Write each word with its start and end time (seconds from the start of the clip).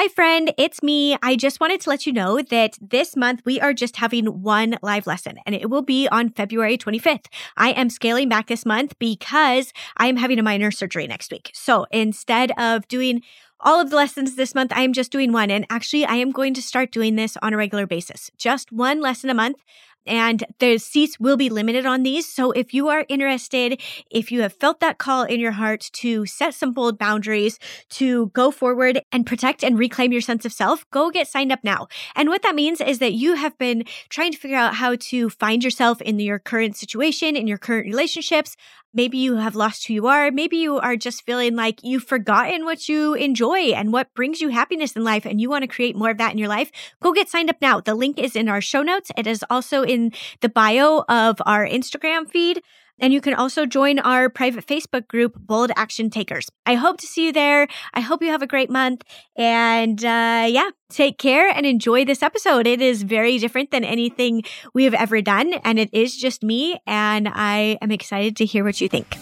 Hi, 0.00 0.08
friend. 0.08 0.54
It's 0.56 0.82
me. 0.82 1.18
I 1.22 1.36
just 1.36 1.60
wanted 1.60 1.82
to 1.82 1.90
let 1.90 2.06
you 2.06 2.12
know 2.14 2.40
that 2.40 2.78
this 2.80 3.16
month 3.16 3.42
we 3.44 3.60
are 3.60 3.74
just 3.74 3.96
having 3.96 4.24
one 4.40 4.78
live 4.80 5.06
lesson 5.06 5.38
and 5.44 5.54
it 5.54 5.68
will 5.68 5.82
be 5.82 6.08
on 6.08 6.30
February 6.30 6.78
25th. 6.78 7.26
I 7.58 7.72
am 7.72 7.90
scaling 7.90 8.26
back 8.26 8.46
this 8.46 8.64
month 8.64 8.98
because 8.98 9.74
I 9.98 10.06
am 10.06 10.16
having 10.16 10.38
a 10.38 10.42
minor 10.42 10.70
surgery 10.70 11.06
next 11.06 11.30
week. 11.30 11.50
So 11.52 11.84
instead 11.90 12.50
of 12.58 12.88
doing 12.88 13.20
all 13.60 13.78
of 13.78 13.90
the 13.90 13.96
lessons 13.96 14.36
this 14.36 14.54
month, 14.54 14.72
I 14.74 14.84
am 14.84 14.94
just 14.94 15.12
doing 15.12 15.32
one. 15.32 15.50
And 15.50 15.66
actually, 15.68 16.06
I 16.06 16.14
am 16.14 16.30
going 16.30 16.54
to 16.54 16.62
start 16.62 16.92
doing 16.92 17.16
this 17.16 17.36
on 17.42 17.52
a 17.52 17.58
regular 17.58 17.86
basis. 17.86 18.30
Just 18.38 18.72
one 18.72 19.02
lesson 19.02 19.28
a 19.28 19.34
month 19.34 19.58
and 20.06 20.44
the 20.58 20.78
seats 20.78 21.18
will 21.20 21.36
be 21.36 21.48
limited 21.48 21.86
on 21.86 22.02
these. 22.02 22.26
So 22.26 22.52
if 22.52 22.72
you 22.74 22.88
are 22.88 23.04
interested, 23.08 23.80
if 24.10 24.32
you 24.32 24.42
have 24.42 24.52
felt 24.52 24.80
that 24.80 24.98
call 24.98 25.24
in 25.24 25.40
your 25.40 25.52
heart 25.52 25.90
to 25.94 26.26
set 26.26 26.54
some 26.54 26.72
bold 26.72 26.98
boundaries, 26.98 27.58
to 27.90 28.28
go 28.28 28.50
forward 28.50 29.02
and 29.12 29.26
protect 29.26 29.62
and 29.62 29.78
reclaim 29.78 30.12
your 30.12 30.20
sense 30.20 30.44
of 30.44 30.52
self, 30.52 30.88
go 30.90 31.10
get 31.10 31.28
signed 31.28 31.52
up 31.52 31.60
now. 31.62 31.88
And 32.14 32.28
what 32.28 32.42
that 32.42 32.54
means 32.54 32.80
is 32.80 32.98
that 32.98 33.12
you 33.12 33.34
have 33.34 33.56
been 33.58 33.84
trying 34.08 34.32
to 34.32 34.38
figure 34.38 34.56
out 34.56 34.74
how 34.74 34.96
to 34.96 35.30
find 35.30 35.62
yourself 35.62 36.00
in 36.00 36.18
your 36.18 36.38
current 36.38 36.76
situation, 36.76 37.36
in 37.36 37.46
your 37.46 37.58
current 37.58 37.86
relationships. 37.86 38.56
Maybe 38.92 39.18
you 39.18 39.36
have 39.36 39.54
lost 39.54 39.86
who 39.86 39.94
you 39.94 40.08
are. 40.08 40.32
Maybe 40.32 40.56
you 40.56 40.78
are 40.80 40.96
just 40.96 41.24
feeling 41.24 41.54
like 41.54 41.84
you've 41.84 42.02
forgotten 42.02 42.64
what 42.64 42.88
you 42.88 43.14
enjoy 43.14 43.70
and 43.70 43.92
what 43.92 44.12
brings 44.14 44.40
you 44.40 44.48
happiness 44.48 44.96
in 44.96 45.04
life 45.04 45.24
and 45.24 45.40
you 45.40 45.48
want 45.48 45.62
to 45.62 45.68
create 45.68 45.94
more 45.94 46.10
of 46.10 46.18
that 46.18 46.32
in 46.32 46.38
your 46.38 46.48
life. 46.48 46.72
Go 47.00 47.12
get 47.12 47.28
signed 47.28 47.50
up 47.50 47.58
now. 47.62 47.78
The 47.78 47.94
link 47.94 48.18
is 48.18 48.34
in 48.34 48.48
our 48.48 48.60
show 48.60 48.82
notes. 48.82 49.12
It 49.16 49.28
is 49.28 49.44
also 49.48 49.84
in 49.90 50.12
the 50.40 50.48
bio 50.48 51.04
of 51.08 51.42
our 51.44 51.66
Instagram 51.66 52.30
feed. 52.30 52.62
And 53.02 53.14
you 53.14 53.22
can 53.22 53.32
also 53.32 53.64
join 53.64 53.98
our 53.98 54.28
private 54.28 54.66
Facebook 54.66 55.08
group, 55.08 55.32
Bold 55.34 55.72
Action 55.74 56.10
Takers. 56.10 56.50
I 56.66 56.74
hope 56.74 57.00
to 57.00 57.06
see 57.06 57.26
you 57.26 57.32
there. 57.32 57.66
I 57.94 58.00
hope 58.00 58.22
you 58.22 58.28
have 58.28 58.42
a 58.42 58.46
great 58.46 58.68
month. 58.68 59.02
And 59.36 60.04
uh, 60.04 60.46
yeah, 60.48 60.68
take 60.90 61.16
care 61.16 61.48
and 61.48 61.64
enjoy 61.64 62.04
this 62.04 62.22
episode. 62.22 62.66
It 62.66 62.82
is 62.82 63.02
very 63.02 63.38
different 63.38 63.70
than 63.70 63.84
anything 63.84 64.42
we 64.74 64.84
have 64.84 64.92
ever 64.92 65.22
done. 65.22 65.54
And 65.64 65.78
it 65.78 65.88
is 65.94 66.14
just 66.14 66.42
me. 66.42 66.78
And 66.86 67.26
I 67.26 67.78
am 67.80 67.90
excited 67.90 68.36
to 68.36 68.44
hear 68.44 68.64
what 68.64 68.80
you 68.82 68.88
think. 68.88 69.16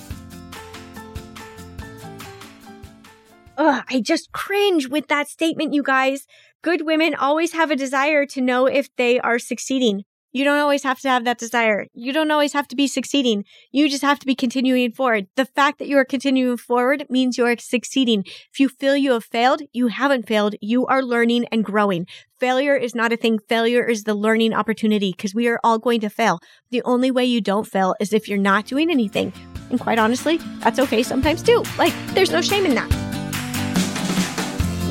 Ugh, 3.56 3.84
I 3.88 4.00
just 4.00 4.32
cringe 4.32 4.88
with 4.88 5.06
that 5.08 5.28
statement, 5.28 5.74
you 5.74 5.82
guys. 5.82 6.26
Good 6.62 6.84
women 6.84 7.14
always 7.14 7.52
have 7.52 7.70
a 7.70 7.76
desire 7.76 8.26
to 8.26 8.40
know 8.40 8.66
if 8.66 8.94
they 8.96 9.20
are 9.20 9.38
succeeding. 9.38 10.04
You 10.38 10.44
don't 10.44 10.60
always 10.60 10.84
have 10.84 11.00
to 11.00 11.08
have 11.08 11.24
that 11.24 11.38
desire. 11.38 11.88
You 11.94 12.12
don't 12.12 12.30
always 12.30 12.52
have 12.52 12.68
to 12.68 12.76
be 12.76 12.86
succeeding. 12.86 13.44
You 13.72 13.88
just 13.88 14.04
have 14.04 14.20
to 14.20 14.26
be 14.26 14.36
continuing 14.36 14.92
forward. 14.92 15.26
The 15.34 15.46
fact 15.46 15.80
that 15.80 15.88
you 15.88 15.98
are 15.98 16.04
continuing 16.04 16.56
forward 16.56 17.04
means 17.10 17.36
you 17.36 17.44
are 17.44 17.56
succeeding. 17.58 18.22
If 18.52 18.60
you 18.60 18.68
feel 18.68 18.94
you 18.96 19.14
have 19.14 19.24
failed, 19.24 19.62
you 19.72 19.88
haven't 19.88 20.28
failed. 20.28 20.54
You 20.60 20.86
are 20.86 21.02
learning 21.02 21.46
and 21.50 21.64
growing. 21.64 22.06
Failure 22.38 22.76
is 22.76 22.94
not 22.94 23.12
a 23.12 23.16
thing. 23.16 23.40
Failure 23.48 23.82
is 23.82 24.04
the 24.04 24.14
learning 24.14 24.54
opportunity 24.54 25.10
because 25.10 25.34
we 25.34 25.48
are 25.48 25.58
all 25.64 25.80
going 25.80 26.02
to 26.02 26.08
fail. 26.08 26.38
The 26.70 26.82
only 26.84 27.10
way 27.10 27.24
you 27.24 27.40
don't 27.40 27.66
fail 27.66 27.96
is 27.98 28.12
if 28.12 28.28
you're 28.28 28.38
not 28.38 28.66
doing 28.66 28.92
anything. 28.92 29.32
And 29.70 29.80
quite 29.80 29.98
honestly, 29.98 30.36
that's 30.60 30.78
okay 30.78 31.02
sometimes 31.02 31.42
too. 31.42 31.64
Like, 31.76 31.92
there's 32.14 32.30
no 32.30 32.42
shame 32.42 32.64
in 32.64 32.76
that. 32.76 33.07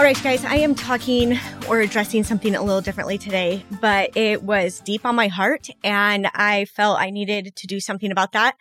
All 0.00 0.06
right, 0.06 0.22
guys, 0.22 0.46
I 0.46 0.54
am 0.54 0.74
talking 0.74 1.38
or 1.68 1.80
addressing 1.80 2.24
something 2.24 2.54
a 2.54 2.62
little 2.62 2.80
differently 2.80 3.18
today, 3.18 3.66
but 3.82 4.16
it 4.16 4.42
was 4.42 4.80
deep 4.80 5.04
on 5.04 5.14
my 5.14 5.28
heart 5.28 5.68
and 5.84 6.26
I 6.32 6.64
felt 6.64 6.98
I 6.98 7.10
needed 7.10 7.54
to 7.54 7.66
do 7.66 7.80
something 7.80 8.10
about 8.10 8.32
that. 8.32 8.56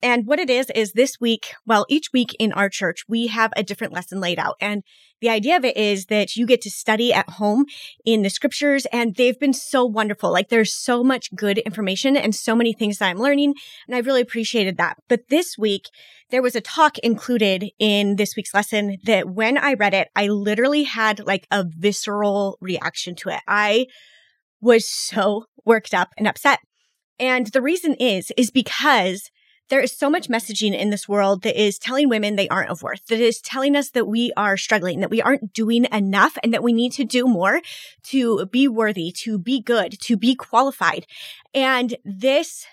And 0.00 0.26
what 0.26 0.38
it 0.38 0.48
is, 0.48 0.70
is 0.74 0.92
this 0.92 1.20
week, 1.20 1.52
well, 1.66 1.84
each 1.90 2.12
week 2.14 2.34
in 2.38 2.54
our 2.54 2.70
church, 2.70 3.04
we 3.06 3.26
have 3.26 3.52
a 3.54 3.62
different 3.62 3.92
lesson 3.92 4.18
laid 4.18 4.38
out. 4.38 4.56
And 4.62 4.82
the 5.20 5.28
idea 5.28 5.58
of 5.58 5.64
it 5.66 5.76
is 5.76 6.06
that 6.06 6.36
you 6.36 6.46
get 6.46 6.62
to 6.62 6.70
study 6.70 7.12
at 7.12 7.28
home 7.28 7.66
in 8.06 8.22
the 8.22 8.30
scriptures 8.30 8.86
and 8.86 9.14
they've 9.16 9.38
been 9.38 9.52
so 9.52 9.84
wonderful. 9.84 10.32
Like 10.32 10.48
there's 10.48 10.74
so 10.74 11.04
much 11.04 11.34
good 11.34 11.58
information 11.58 12.16
and 12.16 12.34
so 12.34 12.56
many 12.56 12.72
things 12.72 12.96
that 12.98 13.10
I'm 13.10 13.18
learning. 13.18 13.54
And 13.86 13.94
I 13.94 13.98
really 13.98 14.22
appreciated 14.22 14.78
that. 14.78 14.96
But 15.08 15.28
this 15.28 15.58
week, 15.58 15.90
there 16.30 16.42
was 16.42 16.54
a 16.54 16.60
talk 16.60 16.98
included 16.98 17.70
in 17.78 18.16
this 18.16 18.36
week's 18.36 18.54
lesson 18.54 18.98
that 19.04 19.28
when 19.28 19.56
I 19.56 19.74
read 19.74 19.94
it, 19.94 20.08
I 20.14 20.28
literally 20.28 20.84
had 20.84 21.20
like 21.26 21.46
a 21.50 21.64
visceral 21.66 22.58
reaction 22.60 23.14
to 23.16 23.30
it. 23.30 23.40
I 23.46 23.86
was 24.60 24.88
so 24.88 25.46
worked 25.64 25.94
up 25.94 26.10
and 26.18 26.26
upset. 26.26 26.60
And 27.18 27.46
the 27.48 27.62
reason 27.62 27.94
is, 27.94 28.32
is 28.36 28.50
because 28.50 29.30
there 29.68 29.80
is 29.80 29.96
so 29.96 30.08
much 30.08 30.28
messaging 30.28 30.76
in 30.76 30.90
this 30.90 31.08
world 31.08 31.42
that 31.42 31.60
is 31.60 31.78
telling 31.78 32.08
women 32.08 32.36
they 32.36 32.48
aren't 32.48 32.70
of 32.70 32.82
worth, 32.82 33.04
that 33.06 33.20
is 33.20 33.40
telling 33.40 33.76
us 33.76 33.90
that 33.90 34.06
we 34.06 34.32
are 34.36 34.56
struggling, 34.56 35.00
that 35.00 35.10
we 35.10 35.20
aren't 35.20 35.52
doing 35.52 35.86
enough 35.92 36.38
and 36.42 36.54
that 36.54 36.62
we 36.62 36.72
need 36.72 36.92
to 36.92 37.04
do 37.04 37.26
more 37.26 37.60
to 38.04 38.46
be 38.46 38.66
worthy, 38.66 39.12
to 39.24 39.38
be 39.38 39.60
good, 39.60 40.00
to 40.00 40.16
be 40.16 40.34
qualified. 40.34 41.06
And 41.52 41.96
this 42.04 42.64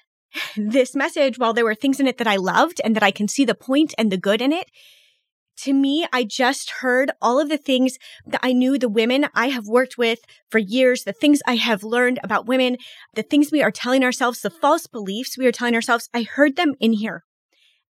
this 0.57 0.95
message, 0.95 1.37
while 1.37 1.53
there 1.53 1.65
were 1.65 1.75
things 1.75 1.99
in 1.99 2.07
it 2.07 2.17
that 2.17 2.27
I 2.27 2.35
loved 2.35 2.81
and 2.83 2.95
that 2.95 3.03
I 3.03 3.11
can 3.11 3.27
see 3.27 3.45
the 3.45 3.55
point 3.55 3.93
and 3.97 4.11
the 4.11 4.17
good 4.17 4.41
in 4.41 4.51
it, 4.51 4.69
to 5.59 5.73
me, 5.73 6.05
I 6.11 6.23
just 6.23 6.69
heard 6.81 7.11
all 7.21 7.39
of 7.39 7.47
the 7.49 7.57
things 7.57 7.97
that 8.25 8.41
I 8.43 8.51
knew 8.51 8.77
the 8.77 8.89
women 8.89 9.27
I 9.33 9.49
have 9.49 9.67
worked 9.67 9.97
with 9.97 10.19
for 10.49 10.59
years, 10.59 11.03
the 11.03 11.13
things 11.13 11.39
I 11.47 11.55
have 11.55 11.83
learned 11.83 12.19
about 12.23 12.45
women, 12.45 12.77
the 13.13 13.23
things 13.23 13.51
we 13.51 13.63
are 13.63 13.71
telling 13.71 14.03
ourselves, 14.03 14.41
the 14.41 14.49
false 14.49 14.85
beliefs 14.85 15.37
we 15.37 15.47
are 15.47 15.53
telling 15.53 15.75
ourselves. 15.75 16.09
I 16.13 16.23
heard 16.23 16.57
them 16.57 16.75
in 16.79 16.93
here. 16.93 17.23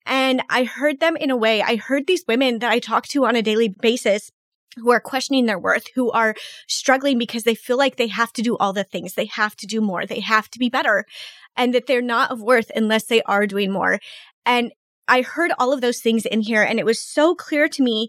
And 0.06 0.43
I 0.50 0.65
heard 0.65 1.00
them 1.00 1.16
in 1.16 1.31
a 1.31 1.37
way. 1.37 1.62
I 1.62 1.76
heard 1.76 2.06
these 2.06 2.25
women 2.28 2.59
that 2.59 2.71
I 2.71 2.78
talk 2.78 3.06
to 3.09 3.25
on 3.25 3.37
a 3.37 3.43
daily 3.43 3.69
basis 3.69 4.31
who 4.76 4.90
are 4.90 5.00
questioning 5.00 5.46
their 5.46 5.58
worth, 5.58 5.88
who 5.94 6.10
are 6.10 6.34
struggling 6.68 7.18
because 7.18 7.44
they 7.44 7.54
feel 7.54 7.76
like 7.76 7.96
they 7.96 8.08
have 8.08 8.32
to 8.34 8.42
do 8.42 8.56
all 8.56 8.72
the 8.72 8.84
things. 8.84 9.14
They 9.14 9.26
have 9.26 9.56
to 9.56 9.66
do 9.66 9.80
more. 9.80 10.06
They 10.06 10.20
have 10.20 10.50
to 10.50 10.58
be 10.58 10.68
better 10.68 11.04
and 11.56 11.74
that 11.74 11.86
they're 11.86 12.02
not 12.02 12.30
of 12.30 12.40
worth 12.40 12.70
unless 12.74 13.04
they 13.04 13.22
are 13.22 13.46
doing 13.46 13.72
more. 13.72 13.98
And 14.46 14.72
I 15.08 15.22
heard 15.22 15.52
all 15.58 15.72
of 15.72 15.80
those 15.80 16.00
things 16.00 16.26
in 16.26 16.40
here 16.40 16.62
and 16.62 16.78
it 16.78 16.86
was 16.86 17.00
so 17.00 17.34
clear 17.34 17.68
to 17.68 17.82
me 17.82 18.08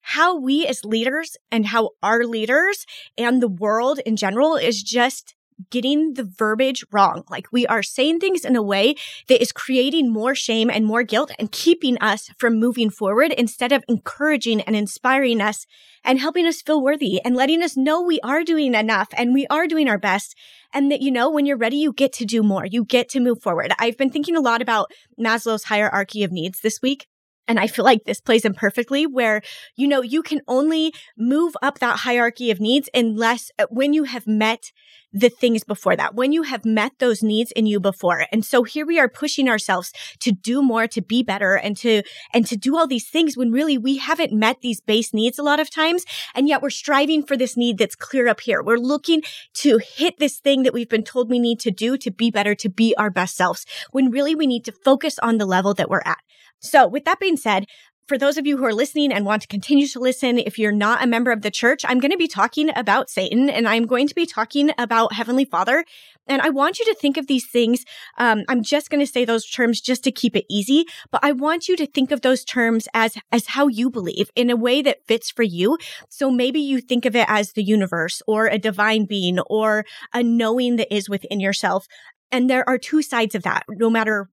how 0.00 0.38
we 0.38 0.66
as 0.66 0.84
leaders 0.84 1.36
and 1.50 1.66
how 1.66 1.90
our 2.02 2.24
leaders 2.24 2.86
and 3.18 3.42
the 3.42 3.48
world 3.48 3.98
in 4.06 4.16
general 4.16 4.54
is 4.56 4.82
just 4.82 5.34
getting 5.70 6.14
the 6.14 6.24
verbiage 6.24 6.84
wrong. 6.92 7.24
Like 7.30 7.48
we 7.52 7.66
are 7.66 7.82
saying 7.82 8.20
things 8.20 8.44
in 8.44 8.56
a 8.56 8.62
way 8.62 8.94
that 9.28 9.40
is 9.40 9.52
creating 9.52 10.12
more 10.12 10.34
shame 10.34 10.70
and 10.70 10.84
more 10.84 11.02
guilt 11.02 11.30
and 11.38 11.50
keeping 11.52 11.98
us 11.98 12.30
from 12.38 12.58
moving 12.58 12.90
forward 12.90 13.32
instead 13.32 13.72
of 13.72 13.84
encouraging 13.88 14.60
and 14.62 14.76
inspiring 14.76 15.40
us 15.40 15.66
and 16.04 16.20
helping 16.20 16.46
us 16.46 16.62
feel 16.62 16.82
worthy 16.82 17.20
and 17.24 17.34
letting 17.34 17.62
us 17.62 17.76
know 17.76 18.00
we 18.00 18.20
are 18.20 18.44
doing 18.44 18.74
enough 18.74 19.08
and 19.16 19.34
we 19.34 19.46
are 19.48 19.66
doing 19.66 19.88
our 19.88 19.98
best. 19.98 20.36
And 20.72 20.90
that, 20.92 21.00
you 21.00 21.10
know, 21.10 21.30
when 21.30 21.46
you're 21.46 21.56
ready, 21.56 21.76
you 21.76 21.92
get 21.92 22.12
to 22.14 22.24
do 22.24 22.42
more. 22.42 22.66
You 22.66 22.84
get 22.84 23.08
to 23.10 23.20
move 23.20 23.42
forward. 23.42 23.72
I've 23.78 23.96
been 23.96 24.10
thinking 24.10 24.36
a 24.36 24.40
lot 24.40 24.62
about 24.62 24.90
Maslow's 25.18 25.64
hierarchy 25.64 26.22
of 26.22 26.32
needs 26.32 26.60
this 26.60 26.82
week. 26.82 27.06
And 27.48 27.60
I 27.60 27.66
feel 27.66 27.84
like 27.84 28.04
this 28.04 28.20
plays 28.20 28.44
in 28.44 28.54
perfectly 28.54 29.06
where, 29.06 29.42
you 29.76 29.86
know, 29.86 30.02
you 30.02 30.22
can 30.22 30.40
only 30.48 30.92
move 31.16 31.56
up 31.62 31.78
that 31.78 32.00
hierarchy 32.00 32.50
of 32.50 32.60
needs 32.60 32.88
unless 32.94 33.50
uh, 33.58 33.66
when 33.70 33.92
you 33.92 34.04
have 34.04 34.26
met 34.26 34.72
the 35.12 35.30
things 35.30 35.64
before 35.64 35.96
that, 35.96 36.14
when 36.14 36.32
you 36.32 36.42
have 36.42 36.66
met 36.66 36.92
those 36.98 37.22
needs 37.22 37.50
in 37.52 37.64
you 37.64 37.80
before. 37.80 38.26
And 38.30 38.44
so 38.44 38.64
here 38.64 38.84
we 38.84 38.98
are 38.98 39.08
pushing 39.08 39.48
ourselves 39.48 39.92
to 40.20 40.30
do 40.30 40.60
more, 40.60 40.86
to 40.88 41.00
be 41.00 41.22
better 41.22 41.54
and 41.54 41.74
to, 41.78 42.02
and 42.34 42.46
to 42.46 42.56
do 42.56 42.76
all 42.76 42.86
these 42.86 43.08
things 43.08 43.36
when 43.36 43.50
really 43.50 43.78
we 43.78 43.96
haven't 43.96 44.32
met 44.32 44.60
these 44.60 44.80
base 44.80 45.14
needs 45.14 45.38
a 45.38 45.42
lot 45.42 45.58
of 45.58 45.70
times. 45.70 46.04
And 46.34 46.48
yet 46.48 46.60
we're 46.60 46.70
striving 46.70 47.24
for 47.24 47.36
this 47.36 47.56
need 47.56 47.78
that's 47.78 47.94
clear 47.94 48.28
up 48.28 48.40
here. 48.40 48.62
We're 48.62 48.76
looking 48.76 49.22
to 49.54 49.78
hit 49.78 50.18
this 50.18 50.38
thing 50.38 50.64
that 50.64 50.74
we've 50.74 50.88
been 50.88 51.04
told 51.04 51.30
we 51.30 51.38
need 51.38 51.60
to 51.60 51.70
do 51.70 51.96
to 51.96 52.10
be 52.10 52.30
better, 52.30 52.54
to 52.56 52.68
be 52.68 52.94
our 52.96 53.10
best 53.10 53.36
selves 53.36 53.64
when 53.92 54.10
really 54.10 54.34
we 54.34 54.46
need 54.46 54.66
to 54.66 54.72
focus 54.72 55.18
on 55.20 55.38
the 55.38 55.46
level 55.46 55.72
that 55.74 55.88
we're 55.88 56.02
at. 56.04 56.18
So 56.60 56.86
with 56.86 57.04
that 57.04 57.20
being 57.20 57.36
said, 57.36 57.66
for 58.06 58.16
those 58.16 58.36
of 58.36 58.46
you 58.46 58.56
who 58.56 58.64
are 58.64 58.72
listening 58.72 59.12
and 59.12 59.26
want 59.26 59.42
to 59.42 59.48
continue 59.48 59.88
to 59.88 59.98
listen, 59.98 60.38
if 60.38 60.58
you're 60.58 60.70
not 60.70 61.02
a 61.02 61.08
member 61.08 61.32
of 61.32 61.42
the 61.42 61.50
church, 61.50 61.84
I'm 61.84 61.98
going 61.98 62.12
to 62.12 62.16
be 62.16 62.28
talking 62.28 62.70
about 62.76 63.10
Satan 63.10 63.50
and 63.50 63.66
I'm 63.66 63.84
going 63.84 64.06
to 64.06 64.14
be 64.14 64.26
talking 64.26 64.70
about 64.78 65.12
Heavenly 65.12 65.44
Father. 65.44 65.84
And 66.28 66.40
I 66.40 66.50
want 66.50 66.78
you 66.78 66.84
to 66.84 66.94
think 66.94 67.16
of 67.16 67.26
these 67.26 67.46
things. 67.46 67.84
Um, 68.16 68.44
I'm 68.48 68.62
just 68.62 68.90
going 68.90 69.04
to 69.04 69.10
say 69.10 69.24
those 69.24 69.44
terms 69.44 69.80
just 69.80 70.04
to 70.04 70.12
keep 70.12 70.36
it 70.36 70.44
easy, 70.48 70.84
but 71.10 71.20
I 71.24 71.32
want 71.32 71.68
you 71.68 71.76
to 71.76 71.86
think 71.86 72.12
of 72.12 72.20
those 72.20 72.44
terms 72.44 72.86
as, 72.94 73.16
as 73.32 73.48
how 73.48 73.66
you 73.66 73.90
believe 73.90 74.30
in 74.36 74.50
a 74.50 74.56
way 74.56 74.82
that 74.82 75.04
fits 75.08 75.30
for 75.30 75.42
you. 75.42 75.76
So 76.08 76.30
maybe 76.30 76.60
you 76.60 76.80
think 76.80 77.06
of 77.06 77.16
it 77.16 77.26
as 77.28 77.52
the 77.52 77.64
universe 77.64 78.22
or 78.28 78.46
a 78.46 78.58
divine 78.58 79.06
being 79.06 79.40
or 79.40 79.84
a 80.14 80.22
knowing 80.22 80.76
that 80.76 80.94
is 80.94 81.08
within 81.08 81.40
yourself. 81.40 81.86
And 82.30 82.48
there 82.48 82.68
are 82.68 82.78
two 82.78 83.02
sides 83.02 83.34
of 83.34 83.42
that, 83.42 83.64
no 83.68 83.90
matter 83.90 84.28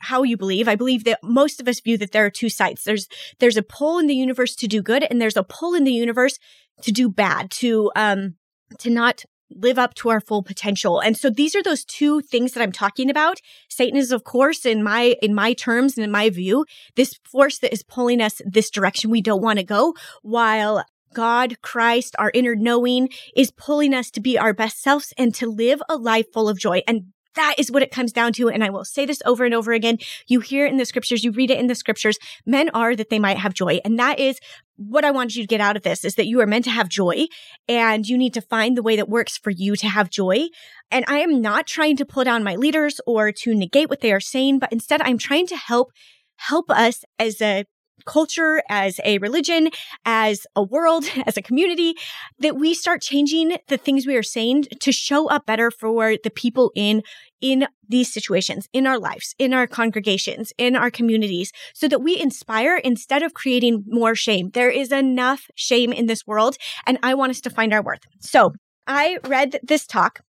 how 0.00 0.22
you 0.22 0.36
believe. 0.36 0.68
I 0.68 0.76
believe 0.76 1.04
that 1.04 1.20
most 1.22 1.60
of 1.60 1.68
us 1.68 1.80
view 1.80 1.98
that 1.98 2.12
there 2.12 2.24
are 2.24 2.30
two 2.30 2.48
sides. 2.48 2.84
There's, 2.84 3.08
there's 3.40 3.56
a 3.56 3.62
pull 3.62 3.98
in 3.98 4.06
the 4.06 4.14
universe 4.14 4.54
to 4.56 4.68
do 4.68 4.82
good 4.82 5.04
and 5.08 5.20
there's 5.20 5.36
a 5.36 5.42
pull 5.42 5.74
in 5.74 5.84
the 5.84 5.92
universe 5.92 6.38
to 6.82 6.92
do 6.92 7.08
bad, 7.08 7.50
to, 7.52 7.90
um, 7.96 8.36
to 8.78 8.90
not 8.90 9.24
live 9.50 9.78
up 9.78 9.94
to 9.94 10.10
our 10.10 10.20
full 10.20 10.42
potential. 10.42 11.00
And 11.00 11.16
so 11.16 11.30
these 11.30 11.56
are 11.56 11.62
those 11.62 11.84
two 11.84 12.20
things 12.20 12.52
that 12.52 12.62
I'm 12.62 12.72
talking 12.72 13.10
about. 13.10 13.38
Satan 13.68 13.96
is, 13.98 14.12
of 14.12 14.24
course, 14.24 14.66
in 14.66 14.82
my, 14.82 15.16
in 15.22 15.34
my 15.34 15.54
terms 15.54 15.96
and 15.96 16.04
in 16.04 16.10
my 16.10 16.30
view, 16.30 16.66
this 16.96 17.18
force 17.24 17.58
that 17.60 17.72
is 17.72 17.82
pulling 17.82 18.20
us 18.20 18.40
this 18.44 18.70
direction 18.70 19.10
we 19.10 19.22
don't 19.22 19.42
want 19.42 19.58
to 19.58 19.64
go 19.64 19.94
while 20.22 20.84
God, 21.14 21.60
Christ, 21.62 22.14
our 22.18 22.30
inner 22.34 22.54
knowing 22.54 23.08
is 23.34 23.50
pulling 23.50 23.94
us 23.94 24.10
to 24.10 24.20
be 24.20 24.38
our 24.38 24.52
best 24.52 24.82
selves 24.82 25.14
and 25.16 25.34
to 25.36 25.46
live 25.46 25.80
a 25.88 25.96
life 25.96 26.26
full 26.32 26.48
of 26.48 26.58
joy. 26.58 26.82
And 26.86 27.12
that 27.38 27.54
is 27.58 27.70
what 27.70 27.82
it 27.82 27.90
comes 27.90 28.12
down 28.12 28.32
to. 28.34 28.48
And 28.48 28.62
I 28.62 28.70
will 28.70 28.84
say 28.84 29.06
this 29.06 29.22
over 29.24 29.44
and 29.44 29.54
over 29.54 29.72
again. 29.72 29.98
You 30.26 30.40
hear 30.40 30.66
it 30.66 30.72
in 30.72 30.76
the 30.76 30.84
scriptures, 30.84 31.24
you 31.24 31.30
read 31.30 31.50
it 31.50 31.58
in 31.58 31.68
the 31.68 31.74
scriptures. 31.74 32.18
Men 32.44 32.70
are 32.70 32.94
that 32.96 33.10
they 33.10 33.18
might 33.18 33.38
have 33.38 33.54
joy. 33.54 33.80
And 33.84 33.98
that 33.98 34.18
is 34.18 34.38
what 34.76 35.04
I 35.04 35.10
want 35.10 35.34
you 35.34 35.42
to 35.42 35.46
get 35.46 35.60
out 35.60 35.76
of 35.76 35.82
this 35.82 36.04
is 36.04 36.14
that 36.14 36.26
you 36.26 36.40
are 36.40 36.46
meant 36.46 36.64
to 36.64 36.70
have 36.70 36.88
joy 36.88 37.26
and 37.68 38.06
you 38.06 38.16
need 38.16 38.34
to 38.34 38.40
find 38.40 38.76
the 38.76 38.82
way 38.82 38.96
that 38.96 39.08
works 39.08 39.36
for 39.36 39.50
you 39.50 39.74
to 39.76 39.88
have 39.88 40.10
joy. 40.10 40.46
And 40.90 41.04
I 41.08 41.18
am 41.18 41.40
not 41.40 41.66
trying 41.66 41.96
to 41.96 42.04
pull 42.04 42.24
down 42.24 42.44
my 42.44 42.54
leaders 42.54 43.00
or 43.06 43.32
to 43.32 43.54
negate 43.54 43.88
what 43.90 44.00
they 44.00 44.12
are 44.12 44.20
saying, 44.20 44.60
but 44.60 44.72
instead 44.72 45.02
I'm 45.02 45.18
trying 45.18 45.46
to 45.48 45.56
help 45.56 45.90
help 46.36 46.70
us 46.70 47.04
as 47.18 47.40
a 47.40 47.64
culture, 48.08 48.62
as 48.68 48.98
a 49.04 49.18
religion, 49.18 49.68
as 50.04 50.46
a 50.56 50.62
world, 50.62 51.04
as 51.26 51.36
a 51.36 51.42
community, 51.42 51.94
that 52.40 52.56
we 52.56 52.74
start 52.74 53.02
changing 53.02 53.56
the 53.68 53.76
things 53.76 54.06
we 54.06 54.16
are 54.16 54.22
saying 54.22 54.64
to 54.80 54.90
show 54.90 55.28
up 55.28 55.46
better 55.46 55.70
for 55.70 56.16
the 56.24 56.30
people 56.30 56.72
in 56.74 57.02
in 57.40 57.68
these 57.88 58.12
situations, 58.12 58.68
in 58.72 58.84
our 58.84 58.98
lives, 58.98 59.36
in 59.38 59.54
our 59.54 59.68
congregations, 59.68 60.52
in 60.58 60.74
our 60.74 60.90
communities, 60.90 61.52
so 61.72 61.86
that 61.86 62.02
we 62.02 62.18
inspire 62.18 62.78
instead 62.78 63.22
of 63.22 63.32
creating 63.32 63.84
more 63.86 64.16
shame. 64.16 64.50
There 64.54 64.70
is 64.70 64.90
enough 64.90 65.48
shame 65.54 65.92
in 65.92 66.06
this 66.06 66.26
world, 66.26 66.56
and 66.84 66.98
I 67.00 67.14
want 67.14 67.30
us 67.30 67.40
to 67.42 67.50
find 67.50 67.72
our 67.72 67.82
worth. 67.82 68.00
So 68.18 68.54
I 68.88 69.18
read 69.24 69.60
this 69.62 69.86
talk 69.86 70.20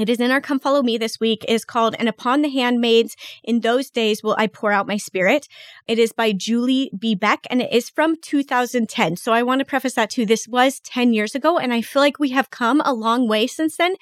it 0.00 0.08
is 0.08 0.20
in 0.20 0.30
our 0.30 0.40
Come 0.40 0.60
Follow 0.60 0.82
Me 0.82 0.98
this 0.98 1.18
week. 1.18 1.44
Is 1.48 1.64
called 1.64 1.96
And 1.98 2.08
Upon 2.08 2.42
the 2.42 2.48
Handmaids 2.48 3.16
in 3.42 3.60
Those 3.60 3.90
Days 3.90 4.22
Will 4.22 4.36
I 4.38 4.46
Pour 4.46 4.70
Out 4.72 4.86
My 4.86 4.96
Spirit. 4.96 5.48
It 5.86 5.98
is 5.98 6.12
by 6.12 6.32
Julie 6.32 6.90
B. 6.98 7.14
Beck 7.14 7.46
and 7.50 7.62
it 7.62 7.72
is 7.72 7.90
from 7.90 8.16
2010. 8.20 9.16
So 9.16 9.32
I 9.32 9.42
want 9.42 9.60
to 9.60 9.64
preface 9.64 9.94
that 9.94 10.10
too. 10.10 10.26
This 10.26 10.46
was 10.46 10.80
10 10.80 11.12
years 11.12 11.34
ago 11.34 11.58
and 11.58 11.72
I 11.72 11.82
feel 11.82 12.02
like 12.02 12.18
we 12.18 12.30
have 12.30 12.50
come 12.50 12.80
a 12.84 12.92
long 12.92 13.28
way 13.28 13.46
since 13.46 13.76
then, 13.76 13.96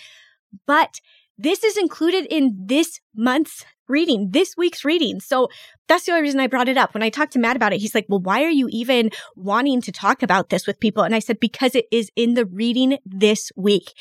but 0.67 1.01
this 1.39 1.63
is 1.63 1.77
included 1.77 2.27
in 2.27 2.57
this 2.67 3.01
month's 3.15 3.65
reading, 3.89 4.31
this 4.31 4.57
week's 4.57 4.85
reading. 4.85 5.21
So 5.21 5.49
that's 5.89 6.05
the 6.05 6.13
only 6.13 6.23
reason 6.23 6.41
I 6.41 6.47
brought 6.47 6.69
it 6.69 6.77
up. 6.77 6.95
When 6.95 7.03
I 7.03 7.11
talked 7.11 7.33
to 7.35 7.39
Matt 7.39 7.57
about 7.57 7.73
it, 7.73 7.81
he's 7.81 7.95
like, 7.95 8.07
well, 8.09 8.21
why 8.21 8.43
are 8.43 8.51
you 8.51 8.69
even 8.71 9.11
wanting 9.37 9.81
to 9.83 9.93
talk 9.93 10.23
about 10.23 10.49
this 10.49 10.67
with 10.67 10.81
people? 10.81 11.03
And 11.03 11.15
I 11.15 11.21
said, 11.21 11.39
because 11.41 11.75
it 11.75 11.87
is 11.93 12.11
in 12.17 12.35
the 12.35 12.45
reading 12.45 12.99
this 13.05 13.53
week. 13.57 13.93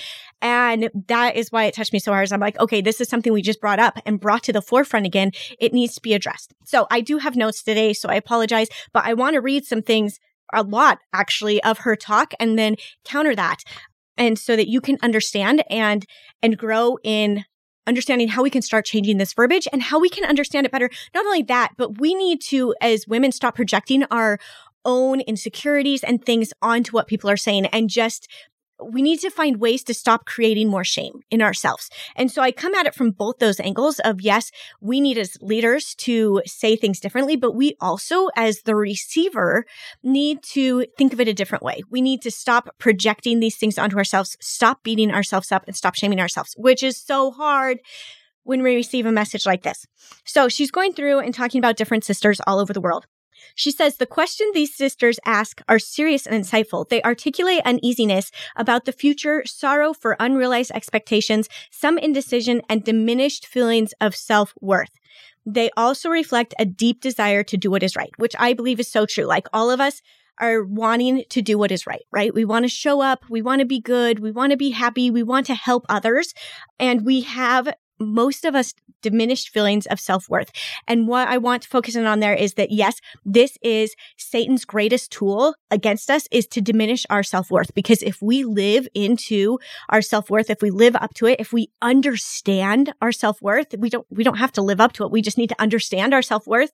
And 0.41 0.89
that 1.07 1.35
is 1.35 1.51
why 1.51 1.65
it 1.65 1.75
touched 1.75 1.93
me 1.93 1.99
so 1.99 2.11
hard. 2.11 2.31
I'm 2.31 2.39
like, 2.39 2.59
okay, 2.59 2.81
this 2.81 2.99
is 2.99 3.07
something 3.09 3.31
we 3.31 3.41
just 3.41 3.61
brought 3.61 3.79
up 3.79 3.99
and 4.05 4.19
brought 4.19 4.43
to 4.43 4.53
the 4.53 4.61
forefront 4.61 5.05
again. 5.05 5.31
It 5.59 5.73
needs 5.73 5.95
to 5.95 6.01
be 6.01 6.13
addressed. 6.13 6.53
So 6.65 6.87
I 6.89 7.01
do 7.01 7.19
have 7.19 7.35
notes 7.35 7.61
today. 7.61 7.93
So 7.93 8.09
I 8.09 8.15
apologize, 8.15 8.67
but 8.93 9.05
I 9.05 9.13
want 9.13 9.35
to 9.35 9.41
read 9.41 9.65
some 9.65 9.81
things 9.81 10.19
a 10.53 10.63
lot 10.63 10.99
actually 11.13 11.61
of 11.63 11.79
her 11.79 11.95
talk 11.95 12.33
and 12.39 12.57
then 12.57 12.75
counter 13.03 13.35
that 13.35 13.63
and 14.17 14.37
so 14.39 14.55
that 14.55 14.67
you 14.67 14.81
can 14.81 14.97
understand 15.01 15.63
and 15.69 16.05
and 16.41 16.57
grow 16.57 16.97
in 17.03 17.45
understanding 17.87 18.27
how 18.27 18.43
we 18.43 18.49
can 18.49 18.61
start 18.61 18.85
changing 18.85 19.17
this 19.17 19.33
verbiage 19.33 19.67
and 19.71 19.81
how 19.81 19.99
we 19.99 20.09
can 20.09 20.25
understand 20.25 20.65
it 20.65 20.71
better. 20.71 20.89
Not 21.13 21.25
only 21.25 21.43
that, 21.43 21.73
but 21.77 21.99
we 21.99 22.15
need 22.15 22.41
to, 22.43 22.73
as 22.81 23.07
women, 23.07 23.31
stop 23.31 23.55
projecting 23.55 24.03
our 24.05 24.39
own 24.83 25.21
insecurities 25.21 26.03
and 26.03 26.23
things 26.23 26.53
onto 26.61 26.91
what 26.91 27.07
people 27.07 27.29
are 27.29 27.37
saying 27.37 27.65
and 27.67 27.89
just 27.89 28.27
we 28.83 29.01
need 29.01 29.19
to 29.19 29.29
find 29.29 29.59
ways 29.59 29.83
to 29.83 29.93
stop 29.93 30.25
creating 30.25 30.69
more 30.69 30.83
shame 30.83 31.21
in 31.31 31.41
ourselves. 31.41 31.89
And 32.15 32.31
so 32.31 32.41
I 32.41 32.51
come 32.51 32.75
at 32.75 32.85
it 32.85 32.95
from 32.95 33.11
both 33.11 33.39
those 33.39 33.59
angles 33.59 33.99
of 33.99 34.21
yes, 34.21 34.51
we 34.81 34.99
need 34.99 35.17
as 35.17 35.37
leaders 35.41 35.95
to 35.95 36.41
say 36.45 36.75
things 36.75 36.99
differently, 36.99 37.35
but 37.35 37.55
we 37.55 37.75
also 37.79 38.27
as 38.35 38.61
the 38.61 38.75
receiver 38.75 39.65
need 40.03 40.43
to 40.43 40.85
think 40.97 41.13
of 41.13 41.19
it 41.19 41.27
a 41.27 41.33
different 41.33 41.63
way. 41.63 41.81
We 41.89 42.01
need 42.01 42.21
to 42.23 42.31
stop 42.31 42.69
projecting 42.77 43.39
these 43.39 43.57
things 43.57 43.77
onto 43.77 43.97
ourselves, 43.97 44.37
stop 44.41 44.83
beating 44.83 45.11
ourselves 45.11 45.51
up 45.51 45.63
and 45.67 45.75
stop 45.75 45.95
shaming 45.95 46.19
ourselves, 46.19 46.53
which 46.57 46.83
is 46.83 46.97
so 46.97 47.31
hard 47.31 47.79
when 48.43 48.61
we 48.61 48.75
receive 48.75 49.05
a 49.05 49.11
message 49.11 49.45
like 49.45 49.63
this. 49.63 49.85
So 50.23 50.47
she's 50.49 50.71
going 50.71 50.93
through 50.93 51.19
and 51.19 51.33
talking 51.33 51.59
about 51.59 51.77
different 51.77 52.03
sisters 52.03 52.39
all 52.45 52.59
over 52.59 52.73
the 52.73 52.81
world. 52.81 53.05
She 53.55 53.71
says 53.71 53.97
the 53.97 54.05
question 54.05 54.49
these 54.53 54.75
sisters 54.75 55.19
ask 55.25 55.61
are 55.67 55.79
serious 55.79 56.25
and 56.25 56.43
insightful. 56.43 56.87
They 56.87 57.01
articulate 57.03 57.61
uneasiness 57.65 58.31
about 58.55 58.85
the 58.85 58.91
future, 58.91 59.43
sorrow 59.45 59.93
for 59.93 60.15
unrealized 60.19 60.71
expectations, 60.71 61.47
some 61.71 61.97
indecision, 61.97 62.61
and 62.69 62.83
diminished 62.83 63.47
feelings 63.47 63.93
of 64.01 64.15
self 64.15 64.53
worth. 64.61 64.91
They 65.45 65.69
also 65.77 66.09
reflect 66.09 66.55
a 66.57 66.65
deep 66.65 67.01
desire 67.01 67.43
to 67.43 67.57
do 67.57 67.69
what 67.69 67.83
is 67.83 67.95
right, 67.95 68.11
which 68.17 68.35
I 68.39 68.53
believe 68.53 68.79
is 68.79 68.91
so 68.91 69.05
true. 69.05 69.25
Like 69.25 69.47
all 69.53 69.69
of 69.69 69.79
us 69.79 70.01
are 70.39 70.63
wanting 70.63 71.23
to 71.29 71.41
do 71.41 71.57
what 71.57 71.71
is 71.71 71.87
right, 71.87 72.03
right? 72.11 72.33
We 72.33 72.45
want 72.45 72.63
to 72.63 72.69
show 72.69 73.01
up. 73.01 73.23
We 73.29 73.41
want 73.41 73.59
to 73.59 73.65
be 73.65 73.79
good. 73.79 74.19
We 74.19 74.31
want 74.31 74.51
to 74.51 74.57
be 74.57 74.71
happy. 74.71 75.09
We 75.09 75.23
want 75.23 75.45
to 75.47 75.55
help 75.55 75.85
others. 75.87 76.33
And 76.79 77.05
we 77.05 77.21
have 77.21 77.73
most 77.99 78.45
of 78.45 78.55
us 78.55 78.73
diminished 79.01 79.49
feelings 79.49 79.85
of 79.85 79.99
self-worth. 79.99 80.51
And 80.87 81.07
what 81.07 81.27
I 81.27 81.37
want 81.37 81.63
to 81.63 81.69
focus 81.69 81.95
in 81.95 82.05
on 82.05 82.19
there 82.19 82.33
is 82.33 82.55
that 82.55 82.71
yes, 82.71 82.99
this 83.23 83.57
is 83.61 83.95
Satan's 84.17 84.65
greatest 84.65 85.11
tool 85.11 85.55
against 85.71 86.09
us 86.09 86.27
is 86.31 86.47
to 86.47 86.61
diminish 86.61 87.05
our 87.09 87.23
self-worth. 87.23 87.73
Because 87.73 88.01
if 88.01 88.21
we 88.21 88.43
live 88.43 88.87
into 88.93 89.59
our 89.89 90.01
self-worth, 90.01 90.49
if 90.49 90.61
we 90.61 90.71
live 90.71 90.95
up 90.95 91.13
to 91.15 91.27
it, 91.27 91.39
if 91.39 91.53
we 91.53 91.69
understand 91.81 92.93
our 93.01 93.11
self-worth, 93.11 93.75
we 93.77 93.89
don't, 93.89 94.07
we 94.09 94.23
don't 94.23 94.37
have 94.37 94.51
to 94.53 94.61
live 94.61 94.81
up 94.81 94.93
to 94.93 95.03
it. 95.03 95.11
We 95.11 95.21
just 95.21 95.37
need 95.37 95.49
to 95.49 95.61
understand 95.61 96.13
our 96.13 96.21
self-worth. 96.21 96.71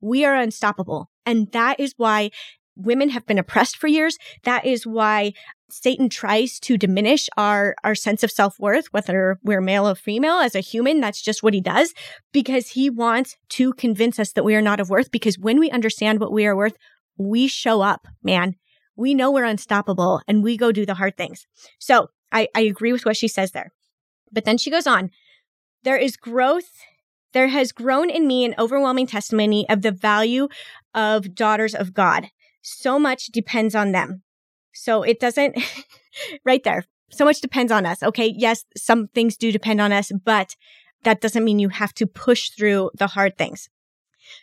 We 0.00 0.24
are 0.24 0.34
unstoppable. 0.34 1.10
And 1.24 1.50
that 1.52 1.80
is 1.80 1.94
why 1.96 2.30
women 2.76 3.10
have 3.10 3.26
been 3.26 3.38
oppressed 3.38 3.76
for 3.76 3.88
years. 3.88 4.16
That 4.44 4.64
is 4.64 4.86
why 4.86 5.32
Satan 5.70 6.08
tries 6.08 6.58
to 6.60 6.78
diminish 6.78 7.28
our, 7.36 7.76
our 7.84 7.94
sense 7.94 8.22
of 8.22 8.30
self-worth, 8.30 8.86
whether 8.92 9.38
we're 9.42 9.60
male 9.60 9.86
or 9.88 9.94
female 9.94 10.36
as 10.36 10.54
a 10.54 10.60
human. 10.60 11.00
That's 11.00 11.20
just 11.20 11.42
what 11.42 11.54
he 11.54 11.60
does 11.60 11.92
because 12.32 12.68
he 12.68 12.88
wants 12.88 13.36
to 13.50 13.74
convince 13.74 14.18
us 14.18 14.32
that 14.32 14.44
we 14.44 14.54
are 14.54 14.62
not 14.62 14.80
of 14.80 14.88
worth. 14.88 15.10
Because 15.10 15.38
when 15.38 15.58
we 15.58 15.70
understand 15.70 16.20
what 16.20 16.32
we 16.32 16.46
are 16.46 16.56
worth, 16.56 16.76
we 17.18 17.48
show 17.48 17.82
up, 17.82 18.06
man. 18.22 18.54
We 18.96 19.12
know 19.14 19.30
we're 19.30 19.44
unstoppable 19.44 20.22
and 20.26 20.42
we 20.42 20.56
go 20.56 20.72
do 20.72 20.86
the 20.86 20.94
hard 20.94 21.16
things. 21.16 21.46
So 21.78 22.08
I, 22.32 22.48
I 22.54 22.62
agree 22.62 22.92
with 22.92 23.04
what 23.04 23.16
she 23.16 23.28
says 23.28 23.52
there. 23.52 23.72
But 24.32 24.44
then 24.44 24.58
she 24.58 24.70
goes 24.70 24.86
on. 24.86 25.10
There 25.84 25.96
is 25.96 26.16
growth. 26.16 26.70
There 27.32 27.48
has 27.48 27.72
grown 27.72 28.08
in 28.10 28.26
me 28.26 28.44
an 28.44 28.54
overwhelming 28.58 29.06
testimony 29.06 29.68
of 29.68 29.82
the 29.82 29.92
value 29.92 30.48
of 30.94 31.34
daughters 31.34 31.74
of 31.74 31.92
God. 31.92 32.30
So 32.62 32.98
much 32.98 33.26
depends 33.26 33.74
on 33.74 33.92
them. 33.92 34.22
So 34.78 35.02
it 35.02 35.20
doesn't, 35.20 35.58
right 36.44 36.62
there. 36.62 36.84
So 37.10 37.24
much 37.24 37.40
depends 37.40 37.72
on 37.72 37.86
us. 37.86 38.02
Okay. 38.02 38.32
Yes, 38.36 38.64
some 38.76 39.08
things 39.08 39.36
do 39.36 39.50
depend 39.50 39.80
on 39.80 39.92
us, 39.92 40.12
but 40.24 40.56
that 41.04 41.20
doesn't 41.20 41.44
mean 41.44 41.58
you 41.58 41.68
have 41.68 41.94
to 41.94 42.06
push 42.06 42.50
through 42.50 42.90
the 42.94 43.08
hard 43.08 43.36
things. 43.36 43.68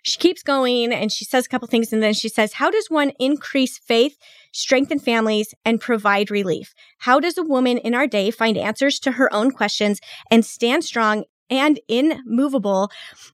She 0.02 0.18
keeps 0.18 0.42
going 0.42 0.92
and 0.92 1.12
she 1.12 1.26
says 1.26 1.46
a 1.46 1.50
couple 1.50 1.68
things 1.68 1.94
and 1.94 2.02
then 2.02 2.14
she 2.14 2.28
says, 2.28 2.54
How 2.54 2.72
does 2.72 2.90
one 2.90 3.12
increase 3.20 3.78
faith, 3.78 4.18
strengthen 4.52 5.00
families, 5.00 5.54
and 5.64 5.80
provide 5.80 6.32
relief? 6.32 6.74
How 7.00 7.20
does 7.20 7.38
a 7.38 7.44
woman 7.44 7.78
in 7.78 7.94
our 7.94 8.08
day 8.08 8.32
find 8.32 8.58
answers 8.58 9.00
to 9.02 9.14
her 9.14 9.32
own 9.32 9.52
questions 9.52 10.00
and 10.32 10.44
stand 10.44 10.84
strong 10.84 11.26
and 11.50 11.80
immovable 11.88 12.90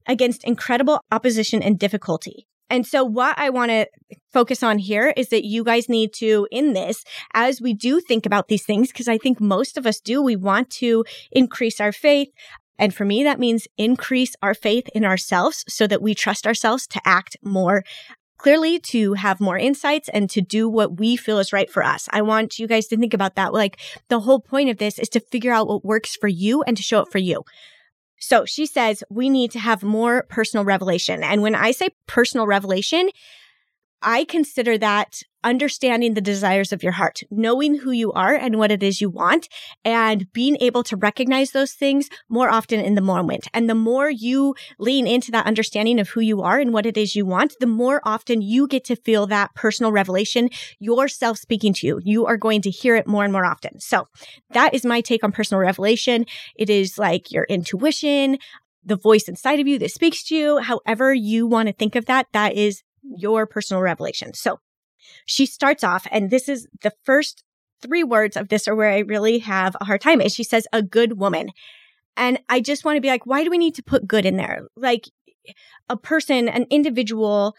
against 0.06 0.44
incredible 0.44 1.00
opposition 1.10 1.64
and 1.64 1.80
difficulty? 1.80 2.48
And 2.72 2.88
so 2.88 3.04
what 3.04 3.38
I 3.38 3.50
want 3.50 3.70
to 3.70 3.86
focus 4.32 4.64
on 4.64 4.78
here 4.80 5.14
is 5.18 5.30
that 5.30 5.44
you 5.44 5.64
guys 5.64 5.90
need 5.90 6.14
to, 6.14 6.48
in 6.52 6.72
this, 6.72 7.04
as 7.34 7.62
we 7.62 7.74
do 7.74 8.00
think 8.00 8.26
about 8.26 8.48
these 8.48 8.64
things, 8.64 8.88
because 8.88 9.10
I 9.10 9.18
think 9.18 9.42
most 9.42 9.78
of 9.78 9.86
us 9.86 10.00
do, 10.00 10.22
we 10.22 10.38
want 10.38 10.70
to 10.72 11.04
increase 11.32 11.82
our 11.82 11.92
faith. 11.92 12.30
And 12.80 12.96
for 12.96 13.04
me, 13.04 13.24
that 13.24 13.40
means 13.40 13.68
increase 13.78 14.36
our 14.42 14.54
faith 14.54 14.88
in 14.96 15.04
ourselves 15.04 15.66
so 15.68 15.86
that 15.86 16.02
we 16.02 16.16
trust 16.16 16.48
ourselves 16.48 16.88
to 16.88 17.02
act 17.06 17.36
more 17.44 17.84
clearly 18.38 18.80
to 18.80 19.14
have 19.14 19.40
more 19.40 19.58
insights 19.58 20.10
and 20.10 20.28
to 20.32 20.42
do 20.42 20.68
what 20.68 20.98
we 20.98 21.16
feel 21.16 21.38
is 21.38 21.54
right 21.54 21.70
for 21.70 21.84
us. 21.84 22.10
I 22.12 22.24
want 22.24 22.58
you 22.58 22.68
guys 22.68 22.88
to 22.88 22.98
think 22.98 23.14
about 23.14 23.36
that. 23.36 23.54
Like 23.54 23.80
the 24.08 24.22
whole 24.22 24.40
point 24.40 24.70
of 24.70 24.78
this 24.78 24.98
is 24.98 25.10
to 25.10 25.20
figure 25.20 25.54
out 25.54 25.68
what 25.68 25.86
works 25.86 26.16
for 26.16 26.28
you 26.28 26.64
and 26.64 26.76
to 26.76 26.82
show 26.82 27.02
it 27.02 27.12
for 27.12 27.20
you. 27.20 27.44
So 28.22 28.46
she 28.46 28.66
says 28.66 29.04
we 29.10 29.30
need 29.30 29.52
to 29.52 29.60
have 29.60 29.84
more 29.84 30.24
personal 30.30 30.64
revelation. 30.64 31.24
And 31.24 31.42
when 31.42 31.56
I 31.56 31.72
say 31.72 31.90
personal 32.08 32.48
revelation, 32.48 33.10
I 34.02 34.24
consider 34.26 34.78
that 34.78 35.24
understanding 35.44 36.14
the 36.14 36.22
desires 36.22 36.72
of 36.72 36.84
your 36.84 36.94
heart, 36.94 37.22
knowing 37.30 37.80
who 37.80 37.92
you 37.92 38.12
are 38.14 38.34
and 38.34 38.58
what 38.58 38.72
it 38.72 38.84
is 38.84 39.02
you 39.02 39.10
want, 39.10 39.48
and 39.84 40.32
being 40.34 40.58
able 40.60 40.84
to 40.84 40.96
recognize 40.96 41.52
those 41.52 41.74
things 41.74 42.10
more 42.30 42.50
often 42.50 42.80
in 42.80 42.96
the 42.96 43.02
moment. 43.02 43.48
And 43.54 43.70
the 43.70 43.76
more 43.76 44.10
you 44.10 44.56
lean 44.80 45.08
into 45.08 45.32
that 45.32 45.46
understanding 45.46 46.00
of 46.00 46.10
who 46.10 46.22
you 46.22 46.42
are 46.42 46.60
and 46.60 46.74
what 46.74 46.86
it 46.86 46.98
is 46.98 47.16
you 47.16 47.26
want, 47.26 47.56
the 47.60 47.68
more 47.68 48.02
often 48.04 48.42
you 48.42 48.68
get 48.68 48.84
to 48.86 48.96
feel 48.96 49.28
that 49.28 49.54
personal 49.56 49.92
revelation, 49.92 50.50
yourself 50.80 51.38
speaking 51.38 51.74
to 51.74 51.88
you. 51.88 52.00
You 52.04 52.26
are 52.26 52.38
going 52.38 52.62
to 52.64 52.70
hear 52.70 52.96
it 52.96 53.08
more 53.08 53.24
and 53.24 53.34
more 53.34 53.46
often. 53.46 53.80
So 53.80 54.08
that 54.52 54.74
is 54.74 54.86
my 54.86 55.02
take 55.02 55.24
on 55.24 55.32
personal 55.32 55.62
revelation. 55.62 56.26
It 56.56 56.70
is 56.70 56.98
like 56.98 57.32
your 57.32 57.46
intuition, 57.46 58.38
the 58.84 58.96
voice 58.96 59.28
inside 59.28 59.60
of 59.60 59.68
you 59.68 59.78
that 59.80 59.92
speaks 59.92 60.24
to 60.24 60.36
you, 60.36 60.58
however 60.60 61.14
you 61.14 61.46
want 61.48 61.68
to 61.68 61.74
think 61.74 61.96
of 61.96 62.06
that, 62.06 62.28
that 62.34 62.54
is 62.56 62.84
your 63.04 63.46
personal 63.46 63.82
revelation. 63.82 64.34
So 64.34 64.60
she 65.26 65.46
starts 65.46 65.84
off, 65.84 66.08
and 66.12 66.30
this 66.30 66.50
is 66.50 66.68
the 66.82 66.94
first 67.04 67.44
three 67.82 68.04
words 68.04 68.38
of 68.38 68.50
this 68.50 68.68
are 68.68 68.76
where 68.76 68.92
I 68.92 69.00
really 69.00 69.40
have 69.40 69.76
a 69.82 69.86
hard 69.86 70.02
time 70.02 70.22
is 70.22 70.34
she 70.34 70.44
says 70.44 70.68
a 70.72 70.82
good 70.82 71.20
woman. 71.20 71.50
And 72.18 72.40
I 72.50 72.60
just 72.60 72.86
want 72.86 72.98
to 72.98 73.02
be 73.02 73.08
like, 73.08 73.26
why 73.26 73.44
do 73.44 73.50
we 73.50 73.58
need 73.58 73.76
to 73.76 73.84
put 73.84 74.08
good 74.08 74.26
in 74.26 74.38
there? 74.38 74.68
Like 74.76 75.10
a 75.90 75.98
person, 75.98 76.48
an 76.48 76.68
individual, 76.70 77.56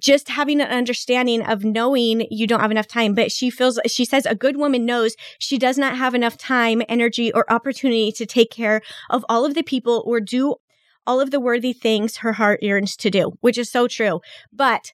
just 0.00 0.28
having 0.28 0.60
an 0.60 0.68
understanding 0.68 1.42
of 1.42 1.64
knowing 1.64 2.26
you 2.30 2.46
don't 2.46 2.60
have 2.60 2.70
enough 2.70 2.86
time. 2.86 3.14
But 3.14 3.32
she 3.32 3.50
feels, 3.50 3.80
she 3.86 4.04
says 4.04 4.26
a 4.26 4.34
good 4.34 4.56
woman 4.56 4.86
knows 4.86 5.16
she 5.38 5.58
does 5.58 5.78
not 5.78 5.96
have 5.96 6.14
enough 6.14 6.36
time, 6.36 6.82
energy, 6.88 7.32
or 7.32 7.50
opportunity 7.50 8.12
to 8.12 8.26
take 8.26 8.50
care 8.50 8.82
of 9.08 9.24
all 9.28 9.44
of 9.44 9.54
the 9.54 9.62
people 9.62 10.02
or 10.06 10.20
do 10.20 10.56
all 11.06 11.20
of 11.20 11.30
the 11.30 11.40
worthy 11.40 11.72
things 11.72 12.18
her 12.18 12.34
heart 12.34 12.62
yearns 12.62 12.94
to 12.96 13.10
do, 13.10 13.32
which 13.40 13.58
is 13.58 13.70
so 13.70 13.88
true. 13.88 14.20
But 14.52 14.92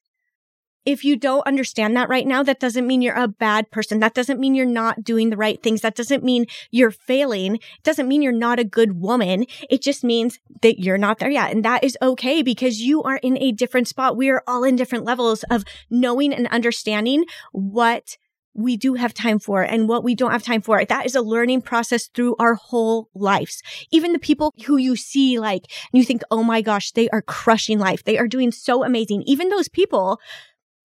if 0.87 1.05
you 1.05 1.17
don't 1.17 1.47
understand 1.47 1.97
that 1.97 2.09
right 2.09 2.27
now, 2.27 2.45
that 2.45 2.61
doesn't 2.61 2.87
mean 2.87 3.03
you're 3.03 3.17
a 3.17 3.29
bad 3.29 3.71
person. 3.73 3.99
That 3.99 4.15
doesn't 4.15 4.39
mean 4.39 4.55
you're 4.55 4.65
not 4.65 5.03
doing 5.03 5.31
the 5.31 5.37
right 5.37 5.61
things. 5.61 5.81
That 5.81 5.97
doesn't 5.97 6.23
mean 6.23 6.47
you're 6.71 6.93
failing. 6.93 7.57
It 7.57 7.83
doesn't 7.83 8.07
mean 8.07 8.23
you're 8.23 8.33
not 8.33 8.61
a 8.61 8.65
good 8.65 9.01
woman. 9.01 9.47
It 9.69 9.83
just 9.83 10.05
means 10.05 10.39
that 10.63 10.79
you're 10.79 10.97
not 10.97 11.19
there 11.19 11.31
yet. 11.31 11.51
And 11.51 11.65
that 11.65 11.83
is 11.83 11.99
okay 12.01 12.41
because 12.41 12.81
you 12.81 13.03
are 13.03 13.17
in 13.17 13.37
a 13.43 13.51
different 13.51 13.89
spot. 13.89 14.17
We 14.17 14.31
are 14.31 14.45
all 14.47 14.63
in 14.63 14.77
different 14.77 15.05
levels 15.05 15.43
of 15.51 15.65
knowing 15.91 16.33
and 16.33 16.47
understanding 16.47 17.25
what 17.51 18.17
we 18.55 18.77
do 18.77 18.95
have 18.95 19.13
time 19.13 19.39
for 19.39 19.63
and 19.63 19.89
what 19.89 20.03
we 20.03 20.15
don't 20.15 20.31
have 20.31 20.43
time 20.43 20.63
for. 20.63 20.83
That 20.83 21.05
is 21.05 21.15
a 21.15 21.21
learning 21.21 21.63
process 21.63 22.07
through 22.07 22.37
our 22.39 22.55
whole 22.55 23.11
lives. 23.15 23.63
Even 23.91 24.13
the 24.13 24.19
people 24.19 24.55
who 24.65 24.77
you 24.77 24.97
see 24.97 25.39
like, 25.39 25.65
and 25.93 25.99
you 25.99 26.05
think, 26.05 26.23
oh 26.31 26.43
my 26.43 26.63
gosh, 26.63 26.93
they 26.93 27.09
are 27.11 27.23
crushing 27.23 27.79
life. 27.79 28.05
They 28.05 28.19
are 28.19 28.29
doing 28.29 28.53
so 28.53 28.85
amazing. 28.85 29.25
Even 29.27 29.51
those 29.51 29.69
people 29.69 30.21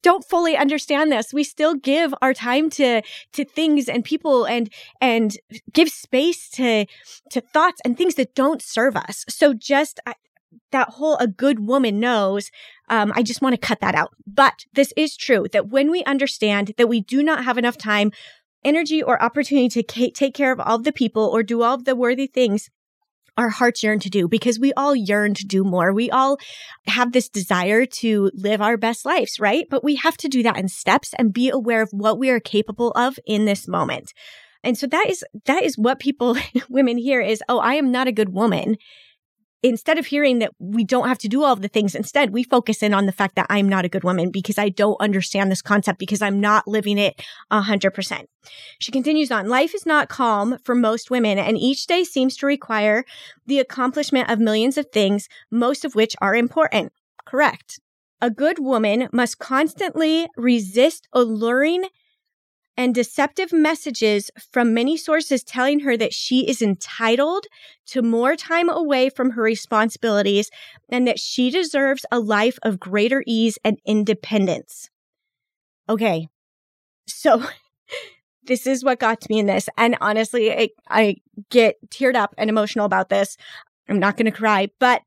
don't 0.02 0.28
fully 0.28 0.58
understand 0.58 1.12
this. 1.12 1.34
We 1.34 1.44
still 1.44 1.76
give 1.76 2.14
our 2.22 2.34
time 2.34 2.70
to, 2.72 3.02
to 3.34 3.46
things 3.46 3.88
and 3.88 4.04
people 4.04 4.46
and, 4.46 4.72
and 5.00 5.38
give 5.74 5.90
space 5.90 6.50
to, 6.52 6.86
to 7.32 7.42
thoughts 7.42 7.82
and 7.86 7.98
things 7.98 8.16
that 8.16 8.36
don't 8.36 8.62
serve 8.62 8.96
us. 8.96 9.26
So 9.30 9.54
just 9.54 10.00
that 10.72 10.90
whole, 10.90 11.18
a 11.18 11.28
good 11.28 11.66
woman 11.66 12.00
knows, 12.00 12.52
um, 12.90 13.14
I 13.16 13.24
just 13.24 13.42
want 13.42 13.54
to 13.54 13.68
cut 13.68 13.80
that 13.82 13.96
out. 13.96 14.14
But 14.26 14.66
this 14.74 14.94
is 14.98 15.16
true 15.16 15.48
that 15.54 15.70
when 15.70 15.92
we 15.92 16.04
understand 16.04 16.74
that 16.78 16.90
we 16.90 17.02
do 17.02 17.24
not 17.24 17.44
have 17.44 17.58
enough 17.58 17.78
time, 17.78 18.12
energy 18.64 19.02
or 19.02 19.22
opportunity 19.22 19.70
to 19.70 20.12
take 20.12 20.34
care 20.34 20.52
of 20.52 20.60
all 20.60 20.76
of 20.76 20.84
the 20.84 20.92
people 20.92 21.24
or 21.24 21.44
do 21.44 21.64
all 21.64 21.76
of 21.76 21.86
the 21.86 21.96
worthy 21.96 22.28
things 22.28 22.70
our 23.38 23.50
hearts 23.50 23.84
yearn 23.84 24.00
to 24.00 24.10
do 24.10 24.28
because 24.28 24.60
we 24.60 24.74
all 24.74 24.96
yearn 24.96 25.34
to 25.36 25.46
do 25.46 25.64
more. 25.64 25.94
We 25.94 26.10
all 26.10 26.38
have 26.88 27.12
this 27.12 27.30
desire 27.30 27.86
to 27.86 28.32
live 28.34 28.62
our 28.62 28.78
best 28.78 29.06
lives, 29.06 29.40
right? 29.40 29.68
But 29.70 29.84
we 29.84 29.96
have 29.96 30.18
to 30.18 30.28
do 30.28 30.44
that 30.44 30.58
in 30.58 30.68
steps 30.68 31.14
and 31.18 31.34
be 31.34 31.50
aware 31.50 31.82
of 31.82 31.90
what 31.92 32.20
we 32.20 32.30
are 32.30 32.40
capable 32.40 32.92
of 32.92 33.18
in 33.26 33.46
this 33.46 33.68
moment. 33.68 34.14
And 34.64 34.78
so 34.78 34.86
that 34.88 35.08
is, 35.10 35.24
that 35.46 35.64
is 35.64 35.78
what 35.78 36.00
people, 36.00 36.38
women 36.70 36.98
hear 36.98 37.22
is, 37.22 37.42
oh, 37.50 37.60
I 37.60 37.76
am 37.76 37.92
not 37.92 38.08
a 38.08 38.12
good 38.12 38.30
woman 38.30 38.78
instead 39.64 40.00
of 40.00 40.08
hearing 40.08 40.40
that 40.40 40.52
we 40.60 40.84
don't 40.84 41.08
have 41.08 41.18
to 41.20 41.28
do 41.28 41.44
all 41.44 41.56
the 41.56 41.68
things, 41.68 41.96
instead 41.96 42.32
we 42.32 42.44
focus 42.44 42.82
in 42.82 42.94
on 42.94 43.06
the 43.06 43.12
fact 43.12 43.36
that 43.36 43.48
I'm 43.50 43.70
not 43.70 43.86
a 43.86 43.90
good 43.90 44.04
woman 44.04 44.32
because 44.32 44.58
I 44.58 44.70
don't 44.70 45.00
understand 45.00 45.52
this 45.52 45.62
concept 45.62 46.00
because 46.00 46.22
I'm 46.22 46.40
not 46.40 46.68
living 46.68 46.98
it 46.98 47.22
a 47.52 47.62
hundred 47.62 47.92
percent. 47.92 48.30
She 48.80 48.92
continues 48.92 49.32
on, 49.32 49.48
life 49.48 49.76
is 49.76 49.86
not 49.86 50.10
calm 50.10 50.58
for 50.64 50.74
most 50.74 51.12
women 51.12 51.38
and 51.38 51.58
each 51.58 51.86
day 51.86 52.04
seems 52.04 52.36
to 52.38 52.46
require 52.46 53.04
the 53.46 53.60
accomplishment 53.60 54.30
of 54.30 54.40
millions 54.40 54.78
of 54.78 54.88
things, 54.92 55.28
most 55.52 55.86
of 55.86 55.96
which 55.96 56.16
are 56.22 56.36
important. 56.36 56.92
Correct. 57.26 57.80
A 58.22 58.30
good 58.30 58.60
woman 58.60 59.10
must 59.12 59.40
constantly 59.40 60.28
resist 60.38 61.08
alluring 61.14 61.86
and 62.78 62.96
deceptive 62.96 63.52
messages 63.52 64.32
from 64.52 64.74
many 64.74 64.98
sources 64.98 65.44
telling 65.44 65.82
her 65.82 65.98
that 65.98 66.14
she 66.14 66.48
is 66.50 66.62
entitled 66.62 67.46
to 67.88 68.02
more 68.02 68.36
time 68.36 68.70
away 68.70 69.10
from 69.10 69.32
her 69.32 69.42
responsibilities 69.42 70.50
and 70.90 71.08
that 71.08 71.20
she 71.20 71.50
deserves 71.50 72.06
a 72.12 72.20
life 72.20 72.58
of 72.64 72.80
greater 72.80 73.24
ease 73.28 73.58
and 73.64 73.80
independence. 73.86 74.90
Okay. 75.90 76.28
So 77.08 77.44
this 78.44 78.66
is 78.66 78.84
what 78.84 79.00
got 79.00 79.22
to 79.22 79.28
me 79.30 79.40
in 79.40 79.46
this. 79.46 79.68
And 79.78 79.98
honestly, 80.02 80.52
I, 80.52 80.70
I 80.90 81.16
get 81.50 81.76
teared 81.90 82.16
up 82.16 82.34
and 82.38 82.50
emotional 82.50 82.86
about 82.86 83.10
this. 83.10 83.38
I'm 83.90 84.00
not 84.00 84.18
going 84.18 84.26
to 84.26 84.32
cry, 84.32 84.70
but 84.80 85.02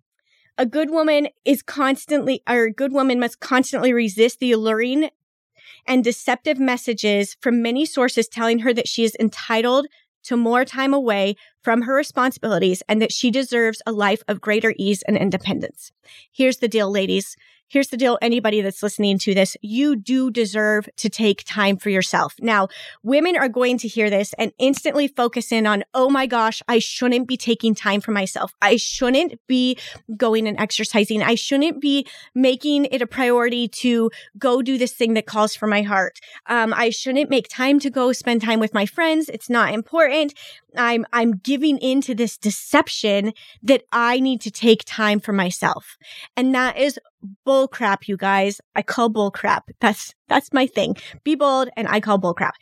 a 0.59 0.67
good 0.67 0.91
woman 0.91 1.29
is 1.45 1.63
constantly, 1.63 2.43
or 2.49 2.65
a 2.65 2.73
good 2.73 2.93
woman 2.93 3.19
must 3.19 3.41
constantly 3.41 3.93
resist 3.93 4.39
the 4.39 4.53
alluring 4.53 5.11
and 5.87 6.05
deceptive 6.05 6.59
messages 6.59 7.37
from 7.41 7.63
many 7.63 7.85
sources 7.87 8.29
telling 8.29 8.61
her 8.61 8.73
that 8.73 8.89
she 8.89 9.05
is 9.05 9.17
entitled 9.21 9.87
to 10.25 10.37
more 10.37 10.65
time 10.65 10.95
away 10.95 11.37
from 11.63 11.83
her 11.83 11.95
responsibilities 11.95 12.83
and 12.89 13.01
that 13.01 13.13
she 13.13 13.31
deserves 13.31 13.83
a 13.87 13.93
life 13.93 14.23
of 14.27 14.41
greater 14.41 14.75
ease 14.79 15.03
and 15.03 15.17
independence. 15.17 15.93
Here's 16.33 16.59
the 16.59 16.69
deal, 16.69 16.91
ladies. 16.91 17.37
Here's 17.69 17.89
the 17.89 17.97
deal. 17.97 18.19
Anybody 18.21 18.61
that's 18.61 18.83
listening 18.83 19.19
to 19.21 19.35
this, 19.35 19.57
you 19.61 19.97
do 19.97 20.31
deserve 20.31 20.89
to 20.97 21.09
take 21.09 21.45
time 21.45 21.77
for 21.77 21.91
yourself. 21.91 22.35
Now, 22.41 22.69
women 23.03 23.37
are 23.37 23.49
going 23.49 23.79
to 23.79 23.89
hear 23.89 24.11
this 24.11 24.33
and 24.39 24.53
instantly 24.59 25.09
focus 25.09 25.51
in 25.51 25.67
on, 25.67 25.83
oh 25.95 26.11
my 26.11 26.27
gosh, 26.27 26.63
I 26.69 26.79
shouldn't 26.79 27.27
be 27.27 27.37
taking 27.37 27.75
time 27.75 28.01
for 28.01 28.13
myself. 28.13 28.53
I 28.61 28.77
shouldn't 28.77 29.41
be 29.47 29.79
going 30.17 30.47
and 30.47 30.59
exercising. 30.61 31.23
I 31.23 31.35
shouldn't 31.35 31.81
be 31.81 32.07
making 32.35 32.85
it 32.87 33.03
a 33.03 33.07
priority 33.07 33.67
to 33.69 34.11
go 34.39 34.63
do 34.63 34.79
this 34.79 34.93
thing 34.93 35.15
that 35.15 35.27
calls 35.27 35.57
for 35.57 35.67
my 35.67 35.83
heart. 35.83 36.21
Um, 36.47 36.73
I 36.75 36.91
shouldn't 36.91 37.31
make 37.31 37.49
time 37.49 37.81
to 37.81 37.91
go 37.91 38.13
spend 38.13 38.43
time 38.43 38.61
with 38.61 38.75
my 38.75 38.87
friends. 38.87 39.29
It's 39.29 39.51
not 39.51 39.73
important. 39.73 40.35
I'm, 40.77 41.07
I'm 41.13 41.37
giving 41.37 41.79
into 41.79 42.15
this 42.15 42.37
deception 42.37 43.33
that 43.63 43.83
I 43.93 44.21
need 44.21 44.41
to 44.43 44.51
take 44.51 44.83
time 44.85 45.21
for 45.21 45.33
myself. 45.33 45.97
And 46.37 46.55
that 46.55 46.77
is 46.77 46.99
bull 47.45 47.69
crap, 47.69 48.09
you 48.09 48.17
guys. 48.17 48.61
I 48.75 48.83
call 48.83 49.09
bull 49.09 49.31
crap. 49.31 49.71
That's, 49.81 50.15
that's 50.29 50.53
my 50.53 50.67
thing. 50.67 50.97
Be 51.25 51.35
bold 51.35 51.69
and 51.77 51.89
I 51.89 52.01
call 52.01 52.19
bull 52.19 52.35
crap. 52.35 52.55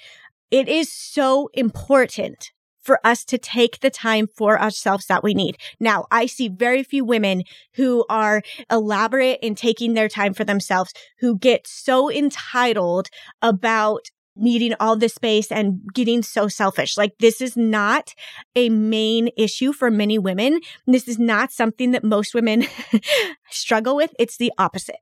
It 0.51 0.69
is 0.69 0.93
so 0.93 1.49
important 1.55 2.53
for 2.83 2.99
us 3.05 3.25
to 3.25 3.39
take 3.39 3.81
the 3.81 3.91
time 3.91 4.27
for 4.27 4.61
ourselves 4.61 5.07
that 5.07 5.23
we 5.23 5.35
need. 5.35 5.57
Now, 5.79 6.07
I 6.11 6.27
see 6.27 6.49
very 6.49 6.83
few 6.83 7.05
women 7.05 7.45
who 7.75 8.05
are 8.09 8.43
elaborate 8.71 9.39
in 9.41 9.55
taking 9.55 9.95
their 9.95 10.09
time 10.09 10.35
for 10.35 10.45
themselves, 10.45 10.93
who 11.21 11.39
get 11.39 11.67
so 11.67 12.11
entitled 12.11 13.09
about 13.41 14.11
needing 14.37 14.75
all 14.81 14.97
this 14.97 15.15
space 15.15 15.53
and 15.53 15.81
getting 15.93 16.23
so 16.23 16.49
selfish. 16.49 16.97
Like 16.97 17.13
this 17.19 17.41
is 17.41 17.57
not 17.57 18.15
a 18.57 18.69
main 18.71 19.29
issue 19.37 19.73
for 19.73 19.91
many 19.91 20.19
women. 20.19 20.61
This 20.87 21.09
is 21.09 21.19
not 21.19 21.53
something 21.53 21.91
that 21.93 22.05
most 22.05 22.35
women 22.35 22.67
struggle 23.51 23.97
with. 23.97 24.15
It's 24.19 24.37
the 24.37 24.53
opposite. 24.59 24.97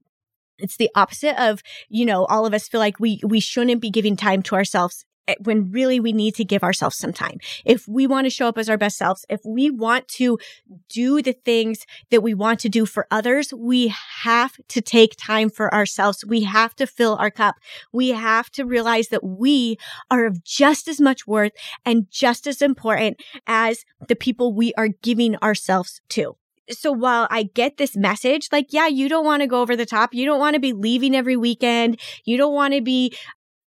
It's 0.58 0.76
the 0.76 0.90
opposite 0.94 1.40
of, 1.42 1.62
you 1.88 2.04
know, 2.04 2.26
all 2.26 2.44
of 2.44 2.52
us 2.52 2.68
feel 2.68 2.80
like 2.80 3.00
we, 3.00 3.20
we 3.25 3.40
shouldn't 3.40 3.80
be 3.80 3.90
giving 3.90 4.16
time 4.16 4.42
to 4.42 4.54
ourselves 4.54 5.06
Eh, 5.30 5.34
when 5.44 5.70
really 5.70 6.00
we 6.00 6.12
need 6.12 6.34
to 6.34 6.44
give 6.44 6.64
ourselves 6.64 6.96
some 6.96 7.12
time. 7.12 7.38
If 7.64 7.87
we 7.87 8.06
want 8.06 8.26
to 8.26 8.30
show 8.30 8.49
up 8.49 8.58
as 8.58 8.68
our 8.68 8.76
best 8.76 8.99
selves, 8.99 9.25
if 9.28 9.40
we 9.44 9.70
want 9.70 10.08
to 10.08 10.38
do 10.88 11.22
the 11.22 11.32
things 11.32 11.87
that 12.10 12.22
we 12.22 12.34
want 12.34 12.58
to 12.60 12.68
do 12.68 12.84
for 12.84 13.06
others, 13.10 13.54
we 13.54 13.94
have 14.22 14.56
to 14.68 14.80
take 14.80 15.14
time 15.16 15.49
for 15.49 15.72
ourselves. 15.72 16.25
We 16.25 16.42
have 16.42 16.75
to 16.76 16.87
fill 16.87 17.16
our 17.16 17.30
cup. 17.30 17.56
We 17.92 18.08
have 18.08 18.50
to 18.50 18.64
realize 18.64 19.08
that 19.08 19.22
we 19.22 19.78
are 20.10 20.26
of 20.26 20.42
just 20.42 20.88
as 20.88 21.00
much 21.00 21.26
worth 21.26 21.52
and 21.84 22.10
just 22.10 22.46
as 22.46 22.60
important 22.60 23.22
as 23.46 23.84
the 24.08 24.16
people 24.16 24.52
we 24.52 24.75
are 24.75 24.88
giving 24.88 25.37
ourselves 25.37 26.00
to 26.10 26.37
so 26.72 26.92
while 26.92 27.26
I 27.30 27.44
get 27.44 27.76
this 27.76 27.96
message, 27.96 28.49
like, 28.52 28.72
yeah, 28.72 28.87
you 28.87 29.08
don't 29.08 29.25
want 29.25 29.42
to 29.42 29.46
go 29.46 29.60
over 29.60 29.76
the 29.76 29.87
top. 29.87 30.14
You 30.14 30.25
don't 30.25 30.38
want 30.38 30.54
to 30.54 30.60
be 30.60 30.72
leaving 30.72 31.16
every 31.16 31.37
weekend. 31.37 32.00
You 32.25 32.37
don't 32.37 32.54
want 32.54 32.75
to 32.75 32.80
be 32.80 33.16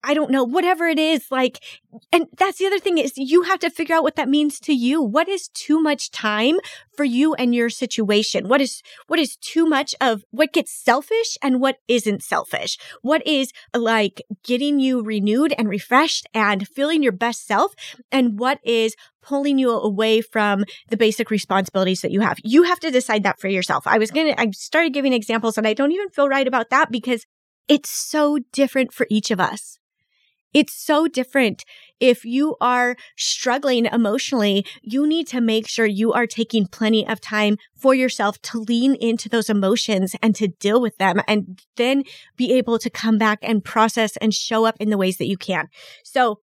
I 0.04 0.14
don't 0.14 0.30
know, 0.30 0.42
whatever 0.42 0.88
it 0.88 0.99
is, 0.99 1.26
like, 1.30 1.62
and 2.11 2.26
that's 2.37 2.59
the 2.59 2.66
other 2.66 2.78
thing 2.78 2.99
is 2.99 3.12
you 3.16 3.42
have 3.42 3.61
to 3.61 3.71
figure 3.71 3.94
out 3.94 4.02
what 4.02 4.16
that 4.16 4.28
means 4.28 4.59
to 4.61 4.73
you. 4.73 5.00
What 5.00 5.28
is 5.28 5.49
too 5.49 5.80
much 5.80 6.11
time 6.11 6.56
for 6.97 7.04
you 7.04 7.35
and 7.35 7.54
your 7.54 7.71
situation? 7.71 8.49
What 8.49 8.61
is, 8.61 8.82
what 9.06 9.21
is 9.21 9.37
too 9.37 9.64
much 9.66 9.94
of 10.00 10.25
what 10.30 10.52
gets 10.52 10.73
selfish 10.73 11.38
and 11.40 11.61
what 11.61 11.76
isn't 11.87 12.23
selfish? 12.23 12.78
What 13.02 13.25
is 13.26 13.52
like 13.76 14.23
getting 14.42 14.80
you 14.80 15.02
renewed 15.02 15.54
and 15.56 15.68
refreshed 15.68 16.26
and 16.35 16.66
feeling 16.66 17.02
your 17.02 17.12
best 17.12 17.47
self? 17.47 17.75
And 18.11 18.38
what 18.38 18.59
is 18.64 18.97
pulling 19.23 19.59
you 19.59 19.71
away 19.71 20.21
from 20.21 20.64
the 20.88 20.97
basic 20.97 21.30
responsibilities 21.30 22.00
that 22.00 22.11
you 22.11 22.21
have? 22.23 22.38
You 22.42 22.64
have 22.64 22.80
to 22.80 22.90
decide 22.90 23.23
that 23.23 23.38
for 23.38 23.49
yourself. 23.49 23.87
I 23.87 23.99
was 23.99 24.11
going 24.11 24.35
to, 24.35 24.40
I 24.40 24.50
started 24.50 24.92
giving 24.94 25.12
examples 25.12 25.56
and 25.56 25.66
I 25.66 25.75
don't 25.75 25.92
even 25.92 26.09
feel 26.09 26.28
right 26.28 26.49
about 26.49 26.71
that 26.71 26.90
because 26.90 27.25
it's 27.68 27.90
so 27.90 28.38
different 28.52 28.92
for 28.92 29.06
each 29.09 29.30
of 29.30 29.38
us. 29.38 29.78
It's 30.52 30.75
so 30.75 31.09
different. 31.09 31.64
If 31.99 32.25
you 32.25 32.56
are 32.61 32.97
struggling 33.16 33.87
emotionally, 33.87 34.66
you 34.82 35.06
need 35.06 35.26
to 35.28 35.40
make 35.40 35.68
sure 35.68 35.87
you 35.87 36.12
are 36.12 36.26
taking 36.26 36.66
plenty 36.66 37.06
of 37.06 37.21
time 37.21 37.56
for 37.75 37.94
yourself 37.94 38.40
to 38.42 38.59
lean 38.59 38.94
into 38.97 39.28
those 39.28 39.49
emotions 39.49 40.14
and 40.21 40.35
to 40.35 40.49
deal 40.49 40.80
with 40.80 40.99
them 40.99 41.21
and 41.26 41.62
then 41.76 42.04
be 42.37 42.52
able 42.52 42.78
to 42.80 42.90
come 42.90 43.18
back 43.18 43.38
and 43.42 43.64
process 43.64 44.16
and 44.18 44.35
show 44.35 44.64
up 44.64 44.76
in 44.78 44.90
the 44.90 44.99
ways 44.99 45.16
that 45.18 45.28
you 45.28 45.37
can. 45.37 45.68
So 46.04 46.40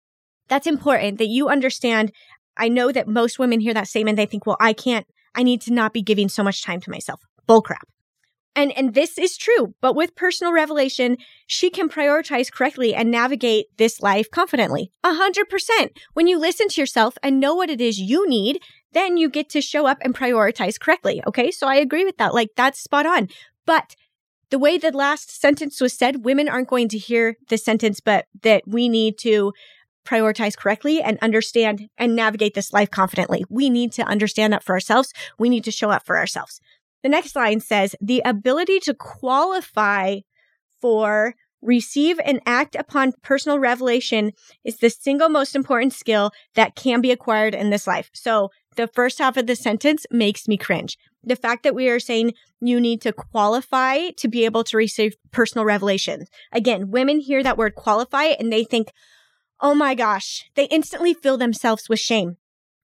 that's 0.47 0.67
important 0.67 1.17
that 1.17 1.27
you 1.27 1.47
understand. 1.49 2.11
I 2.57 2.69
know 2.69 2.91
that 2.91 3.07
most 3.07 3.39
women 3.39 3.59
hear 3.59 3.73
that 3.73 3.87
statement. 3.87 4.17
They 4.17 4.25
think, 4.25 4.45
well, 4.45 4.57
I 4.59 4.73
can't, 4.73 5.07
I 5.33 5.43
need 5.43 5.61
to 5.61 5.73
not 5.73 5.93
be 5.93 6.01
giving 6.01 6.29
so 6.29 6.43
much 6.43 6.63
time 6.63 6.79
to 6.81 6.91
myself. 6.91 7.21
Bullcrap. 7.47 7.83
And, 8.55 8.71
and 8.77 8.93
this 8.93 9.17
is 9.17 9.37
true, 9.37 9.75
but 9.81 9.95
with 9.95 10.15
personal 10.15 10.53
revelation, 10.53 11.17
she 11.45 11.69
can 11.69 11.89
prioritize 11.89 12.51
correctly 12.51 12.95
and 12.95 13.11
navigate 13.11 13.65
this 13.77 14.01
life 14.01 14.31
confidently. 14.31 14.91
A 15.03 15.13
hundred 15.13 15.49
percent. 15.49 15.91
When 16.13 16.27
you 16.27 16.39
listen 16.39 16.69
to 16.69 16.81
yourself 16.81 17.17
and 17.21 17.39
know 17.39 17.53
what 17.53 17.69
it 17.69 17.81
is 17.81 17.99
you 17.99 18.27
need, 18.29 18.61
then 18.93 19.17
you 19.17 19.29
get 19.29 19.49
to 19.49 19.61
show 19.61 19.85
up 19.85 19.97
and 20.01 20.15
prioritize 20.15 20.79
correctly. 20.79 21.21
Okay. 21.27 21.51
So 21.51 21.67
I 21.67 21.75
agree 21.75 22.05
with 22.05 22.17
that. 22.17 22.33
Like 22.33 22.51
that's 22.55 22.79
spot 22.79 23.05
on. 23.05 23.27
But 23.65 23.95
the 24.51 24.59
way 24.59 24.77
the 24.77 24.91
last 24.91 25.41
sentence 25.41 25.81
was 25.81 25.93
said, 25.93 26.23
women 26.23 26.47
aren't 26.47 26.69
going 26.69 26.87
to 26.89 26.97
hear 26.97 27.35
the 27.49 27.57
sentence, 27.57 27.99
but 27.99 28.27
that 28.41 28.63
we 28.65 28.87
need 28.87 29.17
to 29.19 29.51
prioritize 30.05 30.55
correctly 30.55 31.01
and 31.01 31.17
understand 31.21 31.89
and 31.97 32.15
navigate 32.15 32.53
this 32.53 32.71
life 32.71 32.91
confidently. 32.91 33.43
We 33.49 33.69
need 33.69 33.91
to 33.93 34.03
understand 34.03 34.53
that 34.53 34.63
for 34.63 34.73
ourselves. 34.75 35.11
We 35.37 35.49
need 35.49 35.63
to 35.65 35.71
show 35.71 35.89
up 35.89 36.05
for 36.05 36.15
ourselves. 36.15 36.61
The 37.05 37.09
next 37.09 37.35
line 37.35 37.59
says 37.59 37.95
the 38.01 38.23
ability 38.25 38.79
to 38.79 38.95
qualify 38.95 40.21
for 40.81 41.35
receive 41.61 42.19
and 42.25 42.41
act 42.47 42.73
upon 42.73 43.13
personal 43.21 43.59
revelation 43.59 44.31
is 44.63 44.77
the 44.77 44.89
single 44.89 45.29
most 45.29 45.55
important 45.55 45.93
skill 45.93 46.31
that 46.55 46.75
can 46.75 47.01
be 47.01 47.11
acquired 47.11 47.53
in 47.53 47.69
this 47.69 47.85
life. 47.85 48.09
So 48.15 48.49
the 48.75 48.87
first 48.87 49.19
half 49.19 49.37
of 49.37 49.45
the 49.45 49.55
sentence 49.55 50.07
makes 50.09 50.47
me 50.47 50.57
cringe. 50.57 50.97
The 51.23 51.35
fact 51.35 51.61
that 51.61 51.75
we 51.75 51.89
are 51.89 51.99
saying 51.99 52.33
you 52.59 52.81
need 52.81 53.01
to 53.01 53.13
qualify 53.13 54.09
to 54.17 54.27
be 54.27 54.43
able 54.43 54.63
to 54.63 54.75
receive 54.75 55.13
personal 55.29 55.63
revelation. 55.63 56.25
Again, 56.51 56.89
women 56.89 57.19
hear 57.19 57.43
that 57.43 57.55
word 57.55 57.75
qualify 57.75 58.33
and 58.39 58.51
they 58.51 58.63
think, 58.63 58.91
oh 59.61 59.75
my 59.75 59.93
gosh, 59.93 60.49
they 60.55 60.65
instantly 60.69 61.13
fill 61.13 61.37
themselves 61.37 61.87
with 61.87 61.99
shame. 61.99 62.37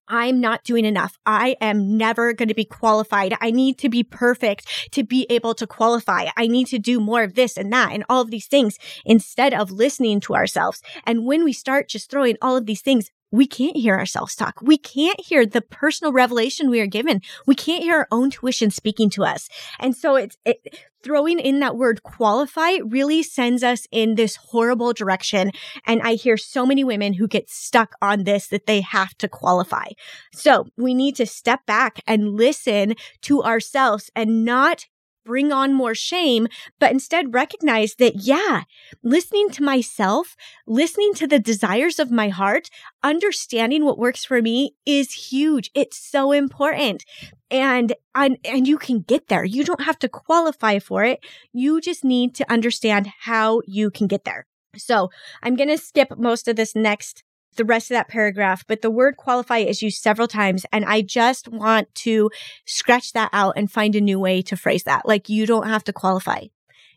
I'm 0.08 0.40
not 0.40 0.64
doing 0.64 0.84
enough. 0.84 1.16
I 1.24 1.56
am 1.60 1.96
never 1.96 2.32
going 2.32 2.48
to 2.48 2.54
be 2.54 2.64
qualified. 2.64 3.34
I 3.40 3.50
need 3.50 3.78
to 3.78 3.88
be 3.88 4.02
perfect 4.02 4.90
to 4.92 5.04
be 5.04 5.26
able 5.30 5.54
to 5.54 5.66
qualify. 5.66 6.26
I 6.36 6.46
need 6.46 6.66
to 6.68 6.78
do 6.78 7.00
more 7.00 7.22
of 7.22 7.34
this 7.34 7.56
and 7.56 7.72
that 7.72 7.92
and 7.92 8.04
all 8.08 8.20
of 8.20 8.30
these 8.30 8.46
things 8.46 8.78
instead 9.04 9.54
of 9.54 9.70
listening 9.70 10.20
to 10.20 10.34
ourselves. 10.34 10.82
And 11.06 11.24
when 11.26 11.44
we 11.44 11.52
start 11.52 11.88
just 11.88 12.10
throwing 12.10 12.36
all 12.42 12.56
of 12.56 12.66
these 12.66 12.82
things 12.82 13.10
we 13.32 13.46
can't 13.46 13.76
hear 13.76 13.96
ourselves 13.98 14.36
talk. 14.36 14.60
We 14.62 14.76
can't 14.76 15.18
hear 15.18 15.46
the 15.46 15.62
personal 15.62 16.12
revelation 16.12 16.68
we 16.68 16.80
are 16.80 16.86
given. 16.86 17.22
We 17.46 17.54
can't 17.54 17.82
hear 17.82 17.96
our 17.96 18.08
own 18.12 18.30
tuition 18.30 18.70
speaking 18.70 19.08
to 19.10 19.24
us. 19.24 19.48
And 19.80 19.96
so 19.96 20.16
it's 20.16 20.36
it, 20.44 20.58
throwing 21.02 21.38
in 21.38 21.60
that 21.60 21.76
word 21.76 22.02
qualify 22.02 22.76
really 22.84 23.22
sends 23.22 23.62
us 23.62 23.86
in 23.90 24.14
this 24.14 24.36
horrible 24.36 24.92
direction. 24.92 25.50
And 25.86 26.02
I 26.02 26.14
hear 26.14 26.36
so 26.36 26.64
many 26.64 26.84
women 26.84 27.14
who 27.14 27.28
get 27.28 27.50
stuck 27.50 27.94
on 28.00 28.24
this 28.24 28.48
that 28.48 28.66
they 28.66 28.80
have 28.80 29.16
to 29.18 29.28
qualify. 29.28 29.86
So 30.32 30.66
we 30.76 30.94
need 30.94 31.16
to 31.16 31.26
step 31.26 31.66
back 31.66 32.00
and 32.06 32.36
listen 32.36 32.94
to 33.22 33.42
ourselves 33.42 34.10
and 34.14 34.44
not 34.44 34.86
bring 35.24 35.52
on 35.52 35.72
more 35.72 35.94
shame, 35.94 36.48
but 36.78 36.90
instead 36.90 37.34
recognize 37.34 37.94
that, 37.96 38.16
yeah, 38.16 38.62
listening 39.02 39.50
to 39.50 39.62
myself, 39.62 40.36
listening 40.66 41.14
to 41.14 41.26
the 41.26 41.38
desires 41.38 41.98
of 41.98 42.10
my 42.10 42.28
heart, 42.28 42.68
understanding 43.02 43.84
what 43.84 43.98
works 43.98 44.24
for 44.24 44.42
me 44.42 44.74
is 44.86 45.12
huge. 45.30 45.70
It's 45.74 45.96
so 45.96 46.32
important. 46.32 47.04
And, 47.50 47.94
and, 48.14 48.38
and 48.44 48.66
you 48.66 48.78
can 48.78 49.00
get 49.00 49.28
there. 49.28 49.44
You 49.44 49.64
don't 49.64 49.82
have 49.82 49.98
to 50.00 50.08
qualify 50.08 50.78
for 50.78 51.04
it. 51.04 51.24
You 51.52 51.80
just 51.80 52.04
need 52.04 52.34
to 52.36 52.50
understand 52.50 53.10
how 53.20 53.60
you 53.66 53.90
can 53.90 54.06
get 54.06 54.24
there. 54.24 54.46
So 54.76 55.10
I'm 55.42 55.54
going 55.54 55.68
to 55.68 55.76
skip 55.76 56.16
most 56.16 56.48
of 56.48 56.56
this 56.56 56.74
next 56.74 57.24
the 57.56 57.64
rest 57.64 57.90
of 57.90 57.94
that 57.94 58.08
paragraph, 58.08 58.64
but 58.66 58.82
the 58.82 58.90
word 58.90 59.16
qualify 59.16 59.58
is 59.58 59.82
used 59.82 60.02
several 60.02 60.28
times. 60.28 60.64
And 60.72 60.84
I 60.84 61.02
just 61.02 61.48
want 61.48 61.94
to 61.96 62.30
scratch 62.64 63.12
that 63.12 63.30
out 63.32 63.54
and 63.56 63.70
find 63.70 63.94
a 63.94 64.00
new 64.00 64.18
way 64.18 64.42
to 64.42 64.56
phrase 64.56 64.84
that. 64.84 65.06
Like 65.06 65.28
you 65.28 65.46
don't 65.46 65.68
have 65.68 65.84
to 65.84 65.92
qualify. 65.92 66.46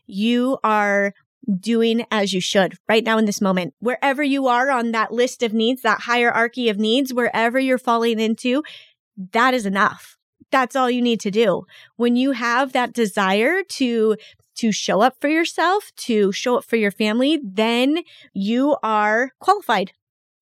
You 0.06 0.58
are 0.64 1.12
doing 1.60 2.04
as 2.10 2.32
you 2.32 2.40
should 2.40 2.76
right 2.88 3.04
now 3.04 3.18
in 3.18 3.24
this 3.24 3.40
moment. 3.40 3.74
Wherever 3.78 4.22
you 4.22 4.46
are 4.46 4.70
on 4.70 4.92
that 4.92 5.12
list 5.12 5.42
of 5.42 5.52
needs, 5.52 5.82
that 5.82 6.00
hierarchy 6.02 6.68
of 6.68 6.78
needs, 6.78 7.14
wherever 7.14 7.58
you're 7.58 7.78
falling 7.78 8.18
into, 8.18 8.62
that 9.32 9.54
is 9.54 9.66
enough. 9.66 10.16
That's 10.50 10.76
all 10.76 10.90
you 10.90 11.02
need 11.02 11.20
to 11.20 11.30
do. 11.30 11.66
When 11.96 12.16
you 12.16 12.32
have 12.32 12.72
that 12.72 12.92
desire 12.92 13.62
to 13.62 14.16
to 14.56 14.72
show 14.72 15.02
up 15.02 15.16
for 15.20 15.28
yourself, 15.28 15.92
to 15.96 16.32
show 16.32 16.56
up 16.56 16.64
for 16.64 16.76
your 16.76 16.90
family, 16.90 17.38
then 17.44 17.98
you 18.32 18.76
are 18.82 19.32
qualified 19.38 19.92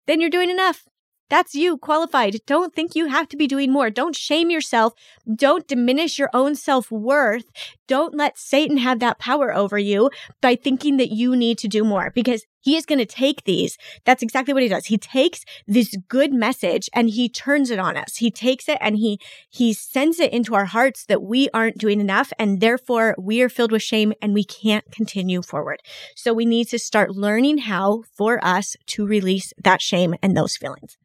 then 0.09 0.21
you're 0.21 0.31
doing 0.31 0.51
enough. 0.51 0.89
That's 1.31 1.55
you 1.55 1.77
qualified. 1.77 2.41
Don't 2.47 2.75
think 2.75 2.97
you 2.97 3.07
have 3.07 3.29
to 3.29 3.37
be 3.37 3.47
doing 3.47 3.71
more. 3.71 3.91
Don't 3.91 4.17
shame 4.17 4.51
yourself. 4.51 4.95
Don't 5.33 5.69
diminish 5.69 6.19
your 6.19 6.31
own 6.33 6.55
self 6.55 6.91
worth. 6.91 7.45
Don't 7.87 8.15
let 8.15 8.39
Satan 8.39 8.79
have 8.79 8.99
that 9.01 9.19
power 9.19 9.55
over 9.55 9.79
you 9.79 10.11
by 10.41 10.57
thinking 10.57 10.97
that 10.97 11.11
you 11.11 11.37
need 11.37 11.59
to 11.59 11.69
do 11.69 11.85
more 11.85 12.11
because 12.15 12.47
he 12.69 12.77
is 12.77 12.85
going 12.85 12.99
to 12.99 13.07
take 13.07 13.45
these. 13.45 13.79
That's 14.05 14.23
exactly 14.23 14.53
what 14.53 14.63
he 14.63 14.69
does. 14.69 14.85
He 14.85 14.99
takes 14.99 15.43
this 15.67 15.97
good 16.07 16.35
message 16.35 16.91
and 16.93 17.09
he 17.09 17.27
turns 17.27 17.71
it 17.71 17.79
on 17.79 17.97
us. 17.97 18.17
He 18.17 18.31
takes 18.31 18.69
it 18.69 18.77
and 18.83 18.95
he, 18.95 19.19
he 19.49 19.73
sends 19.73 20.21
it 20.21 20.35
into 20.35 20.55
our 20.55 20.67
hearts 20.67 21.07
that 21.07 21.23
we 21.23 21.49
aren't 21.55 21.79
doing 21.79 21.99
enough 21.99 22.31
and 22.39 22.61
therefore 22.61 23.15
we 23.19 23.41
are 23.41 23.49
filled 23.49 23.73
with 23.73 23.81
shame 23.83 24.13
and 24.21 24.35
we 24.35 24.45
can't 24.45 24.85
continue 24.93 25.41
forward. 25.41 25.81
So 26.15 26.35
we 26.35 26.45
need 26.45 26.67
to 26.69 26.79
start 26.79 27.17
learning 27.17 27.57
how 27.57 28.03
for 28.13 28.39
us 28.45 28.77
to 28.89 29.07
release 29.07 29.55
that 29.65 29.81
shame 29.81 30.15
and 30.23 30.37
those 30.37 30.59
feelings. 30.59 30.99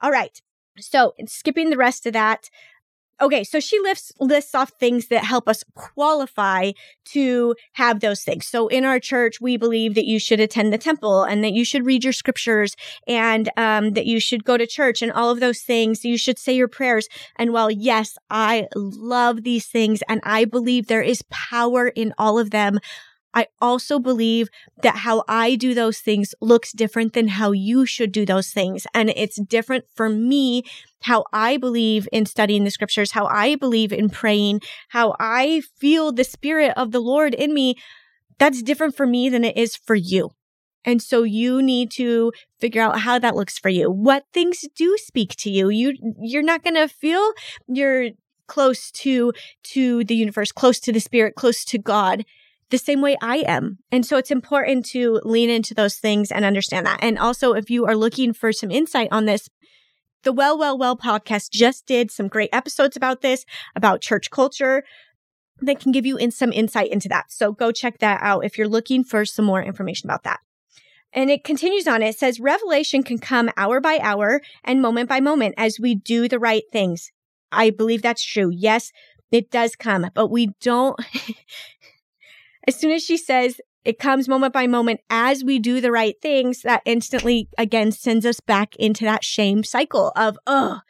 All 0.00 0.10
right. 0.10 0.42
So 0.80 1.14
skipping 1.26 1.70
the 1.70 1.76
rest 1.76 2.06
of 2.06 2.12
that. 2.14 2.50
Okay, 3.20 3.44
so 3.44 3.60
she 3.60 3.78
lists 3.78 4.12
lists 4.18 4.54
off 4.54 4.70
things 4.80 5.06
that 5.06 5.24
help 5.24 5.48
us 5.48 5.62
qualify 5.74 6.72
to 7.06 7.54
have 7.74 8.00
those 8.00 8.22
things. 8.22 8.46
So 8.46 8.66
in 8.66 8.84
our 8.84 8.98
church, 8.98 9.40
we 9.40 9.56
believe 9.56 9.94
that 9.94 10.06
you 10.06 10.18
should 10.18 10.40
attend 10.40 10.72
the 10.72 10.78
temple 10.78 11.22
and 11.22 11.44
that 11.44 11.52
you 11.52 11.64
should 11.64 11.86
read 11.86 12.02
your 12.02 12.12
scriptures 12.12 12.74
and 13.06 13.48
um, 13.56 13.92
that 13.92 14.06
you 14.06 14.18
should 14.18 14.44
go 14.44 14.56
to 14.56 14.66
church 14.66 15.00
and 15.00 15.12
all 15.12 15.30
of 15.30 15.38
those 15.38 15.60
things. 15.60 16.04
You 16.04 16.18
should 16.18 16.40
say 16.40 16.54
your 16.54 16.68
prayers. 16.68 17.08
And 17.36 17.52
while 17.52 17.70
yes, 17.70 18.18
I 18.30 18.66
love 18.74 19.44
these 19.44 19.66
things 19.66 20.02
and 20.08 20.20
I 20.24 20.44
believe 20.44 20.88
there 20.88 21.02
is 21.02 21.22
power 21.30 21.88
in 21.88 22.12
all 22.18 22.38
of 22.38 22.50
them, 22.50 22.80
I 23.34 23.48
also 23.60 23.98
believe 23.98 24.48
that 24.82 24.96
how 24.98 25.24
I 25.28 25.56
do 25.56 25.74
those 25.74 25.98
things 25.98 26.34
looks 26.40 26.72
different 26.72 27.12
than 27.12 27.28
how 27.28 27.50
you 27.50 27.84
should 27.84 28.12
do 28.12 28.24
those 28.24 28.50
things. 28.50 28.86
And 28.94 29.10
it's 29.10 29.40
different 29.40 29.84
for 29.94 30.08
me 30.08 30.62
how 31.04 31.24
I 31.34 31.58
believe 31.58 32.08
in 32.12 32.24
studying 32.24 32.64
the 32.64 32.70
scriptures, 32.70 33.12
how 33.12 33.26
I 33.26 33.56
believe 33.56 33.92
in 33.92 34.08
praying, 34.08 34.62
how 34.88 35.14
I 35.20 35.62
feel 35.76 36.12
the 36.12 36.24
spirit 36.24 36.72
of 36.78 36.92
the 36.92 37.00
Lord 37.00 37.34
in 37.34 37.52
me. 37.52 37.76
That's 38.38 38.62
different 38.62 38.96
for 38.96 39.06
me 39.06 39.28
than 39.28 39.44
it 39.44 39.56
is 39.56 39.76
for 39.76 39.94
you. 39.94 40.30
And 40.82 41.02
so 41.02 41.22
you 41.22 41.62
need 41.62 41.90
to 41.92 42.32
figure 42.58 42.80
out 42.80 43.00
how 43.00 43.18
that 43.18 43.36
looks 43.36 43.58
for 43.58 43.68
you. 43.68 43.90
What 43.90 44.24
things 44.32 44.64
do 44.74 44.96
speak 44.98 45.36
to 45.36 45.50
you? 45.50 45.68
You, 45.68 45.94
you're 46.20 46.42
not 46.42 46.64
going 46.64 46.74
to 46.74 46.88
feel 46.88 47.32
you're 47.68 48.10
close 48.46 48.90
to, 48.90 49.32
to 49.62 50.04
the 50.04 50.14
universe, 50.14 50.52
close 50.52 50.80
to 50.80 50.92
the 50.92 51.00
spirit, 51.00 51.34
close 51.34 51.66
to 51.66 51.78
God 51.78 52.24
the 52.70 52.78
same 52.78 53.00
way 53.02 53.16
I 53.20 53.44
am. 53.46 53.78
And 53.92 54.04
so 54.04 54.16
it's 54.16 54.30
important 54.30 54.86
to 54.86 55.20
lean 55.22 55.50
into 55.50 55.74
those 55.74 55.96
things 55.96 56.32
and 56.32 56.44
understand 56.44 56.86
that. 56.86 56.98
And 57.02 57.18
also, 57.18 57.52
if 57.52 57.70
you 57.70 57.86
are 57.86 57.96
looking 57.96 58.32
for 58.32 58.52
some 58.52 58.70
insight 58.70 59.08
on 59.12 59.26
this, 59.26 59.48
The 60.24 60.32
Well, 60.32 60.56
Well, 60.56 60.78
Well 60.78 60.96
podcast 60.96 61.50
just 61.50 61.86
did 61.86 62.10
some 62.10 62.28
great 62.28 62.48
episodes 62.50 62.96
about 62.96 63.20
this, 63.20 63.44
about 63.76 64.00
church 64.00 64.30
culture 64.30 64.82
that 65.60 65.78
can 65.78 65.92
give 65.92 66.06
you 66.06 66.16
in 66.16 66.30
some 66.30 66.50
insight 66.50 66.90
into 66.90 67.10
that. 67.10 67.30
So 67.30 67.52
go 67.52 67.70
check 67.70 67.98
that 67.98 68.20
out 68.22 68.44
if 68.44 68.56
you're 68.56 68.68
looking 68.68 69.04
for 69.04 69.26
some 69.26 69.44
more 69.44 69.62
information 69.62 70.08
about 70.08 70.22
that. 70.24 70.40
And 71.12 71.30
it 71.30 71.44
continues 71.44 71.86
on. 71.86 72.02
It 72.02 72.18
says 72.18 72.40
revelation 72.40 73.02
can 73.02 73.18
come 73.18 73.50
hour 73.56 73.80
by 73.80 73.98
hour 73.98 74.40
and 74.64 74.80
moment 74.80 75.10
by 75.10 75.20
moment 75.20 75.54
as 75.58 75.78
we 75.78 75.94
do 75.94 76.26
the 76.26 76.38
right 76.38 76.64
things. 76.72 77.12
I 77.52 77.68
believe 77.68 78.00
that's 78.00 78.24
true. 78.24 78.50
Yes, 78.50 78.92
it 79.30 79.50
does 79.50 79.76
come, 79.76 80.10
but 80.14 80.28
we 80.28 80.54
don't. 80.62 80.98
as 82.66 82.76
soon 82.76 82.92
as 82.92 83.04
she 83.04 83.18
says 83.18 83.60
it 83.84 83.98
comes 83.98 84.28
moment 84.28 84.52
by 84.52 84.66
moment 84.66 85.00
as 85.10 85.44
we 85.44 85.58
do 85.58 85.80
the 85.80 85.92
right 85.92 86.14
things, 86.20 86.62
that 86.62 86.82
instantly 86.84 87.48
again 87.58 87.92
sends 87.92 88.24
us 88.24 88.40
back 88.40 88.74
into 88.76 89.04
that 89.04 89.24
shame 89.24 89.62
cycle 89.64 90.12
of, 90.16 90.38
oh, 90.46 90.80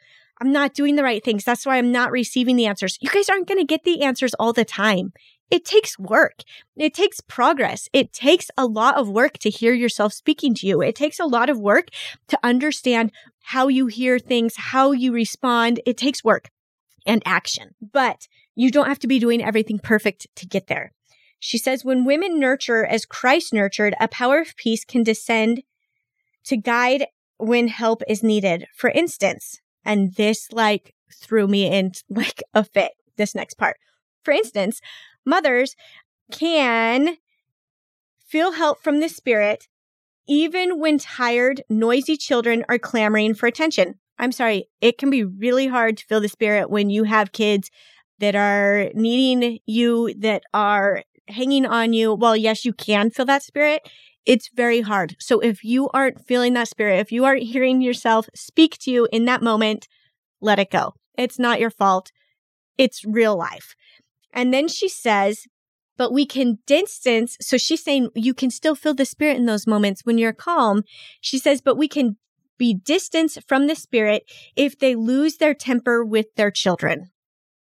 I'm 0.41 0.51
not 0.51 0.73
doing 0.73 0.95
the 0.95 1.03
right 1.03 1.23
things. 1.23 1.43
That's 1.43 1.65
why 1.65 1.77
I'm 1.77 1.91
not 1.91 2.11
receiving 2.11 2.55
the 2.55 2.65
answers. 2.65 2.97
You 3.01 3.09
guys 3.09 3.29
aren't 3.29 3.47
going 3.47 3.59
to 3.59 3.65
get 3.65 3.83
the 3.83 4.01
answers 4.01 4.33
all 4.35 4.53
the 4.53 4.65
time. 4.65 5.13
It 5.51 5.63
takes 5.63 5.97
work. 5.99 6.39
It 6.75 6.93
takes 6.93 7.21
progress. 7.21 7.87
It 7.93 8.11
takes 8.11 8.49
a 8.57 8.65
lot 8.65 8.97
of 8.97 9.07
work 9.07 9.37
to 9.39 9.49
hear 9.49 9.73
yourself 9.73 10.11
speaking 10.11 10.53
to 10.55 10.67
you. 10.67 10.81
It 10.81 10.95
takes 10.95 11.19
a 11.19 11.25
lot 11.25 11.49
of 11.49 11.59
work 11.59 11.89
to 12.29 12.39
understand 12.43 13.11
how 13.43 13.67
you 13.67 13.87
hear 13.87 14.17
things, 14.17 14.55
how 14.57 14.91
you 14.91 15.13
respond. 15.13 15.79
It 15.85 15.97
takes 15.97 16.23
work 16.23 16.49
and 17.05 17.21
action, 17.25 17.75
but 17.93 18.27
you 18.55 18.71
don't 18.71 18.87
have 18.87 18.99
to 18.99 19.07
be 19.07 19.19
doing 19.19 19.43
everything 19.43 19.79
perfect 19.79 20.27
to 20.35 20.47
get 20.47 20.67
there. 20.67 20.91
She 21.39 21.57
says, 21.57 21.85
when 21.85 22.05
women 22.05 22.39
nurture 22.39 22.85
as 22.85 23.05
Christ 23.05 23.53
nurtured, 23.53 23.95
a 23.99 24.07
power 24.07 24.39
of 24.39 24.55
peace 24.55 24.83
can 24.83 25.03
descend 25.03 25.63
to 26.45 26.57
guide 26.57 27.07
when 27.37 27.67
help 27.67 28.01
is 28.07 28.23
needed. 28.23 28.67
For 28.75 28.89
instance, 28.89 29.59
and 29.83 30.13
this 30.15 30.51
like 30.51 30.95
threw 31.13 31.47
me 31.47 31.71
in 31.71 31.91
like 32.09 32.43
a 32.53 32.63
fit, 32.63 32.91
this 33.17 33.35
next 33.35 33.55
part. 33.55 33.77
For 34.23 34.31
instance, 34.31 34.81
mothers 35.25 35.75
can 36.31 37.17
feel 38.25 38.53
help 38.53 38.81
from 38.83 38.99
the 38.99 39.09
spirit 39.09 39.67
even 40.27 40.79
when 40.79 40.97
tired, 40.97 41.61
noisy 41.69 42.17
children 42.17 42.65
are 42.67 42.79
clamoring 42.79 43.35
for 43.35 43.45
attention. 43.45 43.99
I'm 44.17 44.31
sorry, 44.31 44.69
it 44.81 44.97
can 44.97 45.09
be 45.09 45.23
really 45.23 45.67
hard 45.67 45.97
to 45.97 46.05
feel 46.05 46.21
the 46.21 46.29
spirit 46.29 46.69
when 46.69 46.89
you 46.89 47.03
have 47.03 47.31
kids 47.31 47.69
that 48.19 48.35
are 48.35 48.89
needing 48.93 49.59
you, 49.65 50.13
that 50.19 50.43
are 50.53 51.03
hanging 51.27 51.65
on 51.65 51.93
you. 51.93 52.13
well, 52.13 52.35
yes, 52.35 52.65
you 52.65 52.73
can 52.73 53.09
feel 53.09 53.25
that 53.25 53.43
spirit, 53.43 53.87
it's 54.25 54.49
very 54.53 54.81
hard. 54.81 55.15
So 55.19 55.39
if 55.39 55.63
you 55.63 55.89
aren't 55.93 56.25
feeling 56.25 56.53
that 56.53 56.67
spirit, 56.67 56.99
if 56.99 57.11
you 57.11 57.25
aren't 57.25 57.43
hearing 57.43 57.81
yourself 57.81 58.27
speak 58.33 58.77
to 58.79 58.91
you 58.91 59.07
in 59.11 59.25
that 59.25 59.41
moment, 59.41 59.87
let 60.41 60.59
it 60.59 60.71
go. 60.71 60.93
It's 61.17 61.39
not 61.39 61.59
your 61.59 61.69
fault. 61.69 62.11
It's 62.77 63.05
real 63.05 63.37
life. 63.37 63.75
And 64.33 64.53
then 64.53 64.67
she 64.67 64.89
says, 64.89 65.45
but 65.97 66.11
we 66.11 66.25
can 66.25 66.59
distance. 66.65 67.37
So 67.39 67.57
she's 67.57 67.83
saying 67.83 68.09
you 68.15 68.33
can 68.33 68.51
still 68.51 68.75
feel 68.75 68.93
the 68.93 69.05
spirit 69.05 69.37
in 69.37 69.45
those 69.45 69.67
moments 69.67 70.01
when 70.03 70.17
you're 70.17 70.33
calm. 70.33 70.83
She 71.21 71.37
says, 71.37 71.61
but 71.61 71.77
we 71.77 71.87
can 71.87 72.17
be 72.57 72.73
distanced 72.73 73.39
from 73.47 73.67
the 73.67 73.75
spirit 73.75 74.23
if 74.55 74.77
they 74.77 74.95
lose 74.95 75.37
their 75.37 75.53
temper 75.53 76.03
with 76.03 76.27
their 76.35 76.51
children. 76.51 77.11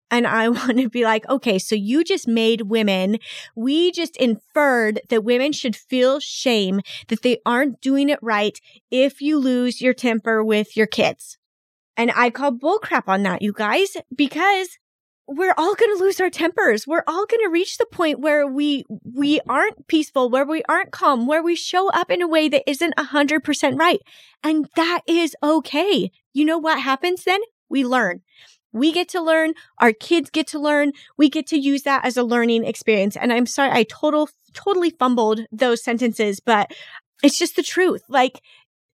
And 0.10 0.26
I 0.28 0.50
want 0.50 0.78
to 0.78 0.90
be 0.90 1.04
like, 1.04 1.28
okay, 1.30 1.60
so 1.60 1.76
you 1.76 2.04
just 2.04 2.28
made 2.28 2.64
women, 2.64 3.18
we 3.56 3.92
just 3.92 4.18
inferred 4.18 5.02
that 5.10 5.24
women 5.24 5.52
should 5.52 5.76
feel 5.76 6.20
shame 6.20 6.82
that 7.08 7.22
they 7.22 7.40
aren't 7.46 7.82
doing 7.82 8.10
it 8.10 8.20
right 8.22 8.60
if 8.92 9.22
you 9.22 9.38
lose 9.38 9.82
your 9.82 9.94
temper 9.94 10.44
with 10.44 10.76
your 10.78 10.88
kids. 10.88 11.38
And 11.96 12.12
I 12.16 12.30
call 12.30 12.52
bullcrap 12.52 13.08
on 13.08 13.24
that, 13.24 13.42
you 13.42 13.54
guys, 13.54 13.98
because 14.16 14.78
we're 15.28 15.54
all 15.58 15.76
going 15.76 15.98
to 15.98 16.02
lose 16.02 16.22
our 16.22 16.30
tempers. 16.30 16.88
We're 16.88 17.04
all 17.06 17.26
going 17.26 17.44
to 17.44 17.52
reach 17.52 17.78
the 17.78 17.86
point 17.86 18.20
where 18.20 18.48
we, 18.48 18.86
we 19.04 19.42
aren't 19.50 19.88
peaceful, 19.88 20.30
where 20.30 20.46
we 20.46 20.64
aren't 20.70 20.92
calm, 20.92 21.28
where 21.28 21.44
we 21.44 21.56
show 21.56 21.90
up 21.90 22.10
in 22.10 22.22
a 22.22 22.28
way 22.28 22.48
that 22.48 22.64
isn't 22.70 22.94
a 22.98 23.04
hundred 23.04 23.44
percent 23.44 23.78
right. 23.78 24.00
And 24.42 24.70
that 24.76 25.02
is 25.06 25.36
okay. 25.44 26.12
You 26.34 26.46
know 26.46 26.58
what 26.58 26.80
happens 26.80 27.26
then? 27.26 27.42
We 27.68 27.84
learn. 27.84 28.22
We 28.74 28.92
get 28.92 29.10
to 29.10 29.22
learn. 29.22 29.54
Our 29.80 29.94
kids 29.94 30.30
get 30.30 30.48
to 30.48 30.60
learn. 30.60 30.92
We 31.18 31.30
get 31.30 31.48
to 31.48 31.58
use 31.58 31.84
that 31.84 32.06
as 32.06 32.18
a 32.18 32.24
learning 32.24 32.66
experience. 32.66 33.16
And 33.16 33.32
I'm 33.32 33.46
sorry, 33.46 33.72
I 33.72 33.84
total, 33.84 34.30
totally 34.54 34.90
fumbled 34.92 35.42
those 35.52 35.84
sentences, 35.84 36.40
but 36.40 36.72
it's 37.24 37.38
just 37.38 37.56
the 37.56 37.64
truth. 37.64 38.04
Like, 38.10 38.42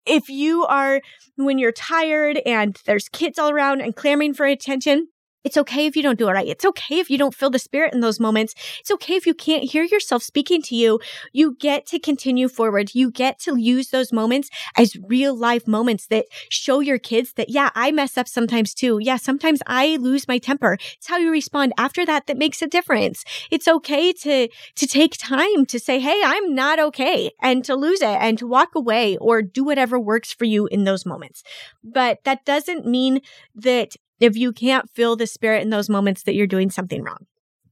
if 0.06 0.30
you 0.30 0.66
are, 0.66 1.02
when 1.36 1.58
you're 1.58 1.72
tired 1.72 2.40
and 2.46 2.78
there's 2.86 3.08
kids 3.10 3.40
all 3.40 3.50
around 3.50 3.82
and 3.82 3.96
clamoring 3.96 4.34
for 4.34 4.46
attention, 4.46 5.08
it's 5.44 5.58
okay 5.58 5.86
if 5.86 5.96
you 5.96 6.04
don't 6.04 6.20
do 6.20 6.28
it 6.30 6.34
right. 6.34 6.48
It's 6.48 6.66
okay 6.66 7.00
if 7.00 7.10
you 7.10 7.18
don't 7.18 7.34
feel 7.34 7.50
the 7.50 7.60
spirit 7.60 7.94
in 7.94 8.02
those 8.02 8.20
moments. 8.20 8.54
It's 8.80 8.92
okay 8.92 9.16
if 9.16 9.26
you 9.26 9.34
can't 9.34 9.64
hear 9.64 9.84
yourself 9.84 10.24
speaking 10.24 10.62
to 10.64 10.76
you. 10.76 11.00
You 11.34 11.56
get 11.60 11.86
to 11.88 12.00
continue 12.00 12.48
forward. 12.48 12.94
You 12.94 13.12
get 13.12 13.40
to 13.40 13.58
use 13.58 13.90
those 13.90 14.14
moments 14.14 14.50
as 14.78 14.96
real 15.08 15.36
life 15.36 15.68
moments 15.68 16.08
that 16.08 16.26
show 16.50 16.80
your 16.80 17.00
kids 17.00 17.34
that, 17.34 17.50
yeah, 17.50 17.70
I 17.76 17.92
mess 17.92 18.18
up 18.18 18.28
sometimes 18.28 18.74
too. 18.74 19.00
Yeah, 19.02 19.18
sometimes 19.18 19.62
I 19.66 19.98
lose 19.98 20.28
my 20.28 20.38
temper. 20.38 20.78
It's 20.98 21.08
how 21.08 21.18
you 21.18 21.32
respond 21.32 21.74
after 21.78 22.06
that 22.06 22.28
that 22.28 22.38
makes 22.38 22.62
a 22.62 22.68
difference. 22.68 23.24
It's 23.50 23.68
okay 23.68 24.14
to, 24.14 24.48
to 24.76 24.88
take 24.88 25.18
time 25.18 25.66
to 25.66 25.80
say, 25.80 26.00
Hey, 26.00 26.22
I'm 26.24 26.54
not 26.54 26.80
okay 26.80 27.32
and 27.42 27.64
to 27.66 27.76
lose 27.76 28.02
it 28.02 28.08
and 28.22 28.38
to 28.38 28.48
walk 28.48 28.76
away 28.76 29.18
or 29.18 29.42
do 29.42 29.64
whatever 29.64 30.00
works 30.00 30.32
for 30.32 30.46
you 30.46 30.68
in 30.68 30.84
those 30.84 31.06
moments. 31.06 31.44
But 31.84 32.24
that 32.26 32.46
doesn't 32.46 32.86
mean 32.86 33.22
that 33.56 33.96
if 34.22 34.38
you 34.38 34.54
can't 34.54 34.90
feel 34.90 35.18
the 35.18 35.28
spirit 35.28 35.62
in 35.62 35.72
those 35.72 35.90
moments 35.90 36.24
that 36.24 36.36
you're 36.36 36.48
doing 36.48 36.70
something 36.70 37.04
wrong. 37.04 37.26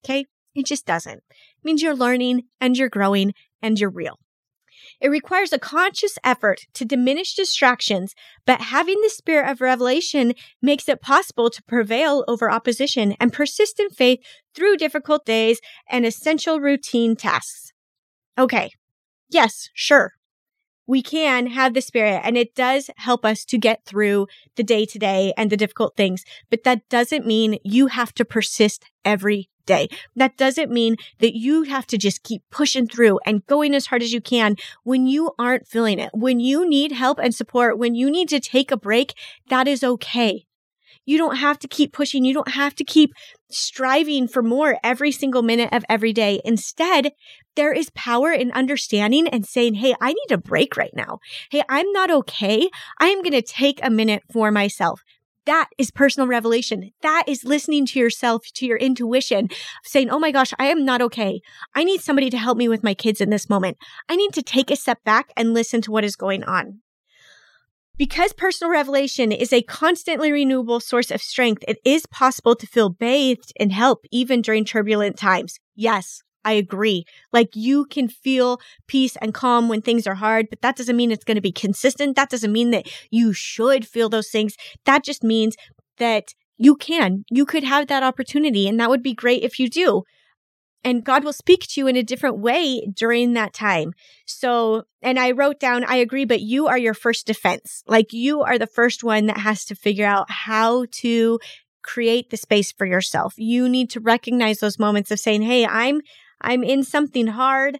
Okay. 0.03 0.25
It 0.55 0.65
just 0.65 0.85
doesn't. 0.85 1.17
It 1.29 1.63
means 1.63 1.81
you're 1.81 1.95
learning 1.95 2.43
and 2.59 2.75
you're 2.75 2.89
growing 2.89 3.33
and 3.61 3.79
you're 3.79 3.89
real. 3.89 4.19
It 4.99 5.09
requires 5.09 5.53
a 5.53 5.59
conscious 5.59 6.17
effort 6.23 6.61
to 6.73 6.83
diminish 6.83 7.35
distractions, 7.35 8.15
but 8.45 8.59
having 8.59 8.99
the 9.01 9.09
spirit 9.09 9.49
of 9.49 9.61
revelation 9.61 10.33
makes 10.61 10.89
it 10.89 11.01
possible 11.01 11.49
to 11.51 11.63
prevail 11.63 12.25
over 12.27 12.51
opposition 12.51 13.15
and 13.19 13.31
persistent 13.31 13.95
faith 13.95 14.19
through 14.55 14.77
difficult 14.77 15.25
days 15.25 15.61
and 15.89 16.05
essential 16.05 16.59
routine 16.59 17.15
tasks. 17.15 17.71
Okay. 18.37 18.71
Yes, 19.29 19.69
sure 19.73 20.13
we 20.89 21.03
can 21.03 21.45
have 21.45 21.75
the 21.75 21.81
spirit 21.81 22.19
and 22.23 22.35
it 22.35 22.55
does 22.55 22.89
help 22.97 23.23
us 23.23 23.45
to 23.45 23.59
get 23.59 23.85
through 23.85 24.25
the 24.55 24.63
day 24.63 24.87
to 24.87 24.97
day 24.97 25.31
and 25.37 25.51
the 25.51 25.55
difficult 25.55 25.95
things. 25.95 26.25
But 26.49 26.63
that 26.63 26.89
doesn't 26.89 27.27
mean 27.27 27.59
you 27.63 27.87
have 27.87 28.11
to 28.15 28.25
persist 28.25 28.85
every 29.05 29.51
day. 29.67 29.87
That 30.15 30.35
doesn't 30.35 30.71
mean 30.71 30.95
that 31.19 31.37
you 31.37 31.61
have 31.61 31.85
to 31.87 31.97
just 31.99 32.23
keep 32.23 32.41
pushing 32.49 32.87
through 32.87 33.19
and 33.23 33.45
going 33.45 33.75
as 33.75 33.85
hard 33.85 34.01
as 34.01 34.11
you 34.11 34.19
can 34.19 34.55
when 34.83 35.05
you 35.05 35.29
aren't 35.37 35.67
feeling 35.67 35.99
it. 35.99 36.09
When 36.11 36.39
you 36.39 36.67
need 36.67 36.91
help 36.91 37.19
and 37.19 37.35
support, 37.35 37.77
when 37.77 37.93
you 37.93 38.09
need 38.09 38.27
to 38.29 38.39
take 38.39 38.71
a 38.71 38.77
break, 38.77 39.13
that 39.49 39.67
is 39.67 39.83
okay. 39.83 40.47
You 41.05 41.19
don't 41.19 41.37
have 41.37 41.59
to 41.59 41.67
keep 41.67 41.93
pushing. 41.93 42.25
You 42.25 42.33
don't 42.33 42.51
have 42.53 42.73
to 42.75 42.83
keep 42.83 43.13
striving 43.51 44.27
for 44.27 44.41
more 44.41 44.77
every 44.83 45.11
single 45.11 45.41
minute 45.41 45.69
of 45.71 45.85
every 45.87 46.13
day. 46.13 46.41
Instead, 46.43 47.11
there 47.59 47.73
is 47.73 47.89
power 47.89 48.31
in 48.31 48.53
understanding 48.53 49.27
and 49.27 49.45
saying, 49.45 49.73
Hey, 49.73 49.93
I 49.99 50.13
need 50.13 50.31
a 50.31 50.37
break 50.37 50.77
right 50.77 50.93
now. 50.95 51.19
Hey, 51.51 51.61
I'm 51.67 51.91
not 51.91 52.09
okay. 52.09 52.69
I 53.01 53.07
am 53.07 53.21
going 53.21 53.33
to 53.33 53.41
take 53.41 53.81
a 53.83 53.89
minute 53.89 54.23
for 54.31 54.49
myself. 54.49 55.03
That 55.45 55.67
is 55.77 55.91
personal 55.91 56.29
revelation. 56.29 56.91
That 57.01 57.25
is 57.27 57.43
listening 57.43 57.85
to 57.87 57.99
yourself, 57.99 58.45
to 58.53 58.65
your 58.65 58.77
intuition, 58.77 59.49
saying, 59.83 60.09
Oh 60.09 60.19
my 60.19 60.31
gosh, 60.31 60.53
I 60.57 60.67
am 60.67 60.85
not 60.85 61.01
okay. 61.01 61.41
I 61.75 61.83
need 61.83 61.99
somebody 61.99 62.29
to 62.29 62.37
help 62.37 62.57
me 62.57 62.69
with 62.69 62.81
my 62.81 62.93
kids 62.93 63.19
in 63.19 63.29
this 63.29 63.49
moment. 63.49 63.75
I 64.07 64.15
need 64.15 64.31
to 64.35 64.41
take 64.41 64.71
a 64.71 64.77
step 64.77 65.03
back 65.03 65.33
and 65.35 65.53
listen 65.53 65.81
to 65.81 65.91
what 65.91 66.05
is 66.05 66.15
going 66.15 66.45
on. 66.45 66.79
Because 67.97 68.31
personal 68.31 68.71
revelation 68.71 69.33
is 69.33 69.51
a 69.51 69.63
constantly 69.63 70.31
renewable 70.31 70.79
source 70.79 71.11
of 71.11 71.21
strength, 71.21 71.65
it 71.67 71.79
is 71.83 72.05
possible 72.05 72.55
to 72.55 72.65
feel 72.65 72.89
bathed 72.89 73.51
in 73.57 73.71
help 73.71 74.05
even 74.11 74.41
during 74.41 74.63
turbulent 74.63 75.17
times. 75.17 75.59
Yes, 75.75 76.23
I 76.45 76.53
agree. 76.53 77.05
Like 77.33 77.49
you 77.53 77.85
can 77.85 78.07
feel 78.07 78.59
peace 78.87 79.15
and 79.17 79.33
calm 79.33 79.67
when 79.69 79.81
things 79.81 80.07
are 80.07 80.15
hard, 80.15 80.47
but 80.49 80.61
that 80.61 80.75
doesn't 80.75 80.95
mean 80.95 81.11
it's 81.11 81.25
going 81.25 81.35
to 81.35 81.41
be 81.41 81.51
consistent. 81.51 82.15
That 82.15 82.29
doesn't 82.29 82.51
mean 82.51 82.71
that 82.71 82.87
you 83.11 83.33
should 83.33 83.87
feel 83.87 84.09
those 84.09 84.29
things. 84.29 84.55
That 84.85 85.03
just 85.03 85.23
means 85.23 85.55
that 85.97 86.33
you 86.57 86.75
can. 86.75 87.23
You 87.29 87.45
could 87.45 87.63
have 87.63 87.87
that 87.87 88.03
opportunity, 88.03 88.67
and 88.67 88.79
that 88.79 88.89
would 88.89 89.03
be 89.03 89.13
great 89.13 89.43
if 89.43 89.59
you 89.59 89.69
do 89.69 90.03
and 90.83 91.03
God 91.03 91.23
will 91.23 91.33
speak 91.33 91.67
to 91.67 91.81
you 91.81 91.87
in 91.87 91.95
a 91.95 92.03
different 92.03 92.39
way 92.39 92.85
during 92.93 93.33
that 93.33 93.53
time. 93.53 93.93
So, 94.25 94.83
and 95.01 95.19
I 95.19 95.31
wrote 95.31 95.59
down, 95.59 95.83
I 95.83 95.97
agree, 95.97 96.25
but 96.25 96.41
you 96.41 96.67
are 96.67 96.77
your 96.77 96.93
first 96.93 97.27
defense. 97.27 97.83
Like 97.87 98.13
you 98.13 98.41
are 98.41 98.57
the 98.57 98.67
first 98.67 99.03
one 99.03 99.25
that 99.25 99.37
has 99.37 99.65
to 99.65 99.75
figure 99.75 100.05
out 100.05 100.29
how 100.29 100.85
to 100.91 101.39
create 101.83 102.29
the 102.29 102.37
space 102.37 102.71
for 102.71 102.85
yourself. 102.85 103.33
You 103.37 103.67
need 103.67 103.89
to 103.91 103.99
recognize 103.99 104.59
those 104.59 104.79
moments 104.79 105.11
of 105.11 105.19
saying, 105.19 105.41
Hey, 105.41 105.65
I'm, 105.65 106.01
I'm 106.41 106.63
in 106.63 106.83
something 106.83 107.27
hard. 107.27 107.79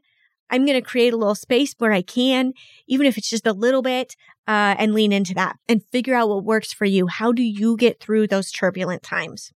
I'm 0.50 0.66
going 0.66 0.82
to 0.82 0.88
create 0.88 1.14
a 1.14 1.18
little 1.18 1.36
space 1.36 1.76
where 1.78 1.92
I 1.92 2.02
can, 2.02 2.54
even 2.88 3.06
if 3.06 3.18
it's 3.18 3.30
just 3.30 3.46
a 3.48 3.54
little 3.54 3.82
bit. 3.82 4.16
uh, 4.50 4.76
and 4.80 4.96
lean 4.96 5.12
into 5.12 5.36
that 5.36 5.58
and 5.68 5.86
figure 5.92 6.16
out 6.16 6.28
what 6.28 6.44
works 6.44 6.74
for 6.74 6.86
you. 6.86 7.06
How 7.06 7.32
do 7.32 7.44
you 7.44 7.78
get 7.78 8.00
through 8.00 8.26
those 8.28 8.52
turbulent 8.52 9.04
times? 9.04 9.52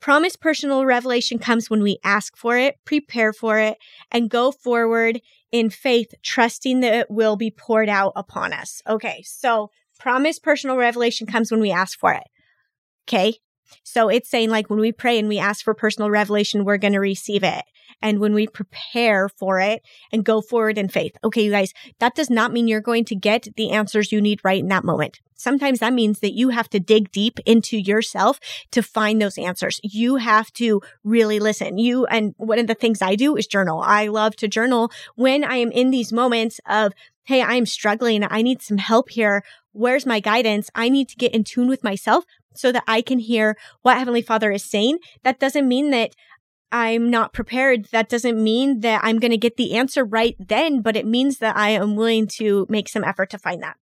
Promise 0.00 0.36
personal 0.36 0.84
revelation 0.86 1.40
comes 1.40 1.68
when 1.68 1.82
we 1.82 1.98
ask 2.04 2.36
for 2.36 2.56
it, 2.56 2.76
prepare 2.84 3.32
for 3.32 3.58
it, 3.58 3.76
and 4.12 4.30
go 4.30 4.52
forward 4.52 5.20
in 5.50 5.68
faith, 5.68 6.14
trusting 6.22 6.78
that 6.78 6.94
it 6.94 7.10
will 7.10 7.34
be 7.34 7.50
poured 7.50 7.88
out 7.88 8.12
upon 8.14 8.52
us. 8.52 8.80
Okay, 8.88 9.24
so 9.26 9.70
promise 9.98 10.38
personal 10.38 10.76
revelation 10.76 11.26
comes 11.26 11.50
when 11.50 11.60
we 11.60 11.72
ask 11.72 11.98
for 11.98 12.12
it. 12.12 12.22
Okay, 13.08 13.38
so 13.82 14.08
it's 14.08 14.28
saying 14.28 14.50
like 14.50 14.70
when 14.70 14.80
we 14.80 14.92
pray 14.92 15.18
and 15.18 15.28
we 15.28 15.38
ask 15.38 15.64
for 15.64 15.74
personal 15.74 16.10
revelation, 16.10 16.64
we're 16.64 16.78
going 16.78 16.92
to 16.92 17.00
receive 17.00 17.42
it. 17.42 17.64
And 18.00 18.20
when 18.20 18.34
we 18.34 18.46
prepare 18.46 19.28
for 19.28 19.60
it 19.60 19.82
and 20.12 20.24
go 20.24 20.40
forward 20.40 20.78
in 20.78 20.88
faith. 20.88 21.16
Okay, 21.24 21.42
you 21.42 21.50
guys, 21.50 21.72
that 21.98 22.14
does 22.14 22.30
not 22.30 22.52
mean 22.52 22.68
you're 22.68 22.80
going 22.80 23.04
to 23.06 23.16
get 23.16 23.48
the 23.56 23.70
answers 23.70 24.12
you 24.12 24.20
need 24.20 24.40
right 24.44 24.60
in 24.60 24.68
that 24.68 24.84
moment. 24.84 25.20
Sometimes 25.34 25.78
that 25.78 25.92
means 25.92 26.18
that 26.20 26.34
you 26.34 26.50
have 26.50 26.68
to 26.70 26.80
dig 26.80 27.12
deep 27.12 27.38
into 27.46 27.78
yourself 27.78 28.40
to 28.72 28.82
find 28.82 29.22
those 29.22 29.38
answers. 29.38 29.80
You 29.82 30.16
have 30.16 30.52
to 30.54 30.82
really 31.04 31.38
listen. 31.38 31.78
You, 31.78 32.06
and 32.06 32.34
one 32.38 32.58
of 32.58 32.66
the 32.66 32.74
things 32.74 33.00
I 33.00 33.14
do 33.14 33.36
is 33.36 33.46
journal. 33.46 33.80
I 33.80 34.08
love 34.08 34.34
to 34.36 34.48
journal 34.48 34.90
when 35.14 35.44
I 35.44 35.56
am 35.56 35.70
in 35.70 35.90
these 35.90 36.12
moments 36.12 36.60
of, 36.68 36.92
Hey, 37.24 37.42
I'm 37.42 37.66
struggling. 37.66 38.26
I 38.28 38.40
need 38.42 38.62
some 38.62 38.78
help 38.78 39.10
here. 39.10 39.44
Where's 39.72 40.06
my 40.06 40.18
guidance? 40.18 40.70
I 40.74 40.88
need 40.88 41.08
to 41.10 41.16
get 41.16 41.34
in 41.34 41.44
tune 41.44 41.68
with 41.68 41.84
myself 41.84 42.24
so 42.54 42.72
that 42.72 42.84
I 42.86 43.02
can 43.02 43.18
hear 43.18 43.56
what 43.82 43.98
Heavenly 43.98 44.22
Father 44.22 44.50
is 44.50 44.64
saying. 44.64 44.98
That 45.22 45.38
doesn't 45.38 45.68
mean 45.68 45.90
that 45.90 46.14
I'm 46.70 47.10
not 47.10 47.32
prepared. 47.32 47.86
That 47.92 48.08
doesn't 48.08 48.42
mean 48.42 48.80
that 48.80 49.00
I'm 49.02 49.18
going 49.18 49.30
to 49.30 49.38
get 49.38 49.56
the 49.56 49.74
answer 49.74 50.04
right 50.04 50.36
then, 50.38 50.82
but 50.82 50.96
it 50.96 51.06
means 51.06 51.38
that 51.38 51.56
I 51.56 51.70
am 51.70 51.96
willing 51.96 52.26
to 52.38 52.66
make 52.68 52.88
some 52.88 53.04
effort 53.04 53.30
to 53.30 53.38
find 53.38 53.62
that. 53.62 53.76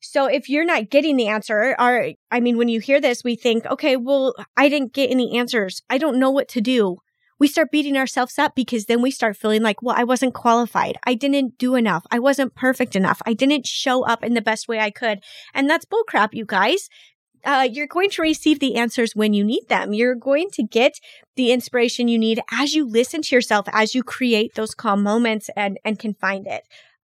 So 0.00 0.26
if 0.26 0.48
you're 0.48 0.66
not 0.66 0.90
getting 0.90 1.16
the 1.16 1.28
answer, 1.28 1.74
or 1.78 2.10
I 2.30 2.40
mean, 2.40 2.58
when 2.58 2.68
you 2.68 2.78
hear 2.78 3.00
this, 3.00 3.24
we 3.24 3.36
think, 3.36 3.64
okay, 3.66 3.96
well, 3.96 4.34
I 4.56 4.68
didn't 4.68 4.92
get 4.92 5.10
any 5.10 5.38
answers. 5.38 5.82
I 5.88 5.98
don't 5.98 6.18
know 6.18 6.30
what 6.30 6.48
to 6.50 6.60
do. 6.60 6.98
We 7.40 7.48
start 7.48 7.72
beating 7.72 7.96
ourselves 7.96 8.38
up 8.38 8.54
because 8.54 8.84
then 8.84 9.02
we 9.02 9.10
start 9.10 9.36
feeling 9.36 9.62
like, 9.62 9.82
well, 9.82 9.96
I 9.98 10.04
wasn't 10.04 10.34
qualified. 10.34 10.98
I 11.04 11.14
didn't 11.14 11.58
do 11.58 11.74
enough. 11.74 12.06
I 12.10 12.18
wasn't 12.18 12.54
perfect 12.54 12.94
enough. 12.94 13.20
I 13.26 13.32
didn't 13.32 13.66
show 13.66 14.04
up 14.04 14.22
in 14.22 14.34
the 14.34 14.40
best 14.40 14.68
way 14.68 14.78
I 14.78 14.90
could. 14.90 15.20
And 15.52 15.68
that's 15.68 15.86
bullcrap, 15.86 16.28
you 16.32 16.44
guys 16.44 16.88
uh, 17.44 17.68
you're 17.70 17.86
going 17.86 18.10
to 18.10 18.22
receive 18.22 18.58
the 18.58 18.76
answers 18.76 19.14
when 19.14 19.34
you 19.34 19.44
need 19.44 19.68
them. 19.68 19.92
You're 19.92 20.14
going 20.14 20.50
to 20.52 20.62
get 20.62 20.98
the 21.36 21.52
inspiration 21.52 22.08
you 22.08 22.18
need 22.18 22.40
as 22.50 22.74
you 22.74 22.86
listen 22.86 23.22
to 23.22 23.34
yourself, 23.34 23.66
as 23.72 23.94
you 23.94 24.02
create 24.02 24.54
those 24.54 24.74
calm 24.74 25.02
moments 25.02 25.50
and, 25.56 25.78
and 25.84 25.98
can 25.98 26.14
find 26.14 26.46
it. 26.46 26.62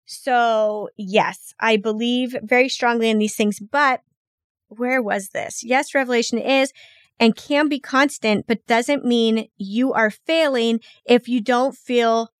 So 0.04 0.88
yes, 0.96 1.54
I 1.60 1.76
believe 1.76 2.36
very 2.42 2.68
strongly 2.68 3.10
in 3.10 3.18
these 3.18 3.36
things, 3.36 3.60
but 3.60 4.02
where 4.68 5.02
was 5.02 5.30
this? 5.30 5.62
Yes, 5.62 5.94
revelation 5.94 6.38
is 6.38 6.72
and 7.18 7.36
can 7.36 7.68
be 7.68 7.80
constant, 7.80 8.46
but 8.46 8.66
doesn't 8.66 9.04
mean 9.04 9.48
you 9.56 9.92
are 9.92 10.10
failing 10.10 10.80
if 11.04 11.28
you 11.28 11.40
don't 11.40 11.76
feel 11.76 12.30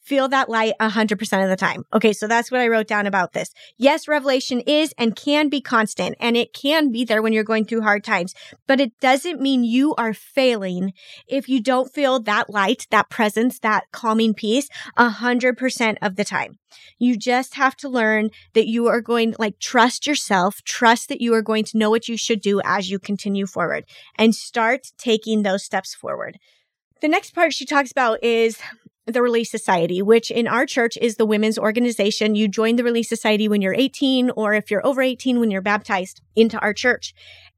feel 0.00 0.28
that 0.28 0.48
light 0.48 0.74
100% 0.80 1.42
of 1.42 1.48
the 1.48 1.56
time. 1.56 1.84
Okay, 1.92 2.12
so 2.12 2.26
that's 2.26 2.50
what 2.50 2.60
I 2.60 2.68
wrote 2.68 2.86
down 2.86 3.06
about 3.06 3.32
this. 3.32 3.52
Yes, 3.78 4.06
revelation 4.06 4.60
is 4.60 4.94
and 4.98 5.16
can 5.16 5.48
be 5.48 5.60
constant, 5.60 6.16
and 6.20 6.36
it 6.36 6.52
can 6.52 6.92
be 6.92 7.04
there 7.04 7.22
when 7.22 7.32
you're 7.32 7.44
going 7.44 7.64
through 7.64 7.82
hard 7.82 8.04
times, 8.04 8.34
but 8.66 8.80
it 8.80 8.92
doesn't 9.00 9.40
mean 9.40 9.64
you 9.64 9.94
are 9.96 10.12
failing 10.14 10.92
if 11.26 11.48
you 11.48 11.60
don't 11.60 11.92
feel 11.92 12.20
that 12.20 12.50
light, 12.50 12.86
that 12.90 13.08
presence, 13.08 13.58
that 13.60 13.84
calming 13.92 14.34
peace 14.34 14.68
100% 14.98 15.96
of 16.02 16.16
the 16.16 16.24
time. 16.24 16.58
You 16.98 17.16
just 17.16 17.54
have 17.54 17.76
to 17.76 17.88
learn 17.88 18.30
that 18.54 18.66
you 18.66 18.86
are 18.88 19.00
going 19.00 19.34
like 19.38 19.58
trust 19.58 20.06
yourself, 20.06 20.62
trust 20.64 21.08
that 21.08 21.20
you 21.20 21.32
are 21.34 21.42
going 21.42 21.64
to 21.64 21.78
know 21.78 21.90
what 21.90 22.08
you 22.08 22.16
should 22.16 22.40
do 22.40 22.60
as 22.64 22.90
you 22.90 22.98
continue 22.98 23.46
forward 23.46 23.84
and 24.18 24.34
start 24.34 24.92
taking 24.98 25.42
those 25.42 25.64
steps 25.64 25.94
forward. 25.94 26.38
The 27.00 27.08
next 27.08 27.34
part 27.34 27.52
she 27.52 27.66
talks 27.66 27.90
about 27.90 28.22
is 28.22 28.58
the 29.06 29.22
Relief 29.22 29.48
Society, 29.48 30.00
which 30.00 30.30
in 30.30 30.48
our 30.48 30.64
church 30.64 30.96
is 31.00 31.16
the 31.16 31.26
women's 31.26 31.58
organization. 31.58 32.34
You 32.34 32.48
join 32.48 32.76
the 32.76 32.84
Relief 32.84 33.06
Society 33.06 33.48
when 33.48 33.60
you're 33.60 33.74
18, 33.74 34.30
or 34.30 34.54
if 34.54 34.70
you're 34.70 34.86
over 34.86 35.02
18, 35.02 35.40
when 35.40 35.50
you're 35.50 35.60
baptized 35.60 36.22
into 36.34 36.58
our 36.60 36.72
church. 36.72 37.14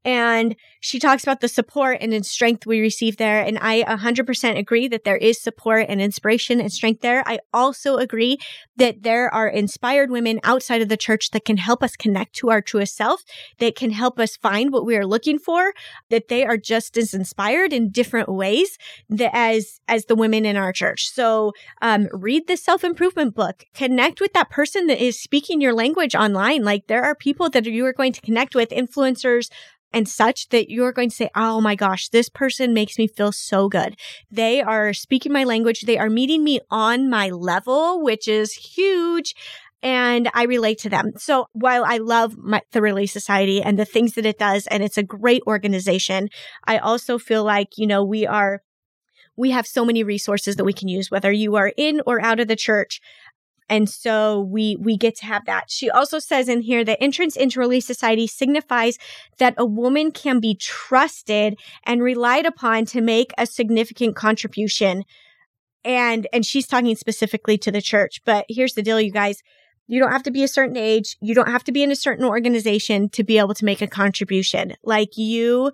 And 0.07 0.55
she 0.79 0.99
talks 0.99 1.21
about 1.21 1.41
the 1.41 1.49
support 1.49 1.97
and 1.99 2.25
strength 2.25 2.65
we 2.65 2.79
receive 2.79 3.17
there. 3.17 3.41
And 3.41 3.59
I 3.59 3.83
100% 3.83 4.57
agree 4.57 4.87
that 4.87 5.03
there 5.03 5.17
is 5.17 5.41
support 5.41 5.87
and 5.89 6.01
inspiration 6.01 6.61
and 6.61 6.71
strength 6.71 7.01
there. 7.01 7.27
I 7.27 7.39
also 7.53 7.97
agree 7.97 8.37
that 8.77 9.03
there 9.03 9.33
are 9.33 9.49
inspired 9.49 10.09
women 10.09 10.39
outside 10.45 10.81
of 10.81 10.87
the 10.87 10.95
church 10.95 11.31
that 11.31 11.43
can 11.43 11.57
help 11.57 11.83
us 11.83 11.97
connect 11.97 12.35
to 12.35 12.49
our 12.49 12.61
truest 12.61 12.95
self, 12.95 13.23
that 13.59 13.75
can 13.75 13.91
help 13.91 14.17
us 14.17 14.37
find 14.37 14.71
what 14.71 14.85
we 14.85 14.95
are 14.95 15.05
looking 15.05 15.39
for, 15.39 15.73
that 16.09 16.29
they 16.29 16.45
are 16.45 16.55
just 16.55 16.95
as 16.95 17.13
inspired 17.13 17.73
in 17.73 17.91
different 17.91 18.29
ways 18.29 18.77
that 19.09 19.31
as, 19.33 19.81
as 19.89 20.05
the 20.05 20.15
women 20.15 20.45
in 20.45 20.55
our 20.55 20.71
church. 20.71 21.09
So, 21.09 21.51
um, 21.81 22.07
read 22.13 22.47
the 22.47 22.55
self 22.55 22.85
improvement 22.85 23.35
book, 23.35 23.65
connect 23.73 24.21
with 24.21 24.31
that 24.31 24.49
person 24.49 24.87
that 24.87 25.03
is 25.03 25.21
speaking 25.21 25.59
your 25.59 25.73
language 25.73 26.15
online. 26.15 26.63
Like 26.63 26.87
there 26.87 27.03
are 27.03 27.13
people 27.13 27.49
that 27.49 27.65
you 27.65 27.85
are 27.85 27.91
going 27.93 28.13
to 28.13 28.21
connect 28.21 28.55
with, 28.55 28.69
influencers, 28.69 29.49
and 29.97 30.07
such 30.07 30.49
that 30.49 30.69
you're 30.69 30.91
going 30.91 31.09
to 31.09 31.15
say, 31.15 31.29
Oh 31.33 31.59
my 31.59 31.73
gosh, 31.73 32.09
this 32.09 32.29
person 32.29 32.71
makes 32.71 32.99
me 32.99 33.07
feel 33.07 33.31
so 33.31 33.67
good. 33.67 33.97
They 34.29 34.61
are 34.61 34.93
speaking 34.93 35.33
my 35.33 35.43
language. 35.43 35.81
They 35.81 35.97
are 35.97 36.09
meeting 36.09 36.43
me 36.43 36.59
on 36.69 37.09
my 37.09 37.29
level, 37.31 38.03
which 38.03 38.27
is 38.27 38.53
huge. 38.53 39.33
And 39.81 40.29
I 40.35 40.43
relate 40.43 40.77
to 40.79 40.89
them. 40.89 41.13
So 41.17 41.47
while 41.53 41.83
I 41.83 41.97
love 41.97 42.37
my, 42.37 42.61
the 42.73 42.81
Relief 42.81 43.09
Society 43.09 43.59
and 43.59 43.79
the 43.79 43.85
things 43.85 44.13
that 44.13 44.25
it 44.25 44.37
does, 44.37 44.67
and 44.67 44.83
it's 44.83 44.99
a 44.99 45.03
great 45.03 45.41
organization, 45.47 46.29
I 46.65 46.77
also 46.77 47.17
feel 47.17 47.43
like, 47.43 47.69
you 47.77 47.87
know, 47.87 48.03
we 48.03 48.27
are 48.27 48.61
we 49.35 49.51
have 49.51 49.67
so 49.67 49.85
many 49.85 50.03
resources 50.03 50.55
that 50.55 50.65
we 50.65 50.73
can 50.73 50.87
use, 50.87 51.11
whether 51.11 51.31
you 51.31 51.55
are 51.55 51.71
in 51.77 52.01
or 52.05 52.19
out 52.21 52.39
of 52.39 52.47
the 52.47 52.55
church. 52.55 52.99
And 53.69 53.89
so 53.89 54.41
we, 54.41 54.77
we 54.79 54.97
get 54.97 55.15
to 55.17 55.25
have 55.25 55.45
that. 55.45 55.69
She 55.69 55.89
also 55.89 56.19
says 56.19 56.47
in 56.47 56.61
here 56.61 56.85
that 56.85 57.01
entrance 57.01 57.35
into 57.35 57.59
Relief 57.59 57.83
Society 57.83 58.27
signifies 58.27 58.97
that 59.39 59.55
a 59.57 59.65
woman 59.65 60.11
can 60.11 60.39
be 60.39 60.55
trusted 60.55 61.59
and 61.83 62.01
relied 62.01 62.45
upon 62.45 62.85
to 62.85 63.01
make 63.01 63.31
a 63.37 63.45
significant 63.45 64.15
contribution. 64.15 65.03
And, 65.83 66.27
and 66.31 66.45
she's 66.45 66.67
talking 66.67 66.95
specifically 66.95 67.57
to 67.59 67.71
the 67.71 67.81
church. 67.81 68.21
But 68.25 68.45
here's 68.49 68.73
the 68.73 68.83
deal, 68.83 69.01
you 69.01 69.11
guys. 69.11 69.41
You 69.89 70.01
don't 70.01 70.11
have 70.11 70.23
to 70.23 70.31
be 70.31 70.43
a 70.43 70.49
certain 70.49 70.75
age. 70.75 71.15
You 71.21 71.33
don't 71.33 71.49
have 71.49 71.63
to 71.63 71.71
be 71.71 71.81
in 71.81 71.91
a 71.91 71.95
certain 71.95 72.25
organization 72.25 73.09
to 73.09 73.23
be 73.23 73.37
able 73.37 73.53
to 73.53 73.65
make 73.65 73.81
a 73.81 73.87
contribution. 73.87 74.73
Like 74.83 75.17
you 75.17 75.71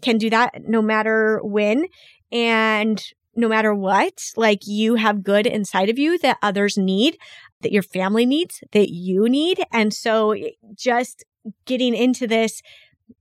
can 0.00 0.18
do 0.18 0.30
that 0.30 0.62
no 0.66 0.82
matter 0.82 1.40
when. 1.44 1.86
And 2.32 3.02
no 3.34 3.48
matter 3.48 3.74
what, 3.74 4.32
like 4.36 4.66
you 4.66 4.96
have 4.96 5.24
good 5.24 5.46
inside 5.46 5.88
of 5.88 5.98
you 5.98 6.18
that 6.18 6.38
others 6.42 6.76
need, 6.76 7.18
that 7.62 7.72
your 7.72 7.82
family 7.82 8.26
needs, 8.26 8.62
that 8.72 8.90
you 8.90 9.28
need. 9.28 9.64
And 9.72 9.92
so 9.92 10.32
eh, 10.32 10.50
just 10.74 11.24
getting 11.64 11.94
into 11.94 12.26
this 12.26 12.62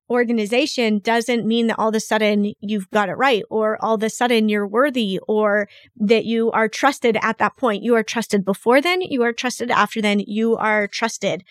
organization 0.09 0.99
doesn't 0.99 1.45
mean 1.45 1.67
that 1.67 1.79
all 1.79 1.89
of 1.89 1.95
a 1.95 1.99
sudden 1.99 2.53
you've 2.59 2.89
got 2.91 3.07
it 3.07 3.13
right 3.13 3.43
or 3.49 3.83
all 3.83 3.95
of 3.95 4.03
a 4.03 4.09
sudden 4.09 4.49
you're 4.49 4.67
worthy 4.67 5.19
or 5.27 5.69
that 5.95 6.25
you 6.25 6.51
are 6.51 6.67
trusted 6.67 7.17
at 7.21 7.37
that 7.37 7.55
point. 7.55 7.81
You 7.81 7.95
are 7.95 8.03
trusted 8.03 8.43
before 8.43 8.81
then. 8.81 9.01
You 9.01 9.23
are 9.23 9.31
trusted 9.31 9.71
after 9.71 10.01
then. 10.01 10.19
You 10.19 10.57
are 10.57 10.87
trusted. 10.87 11.43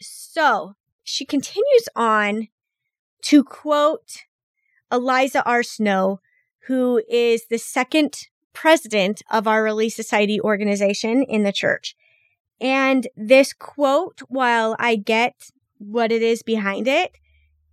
So 0.00 0.74
she 1.04 1.26
continues 1.26 1.88
on 1.94 2.48
to 3.22 3.44
quote 3.44 4.24
Eliza 4.90 5.44
R. 5.44 5.62
Snow, 5.62 6.20
who 6.68 7.02
is 7.08 7.46
the 7.46 7.58
second 7.58 8.28
president 8.52 9.22
of 9.30 9.48
our 9.48 9.62
Relief 9.62 9.94
Society 9.94 10.38
organization 10.40 11.22
in 11.22 11.42
the 11.42 11.52
church. 11.52 11.96
And 12.60 13.08
this 13.16 13.54
quote, 13.54 14.20
while 14.28 14.76
I 14.78 14.96
get 14.96 15.34
what 15.78 16.12
it 16.12 16.22
is 16.22 16.42
behind 16.42 16.86
it, 16.86 17.12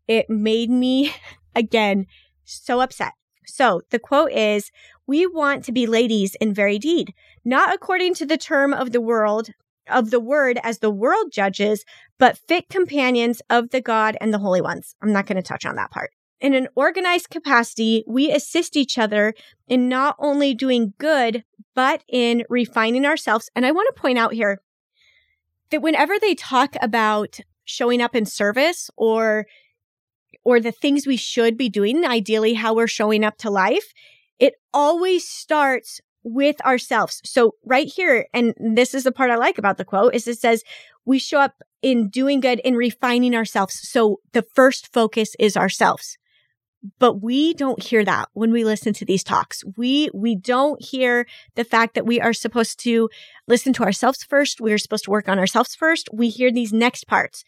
it 0.08 0.30
made 0.30 0.70
me 0.70 1.14
again 1.56 2.08
so 2.46 2.80
upset. 2.80 3.12
So 3.46 3.82
the 3.90 4.00
quote 4.00 4.32
is, 4.32 4.72
we 5.08 5.28
want 5.28 5.66
to 5.66 5.72
be 5.72 5.86
ladies 5.86 6.36
in 6.36 6.54
very 6.54 6.80
deed, 6.80 7.14
not 7.44 7.74
according 7.74 8.14
to 8.16 8.26
the 8.26 8.38
term 8.38 8.74
of 8.74 8.92
the 8.92 9.02
world, 9.02 9.50
of 9.90 10.10
the 10.10 10.22
word 10.22 10.58
as 10.64 10.80
the 10.80 10.90
world 10.90 11.32
judges, 11.32 11.84
but 12.18 12.40
fit 12.48 12.70
companions 12.70 13.42
of 13.50 13.72
the 13.72 13.82
God 13.82 14.18
and 14.22 14.34
the 14.34 14.40
holy 14.40 14.62
ones. 14.62 14.96
I'm 15.02 15.12
not 15.12 15.26
going 15.26 15.36
to 15.36 15.44
touch 15.44 15.66
on 15.66 15.76
that 15.76 15.92
part. 15.92 16.12
In 16.42 16.54
an 16.54 16.68
organized 16.76 17.30
capacity, 17.30 18.04
we 18.08 18.32
assist 18.32 18.76
each 18.76 18.98
other 18.98 19.34
in 19.68 19.88
not 19.88 20.16
only 20.20 20.54
doing 20.54 20.94
good, 20.98 21.44
but 21.74 22.04
in 22.08 22.44
refining 22.50 23.06
ourselves. 23.06 23.50
And 23.56 23.66
I 23.66 23.72
want 23.72 23.94
to 23.94 24.02
point 24.02 24.18
out 24.18 24.34
here 24.34 24.62
that 25.72 25.82
whenever 25.82 26.20
they 26.20 26.36
talk 26.36 26.76
about 26.82 27.40
showing 27.64 28.02
up 28.02 28.16
in 28.16 28.26
service 28.26 28.90
or 28.96 29.46
or 30.44 30.60
the 30.60 30.72
things 30.72 31.08
we 31.08 31.18
should 31.18 31.58
be 31.58 31.70
doing, 31.70 32.06
ideally 32.06 32.54
how 32.54 32.76
we're 32.76 32.86
showing 32.86 33.24
up 33.24 33.36
to 33.38 33.50
life, 33.50 33.94
it 34.38 34.54
always 34.74 35.28
starts 35.28 36.00
with 36.24 36.60
ourselves. 36.62 37.22
So 37.26 37.56
right 37.66 37.88
here, 37.88 38.28
and 38.34 38.54
this 38.60 38.94
is 38.94 39.06
the 39.06 39.12
part 39.12 39.32
I 39.32 39.38
like 39.38 39.58
about 39.58 39.78
the 39.78 39.86
quote, 39.86 40.14
is 40.14 40.28
it 40.28 40.38
says 40.38 40.64
we 41.06 41.18
show 41.18 41.40
up 41.40 41.64
in 41.82 42.10
doing 42.10 42.42
good, 42.42 42.60
in 42.60 42.76
refining 42.76 43.36
ourselves. 43.36 43.80
So 43.90 44.20
the 44.34 44.44
first 44.54 44.94
focus 44.94 45.36
is 45.40 45.58
ourselves. 45.58 46.18
But 47.00 47.22
we 47.22 47.54
don't 47.54 47.82
hear 47.82 48.04
that 48.06 48.30
when 48.34 48.52
we 48.52 48.64
listen 48.64 48.94
to 48.94 49.06
these 49.06 49.24
talks. 49.24 49.64
We, 49.78 50.10
we 50.14 50.36
don't 50.36 50.84
hear 50.84 51.26
the 51.56 51.64
fact 51.64 51.96
that 51.96 52.06
we 52.06 52.20
are 52.22 52.34
supposed 52.34 52.80
to 52.82 53.10
listen 53.48 53.74
to 53.74 53.84
ourselves 53.84 54.24
first. 54.24 54.62
We 54.62 54.74
are 54.74 54.78
supposed 54.78 55.06
to 55.06 55.12
work 55.12 55.30
on 55.30 55.40
ourselves 55.40 55.76
first. 55.76 56.10
We 56.14 56.30
hear 56.30 56.52
these 56.52 56.74
next 56.74 57.08
parts. 57.08 57.44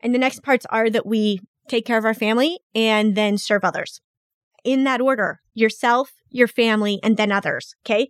And 0.00 0.14
the 0.14 0.18
next 0.18 0.42
parts 0.42 0.66
are 0.70 0.90
that 0.90 1.06
we 1.06 1.40
take 1.68 1.86
care 1.86 1.98
of 1.98 2.04
our 2.04 2.14
family 2.14 2.58
and 2.74 3.14
then 3.14 3.38
serve 3.38 3.64
others 3.64 4.00
in 4.64 4.84
that 4.84 5.00
order 5.00 5.40
yourself, 5.54 6.12
your 6.30 6.48
family, 6.48 6.98
and 7.02 7.16
then 7.16 7.30
others. 7.32 7.74
Okay. 7.84 8.08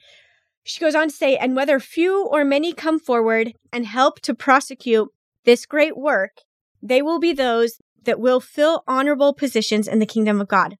She 0.64 0.80
goes 0.80 0.94
on 0.94 1.08
to 1.08 1.14
say, 1.14 1.36
and 1.36 1.56
whether 1.56 1.80
few 1.80 2.26
or 2.26 2.44
many 2.44 2.72
come 2.72 3.00
forward 3.00 3.52
and 3.72 3.84
help 3.84 4.20
to 4.20 4.34
prosecute 4.34 5.08
this 5.44 5.66
great 5.66 5.96
work, 5.96 6.38
they 6.80 7.02
will 7.02 7.18
be 7.18 7.32
those 7.32 7.78
that 8.04 8.20
will 8.20 8.40
fill 8.40 8.84
honorable 8.86 9.32
positions 9.32 9.88
in 9.88 9.98
the 9.98 10.06
kingdom 10.06 10.40
of 10.40 10.48
God. 10.48 10.76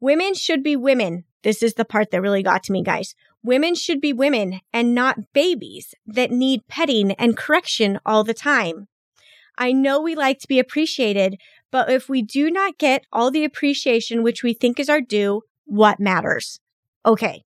Women 0.00 0.34
should 0.34 0.62
be 0.62 0.76
women. 0.76 1.24
This 1.42 1.62
is 1.62 1.74
the 1.74 1.84
part 1.84 2.10
that 2.10 2.22
really 2.22 2.42
got 2.42 2.62
to 2.64 2.72
me, 2.72 2.82
guys. 2.82 3.14
Women 3.42 3.74
should 3.74 4.00
be 4.00 4.12
women 4.12 4.60
and 4.72 4.94
not 4.94 5.32
babies 5.32 5.94
that 6.06 6.30
need 6.30 6.66
petting 6.68 7.12
and 7.12 7.36
correction 7.36 7.98
all 8.06 8.24
the 8.24 8.34
time. 8.34 8.88
I 9.58 9.72
know 9.72 10.00
we 10.00 10.14
like 10.14 10.38
to 10.40 10.48
be 10.48 10.58
appreciated, 10.58 11.38
but 11.70 11.90
if 11.90 12.08
we 12.08 12.22
do 12.22 12.50
not 12.50 12.78
get 12.78 13.04
all 13.12 13.30
the 13.30 13.44
appreciation 13.44 14.22
which 14.22 14.42
we 14.42 14.54
think 14.54 14.78
is 14.78 14.88
our 14.88 15.00
due, 15.00 15.42
what 15.64 16.00
matters? 16.00 16.58
Okay. 17.04 17.44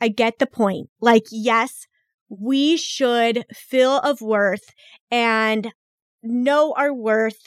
I 0.00 0.08
get 0.08 0.38
the 0.38 0.46
point. 0.46 0.90
Like, 1.00 1.24
yes, 1.30 1.86
we 2.28 2.76
should 2.76 3.44
feel 3.54 3.98
of 3.98 4.20
worth 4.20 4.74
and 5.10 5.72
know 6.22 6.74
our 6.76 6.92
worth 6.92 7.46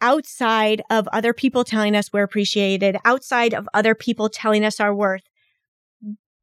outside 0.00 0.82
of 0.90 1.08
other 1.12 1.32
people 1.32 1.64
telling 1.64 1.96
us 1.96 2.12
we're 2.12 2.22
appreciated, 2.22 2.96
outside 3.04 3.54
of 3.54 3.68
other 3.74 3.94
people 3.94 4.28
telling 4.28 4.64
us 4.64 4.80
our 4.80 4.94
worth. 4.94 5.22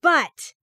But 0.02 0.54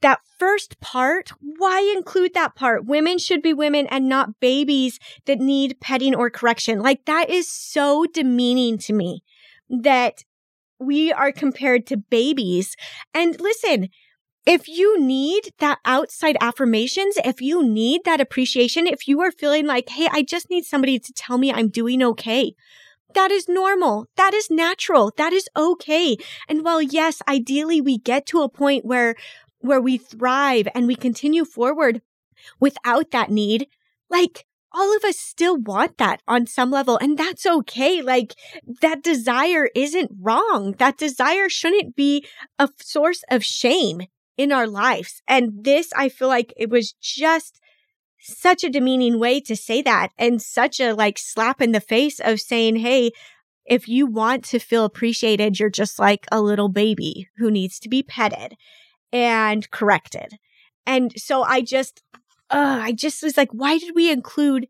that 0.00 0.20
first 0.38 0.80
part, 0.80 1.30
why 1.40 1.92
include 1.96 2.34
that 2.34 2.54
part? 2.54 2.84
Women 2.84 3.18
should 3.18 3.42
be 3.42 3.54
women 3.54 3.86
and 3.86 4.08
not 4.08 4.38
babies 4.38 4.98
that 5.24 5.38
need 5.38 5.80
petting 5.80 6.14
or 6.14 6.28
correction. 6.28 6.80
Like 6.80 7.06
that 7.06 7.30
is 7.30 7.50
so 7.50 8.04
demeaning 8.12 8.78
to 8.78 8.92
me 8.92 9.22
that 9.68 10.24
we 10.78 11.12
are 11.12 11.32
compared 11.32 11.86
to 11.86 11.96
babies. 11.96 12.76
And 13.14 13.40
listen, 13.40 13.88
if 14.46 14.68
you 14.68 15.00
need 15.00 15.52
that 15.58 15.78
outside 15.84 16.36
affirmations, 16.40 17.16
if 17.24 17.40
you 17.40 17.62
need 17.62 18.02
that 18.04 18.20
appreciation, 18.20 18.86
if 18.86 19.08
you 19.08 19.20
are 19.20 19.32
feeling 19.32 19.66
like, 19.66 19.88
Hey, 19.88 20.08
I 20.10 20.22
just 20.22 20.50
need 20.50 20.64
somebody 20.64 20.98
to 20.98 21.12
tell 21.12 21.38
me 21.38 21.52
I'm 21.52 21.68
doing 21.68 22.02
okay. 22.02 22.54
That 23.14 23.30
is 23.30 23.48
normal. 23.48 24.06
That 24.16 24.34
is 24.34 24.50
natural. 24.50 25.12
That 25.16 25.32
is 25.32 25.48
okay. 25.56 26.16
And 26.48 26.64
while 26.64 26.82
yes, 26.82 27.22
ideally 27.28 27.80
we 27.80 27.96
get 27.96 28.26
to 28.26 28.42
a 28.42 28.48
point 28.48 28.84
where 28.84 29.14
where 29.60 29.80
we 29.80 29.96
thrive 29.96 30.68
and 30.74 30.86
we 30.86 30.94
continue 30.94 31.44
forward 31.44 32.02
without 32.60 33.12
that 33.12 33.30
need, 33.30 33.66
like 34.10 34.44
all 34.72 34.94
of 34.94 35.04
us 35.04 35.16
still 35.16 35.56
want 35.56 35.96
that 35.98 36.20
on 36.26 36.46
some 36.46 36.70
level. 36.70 36.98
And 36.98 37.16
that's 37.16 37.46
okay. 37.46 38.02
Like 38.02 38.34
that 38.82 39.02
desire 39.02 39.70
isn't 39.74 40.10
wrong. 40.20 40.74
That 40.78 40.98
desire 40.98 41.48
shouldn't 41.48 41.96
be 41.96 42.26
a 42.58 42.68
source 42.82 43.22
of 43.30 43.44
shame 43.44 44.02
in 44.36 44.52
our 44.52 44.66
lives. 44.66 45.22
And 45.28 45.64
this, 45.64 45.92
I 45.96 46.08
feel 46.08 46.28
like 46.28 46.52
it 46.56 46.70
was 46.70 46.92
just 46.92 47.60
such 48.20 48.64
a 48.64 48.70
demeaning 48.70 49.18
way 49.18 49.40
to 49.40 49.54
say 49.54 49.82
that 49.82 50.08
and 50.18 50.40
such 50.40 50.80
a 50.80 50.94
like 50.94 51.18
slap 51.18 51.60
in 51.60 51.72
the 51.72 51.80
face 51.80 52.20
of 52.20 52.40
saying, 52.40 52.76
Hey, 52.76 53.12
if 53.66 53.88
you 53.88 54.06
want 54.06 54.44
to 54.46 54.58
feel 54.58 54.84
appreciated, 54.84 55.58
you're 55.58 55.70
just 55.70 55.98
like 55.98 56.26
a 56.30 56.40
little 56.40 56.68
baby 56.68 57.28
who 57.36 57.50
needs 57.50 57.78
to 57.80 57.88
be 57.88 58.02
petted 58.02 58.56
and 59.12 59.70
corrected. 59.70 60.34
And 60.86 61.12
so 61.16 61.42
I 61.42 61.62
just, 61.62 62.02
uh, 62.50 62.80
I 62.82 62.92
just 62.92 63.22
was 63.22 63.36
like, 63.36 63.50
why 63.52 63.78
did 63.78 63.94
we 63.94 64.10
include 64.10 64.68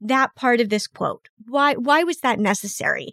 that 0.00 0.36
part 0.36 0.60
of 0.60 0.68
this 0.68 0.86
quote? 0.86 1.28
Why, 1.46 1.74
why 1.74 2.04
was 2.04 2.18
that 2.20 2.38
necessary? 2.38 3.08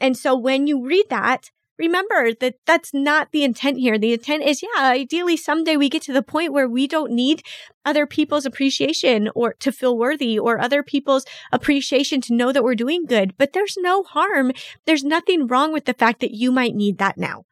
And 0.00 0.16
so 0.16 0.34
when 0.34 0.66
you 0.66 0.84
read 0.84 1.06
that, 1.10 1.50
remember 1.80 2.34
that 2.34 2.56
that's 2.66 2.92
not 2.92 3.32
the 3.32 3.42
intent 3.42 3.78
here. 3.78 3.98
The 3.98 4.12
intent 4.12 4.44
is, 4.44 4.62
yeah, 4.62 4.86
ideally 4.88 5.36
someday 5.36 5.76
we 5.76 5.88
get 5.88 6.02
to 6.02 6.12
the 6.12 6.22
point 6.22 6.52
where 6.52 6.68
we 6.68 6.86
don't 6.86 7.10
need 7.10 7.42
other 7.84 8.06
people's 8.06 8.44
appreciation 8.44 9.30
or 9.34 9.54
to 9.54 9.72
feel 9.72 9.96
worthy 9.96 10.38
or 10.38 10.60
other 10.60 10.82
people's 10.82 11.24
appreciation 11.50 12.20
to 12.20 12.34
know 12.34 12.52
that 12.52 12.62
we're 12.62 12.74
doing 12.74 13.06
good. 13.06 13.34
But 13.38 13.54
there's 13.54 13.76
no 13.78 14.02
harm. 14.02 14.52
There's 14.84 15.02
nothing 15.02 15.46
wrong 15.46 15.72
with 15.72 15.86
the 15.86 15.94
fact 15.94 16.20
that 16.20 16.34
you 16.34 16.52
might 16.52 16.74
need 16.74 16.98
that 16.98 17.16
now. 17.16 17.44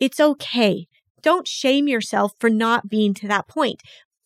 It's 0.00 0.18
okay. 0.18 0.88
Don't 1.20 1.46
shame 1.46 1.86
yourself 1.86 2.32
for 2.38 2.48
not 2.48 2.88
being 2.88 3.12
to 3.14 3.28
that 3.28 3.48
point. 3.48 3.82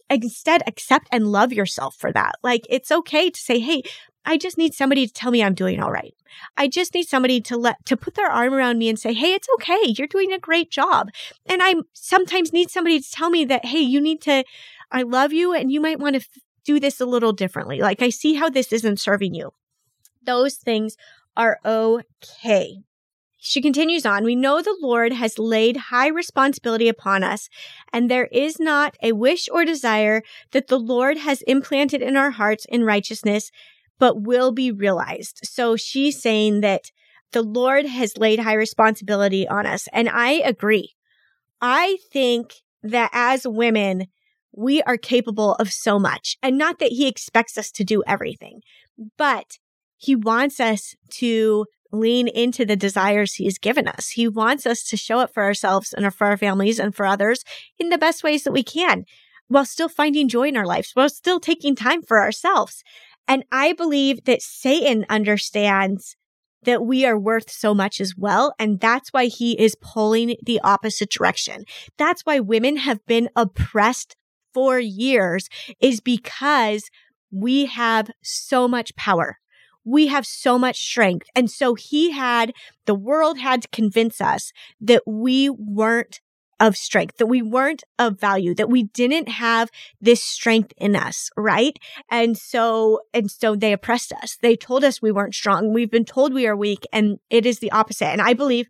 Instead, 0.08 0.62
accept 0.66 1.08
and 1.12 1.26
love 1.26 1.52
yourself 1.52 1.96
for 1.96 2.12
that. 2.12 2.36
Like 2.42 2.62
it's 2.70 2.90
okay 2.90 3.28
to 3.28 3.40
say, 3.40 3.58
Hey, 3.58 3.82
I 4.28 4.36
just 4.36 4.58
need 4.58 4.74
somebody 4.74 5.06
to 5.06 5.12
tell 5.12 5.30
me 5.30 5.42
I'm 5.42 5.54
doing 5.54 5.80
all 5.80 5.90
right. 5.90 6.12
I 6.54 6.68
just 6.68 6.92
need 6.92 7.08
somebody 7.08 7.40
to 7.40 7.56
let, 7.56 7.84
to 7.86 7.96
put 7.96 8.14
their 8.14 8.30
arm 8.30 8.52
around 8.52 8.76
me 8.76 8.90
and 8.90 8.98
say, 8.98 9.14
Hey, 9.14 9.32
it's 9.32 9.48
okay. 9.54 9.86
You're 9.86 10.06
doing 10.06 10.32
a 10.32 10.38
great 10.38 10.70
job. 10.70 11.08
And 11.46 11.62
I 11.62 11.76
sometimes 11.94 12.52
need 12.52 12.70
somebody 12.70 13.00
to 13.00 13.10
tell 13.10 13.30
me 13.30 13.46
that, 13.46 13.64
Hey, 13.64 13.80
you 13.80 14.02
need 14.02 14.20
to, 14.22 14.44
I 14.92 15.00
love 15.00 15.32
you 15.32 15.54
and 15.54 15.72
you 15.72 15.80
might 15.80 15.98
want 15.98 16.14
to 16.14 16.20
f- 16.20 16.42
do 16.62 16.78
this 16.78 17.00
a 17.00 17.06
little 17.06 17.32
differently. 17.32 17.80
Like 17.80 18.02
I 18.02 18.10
see 18.10 18.34
how 18.34 18.50
this 18.50 18.70
isn't 18.70 19.00
serving 19.00 19.32
you. 19.32 19.52
Those 20.22 20.56
things 20.56 20.98
are 21.34 21.58
okay. 21.64 22.80
She 23.38 23.62
continues 23.62 24.04
on, 24.04 24.24
we 24.24 24.36
know 24.36 24.60
the 24.60 24.76
Lord 24.78 25.14
has 25.14 25.38
laid 25.38 25.76
high 25.76 26.08
responsibility 26.08 26.88
upon 26.88 27.24
us, 27.24 27.48
and 27.94 28.10
there 28.10 28.26
is 28.26 28.60
not 28.60 28.96
a 29.00 29.12
wish 29.12 29.48
or 29.50 29.64
desire 29.64 30.22
that 30.50 30.66
the 30.66 30.78
Lord 30.78 31.18
has 31.18 31.40
implanted 31.42 32.02
in 32.02 32.16
our 32.16 32.32
hearts 32.32 32.66
in 32.68 32.84
righteousness, 32.84 33.50
but 33.98 34.22
will 34.22 34.52
be 34.52 34.70
realized. 34.70 35.40
So 35.44 35.76
she's 35.76 36.20
saying 36.20 36.60
that 36.60 36.90
the 37.32 37.42
Lord 37.42 37.86
has 37.86 38.16
laid 38.16 38.40
high 38.40 38.54
responsibility 38.54 39.46
on 39.46 39.66
us. 39.66 39.88
And 39.92 40.08
I 40.08 40.32
agree. 40.32 40.94
I 41.60 41.98
think 42.12 42.54
that 42.82 43.10
as 43.12 43.46
women, 43.46 44.06
we 44.52 44.82
are 44.82 44.96
capable 44.96 45.54
of 45.54 45.72
so 45.72 45.98
much 45.98 46.36
and 46.42 46.56
not 46.56 46.78
that 46.78 46.92
he 46.92 47.06
expects 47.06 47.58
us 47.58 47.70
to 47.72 47.84
do 47.84 48.02
everything, 48.06 48.60
but 49.16 49.58
he 49.96 50.14
wants 50.14 50.60
us 50.60 50.94
to 51.10 51.66
lean 51.90 52.28
into 52.28 52.64
the 52.64 52.76
desires 52.76 53.34
he's 53.34 53.58
given 53.58 53.88
us. 53.88 54.10
He 54.10 54.28
wants 54.28 54.66
us 54.66 54.82
to 54.84 54.96
show 54.96 55.18
up 55.18 55.32
for 55.32 55.42
ourselves 55.42 55.92
and 55.92 56.12
for 56.14 56.26
our 56.26 56.36
families 56.36 56.78
and 56.78 56.94
for 56.94 57.06
others 57.06 57.44
in 57.78 57.88
the 57.88 57.98
best 57.98 58.22
ways 58.22 58.44
that 58.44 58.52
we 58.52 58.62
can 58.62 59.04
while 59.48 59.64
still 59.64 59.88
finding 59.88 60.28
joy 60.28 60.48
in 60.48 60.56
our 60.56 60.66
lives, 60.66 60.90
while 60.94 61.08
still 61.08 61.40
taking 61.40 61.74
time 61.74 62.02
for 62.02 62.20
ourselves. 62.20 62.82
And 63.28 63.44
I 63.52 63.74
believe 63.74 64.24
that 64.24 64.42
Satan 64.42 65.04
understands 65.08 66.16
that 66.64 66.84
we 66.84 67.06
are 67.06 67.18
worth 67.18 67.50
so 67.50 67.72
much 67.74 68.00
as 68.00 68.14
well. 68.16 68.54
And 68.58 68.80
that's 68.80 69.10
why 69.10 69.26
he 69.26 69.52
is 69.60 69.76
pulling 69.80 70.36
the 70.44 70.60
opposite 70.64 71.10
direction. 71.10 71.64
That's 71.98 72.22
why 72.22 72.40
women 72.40 72.78
have 72.78 73.04
been 73.06 73.28
oppressed 73.36 74.16
for 74.52 74.80
years 74.80 75.48
is 75.78 76.00
because 76.00 76.90
we 77.30 77.66
have 77.66 78.10
so 78.22 78.66
much 78.66 78.96
power 78.96 79.36
we 79.88 80.08
have 80.08 80.26
so 80.26 80.58
much 80.58 80.78
strength. 80.78 81.26
And 81.34 81.50
so 81.50 81.74
he 81.74 82.10
had, 82.10 82.52
the 82.84 82.94
world 82.94 83.38
had 83.38 83.62
to 83.62 83.68
convince 83.68 84.20
us 84.20 84.52
that 84.80 85.02
we 85.06 85.48
weren't 85.48 86.20
of 86.60 86.76
strength, 86.76 87.16
that 87.18 87.26
we 87.26 87.42
weren't 87.42 87.84
of 87.98 88.18
value, 88.18 88.54
that 88.54 88.68
we 88.68 88.84
didn't 88.84 89.28
have 89.28 89.70
this 90.00 90.22
strength 90.22 90.72
in 90.76 90.96
us, 90.96 91.30
right? 91.36 91.78
And 92.10 92.36
so, 92.36 93.00
and 93.14 93.30
so 93.30 93.54
they 93.54 93.72
oppressed 93.72 94.12
us. 94.12 94.36
They 94.40 94.56
told 94.56 94.84
us 94.84 95.02
we 95.02 95.12
weren't 95.12 95.34
strong. 95.34 95.72
We've 95.72 95.90
been 95.90 96.04
told 96.04 96.32
we 96.32 96.46
are 96.46 96.56
weak 96.56 96.84
and 96.92 97.18
it 97.30 97.46
is 97.46 97.58
the 97.58 97.72
opposite. 97.72 98.08
And 98.08 98.22
I 98.22 98.34
believe 98.34 98.66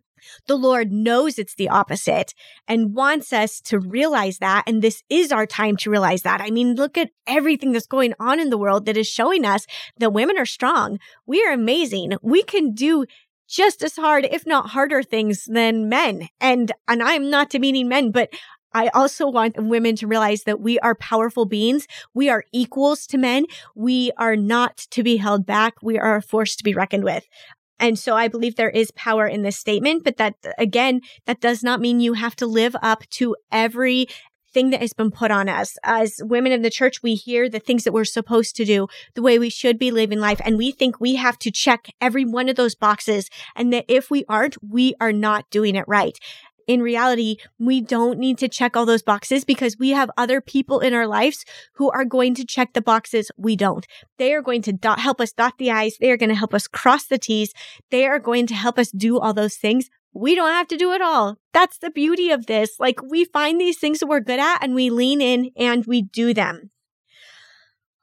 the 0.47 0.55
Lord 0.55 0.91
knows 0.91 1.37
it's 1.37 1.55
the 1.55 1.69
opposite 1.69 2.33
and 2.67 2.93
wants 2.93 3.33
us 3.33 3.61
to 3.61 3.79
realize 3.79 4.39
that. 4.39 4.63
And 4.67 4.81
this 4.81 5.03
is 5.09 5.31
our 5.31 5.45
time 5.45 5.77
to 5.77 5.89
realize 5.89 6.23
that. 6.23 6.41
I 6.41 6.49
mean, 6.49 6.75
look 6.75 6.97
at 6.97 7.11
everything 7.27 7.71
that's 7.71 7.87
going 7.87 8.13
on 8.19 8.39
in 8.39 8.49
the 8.49 8.57
world 8.57 8.85
that 8.85 8.97
is 8.97 9.07
showing 9.07 9.45
us 9.45 9.65
that 9.97 10.13
women 10.13 10.37
are 10.37 10.45
strong. 10.45 10.99
We 11.25 11.43
are 11.45 11.53
amazing. 11.53 12.13
We 12.21 12.43
can 12.43 12.73
do 12.73 13.05
just 13.49 13.83
as 13.83 13.95
hard, 13.95 14.27
if 14.31 14.45
not 14.45 14.69
harder 14.69 15.03
things 15.03 15.45
than 15.45 15.89
men. 15.89 16.29
And, 16.39 16.71
and 16.87 17.03
I'm 17.03 17.29
not 17.29 17.49
demeaning 17.49 17.89
men, 17.89 18.11
but 18.11 18.29
I 18.73 18.89
also 18.89 19.27
want 19.27 19.55
women 19.57 19.95
to 19.97 20.07
realize 20.07 20.43
that 20.43 20.61
we 20.61 20.77
are 20.79 20.95
powerful 20.95 21.45
beings. 21.45 21.87
We 22.13 22.29
are 22.29 22.43
equals 22.53 23.07
to 23.07 23.17
men. 23.17 23.45
We 23.75 24.11
are 24.17 24.35
not 24.35 24.77
to 24.91 25.01
be 25.01 25.17
held 25.17 25.45
back. 25.45 25.73
We 25.81 25.97
are 25.97 26.17
a 26.17 26.21
force 26.21 26.55
to 26.57 26.63
be 26.63 26.75
reckoned 26.75 27.03
with. 27.03 27.27
And 27.79 27.97
so 27.97 28.15
I 28.15 28.27
believe 28.27 28.55
there 28.55 28.69
is 28.69 28.91
power 28.91 29.25
in 29.25 29.41
this 29.41 29.57
statement, 29.57 30.03
but 30.03 30.17
that 30.17 30.35
again, 30.57 31.01
that 31.25 31.39
does 31.39 31.63
not 31.63 31.79
mean 31.79 32.01
you 32.01 32.13
have 32.13 32.35
to 32.37 32.45
live 32.45 32.75
up 32.81 33.07
to 33.11 33.35
every 33.51 34.07
thing 34.53 34.69
that 34.71 34.81
has 34.81 34.93
been 34.93 35.11
put 35.11 35.31
on 35.31 35.49
us. 35.49 35.77
As 35.83 36.21
women 36.23 36.51
in 36.51 36.61
the 36.61 36.69
church, 36.69 37.01
we 37.03 37.15
hear 37.15 37.49
the 37.49 37.59
things 37.59 37.83
that 37.83 37.93
we're 37.93 38.05
supposed 38.05 38.55
to 38.57 38.65
do, 38.65 38.87
the 39.15 39.21
way 39.21 39.39
we 39.39 39.49
should 39.49 39.79
be 39.79 39.91
living 39.91 40.19
life. 40.19 40.41
And 40.43 40.57
we 40.57 40.71
think 40.71 40.99
we 40.99 41.15
have 41.15 41.37
to 41.39 41.51
check 41.51 41.87
every 42.01 42.25
one 42.25 42.49
of 42.49 42.55
those 42.55 42.75
boxes. 42.75 43.29
And 43.55 43.71
that 43.73 43.85
if 43.87 44.09
we 44.09 44.25
aren't, 44.27 44.57
we 44.63 44.95
are 44.99 45.13
not 45.13 45.49
doing 45.49 45.75
it 45.75 45.85
right 45.87 46.17
in 46.69 46.83
reality, 46.83 47.37
we 47.57 47.81
don't 47.81 48.19
need 48.19 48.37
to 48.37 48.47
check 48.47 48.77
all 48.77 48.85
those 48.85 49.01
boxes 49.01 49.43
because 49.43 49.79
we 49.79 49.89
have 49.89 50.11
other 50.15 50.39
people 50.39 50.81
in 50.81 50.93
our 50.93 51.07
lives 51.07 51.43
who 51.73 51.89
are 51.89 52.05
going 52.05 52.35
to 52.35 52.45
check 52.45 52.73
the 52.73 52.81
boxes 52.81 53.31
we 53.37 53.55
don't. 53.55 53.87
They 54.19 54.35
are 54.35 54.43
going 54.43 54.61
to 54.61 54.71
dot, 54.71 54.99
help 54.99 55.19
us 55.19 55.31
dot 55.31 55.55
the 55.57 55.71
I's. 55.71 55.97
They 55.97 56.11
are 56.11 56.17
going 56.17 56.29
to 56.29 56.35
help 56.35 56.53
us 56.53 56.67
cross 56.67 57.07
the 57.07 57.17
T's. 57.17 57.53
They 57.89 58.05
are 58.05 58.19
going 58.19 58.45
to 58.45 58.53
help 58.53 58.77
us 58.77 58.91
do 58.91 59.19
all 59.19 59.33
those 59.33 59.55
things. 59.55 59.89
We 60.13 60.35
don't 60.35 60.51
have 60.51 60.67
to 60.69 60.77
do 60.77 60.91
it 60.93 61.01
all. 61.01 61.37
That's 61.53 61.77
the 61.77 61.91
beauty 61.91 62.31
of 62.31 62.47
this. 62.47 62.79
Like 62.79 63.01
we 63.01 63.25
find 63.25 63.59
these 63.59 63.77
things 63.77 63.99
that 63.99 64.07
we're 64.07 64.19
good 64.19 64.39
at 64.39 64.63
and 64.63 64.73
we 64.73 64.89
lean 64.89 65.21
in 65.21 65.51
and 65.55 65.85
we 65.85 66.01
do 66.01 66.33
them. 66.33 66.71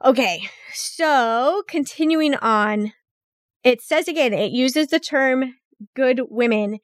Okay. 0.04 0.48
So 0.72 1.62
continuing 1.68 2.34
on, 2.36 2.92
it 3.64 3.80
says 3.80 4.08
again, 4.08 4.32
it 4.32 4.52
uses 4.52 4.88
the 4.88 5.00
term 5.00 5.54
good 5.94 6.20
women 6.30 6.78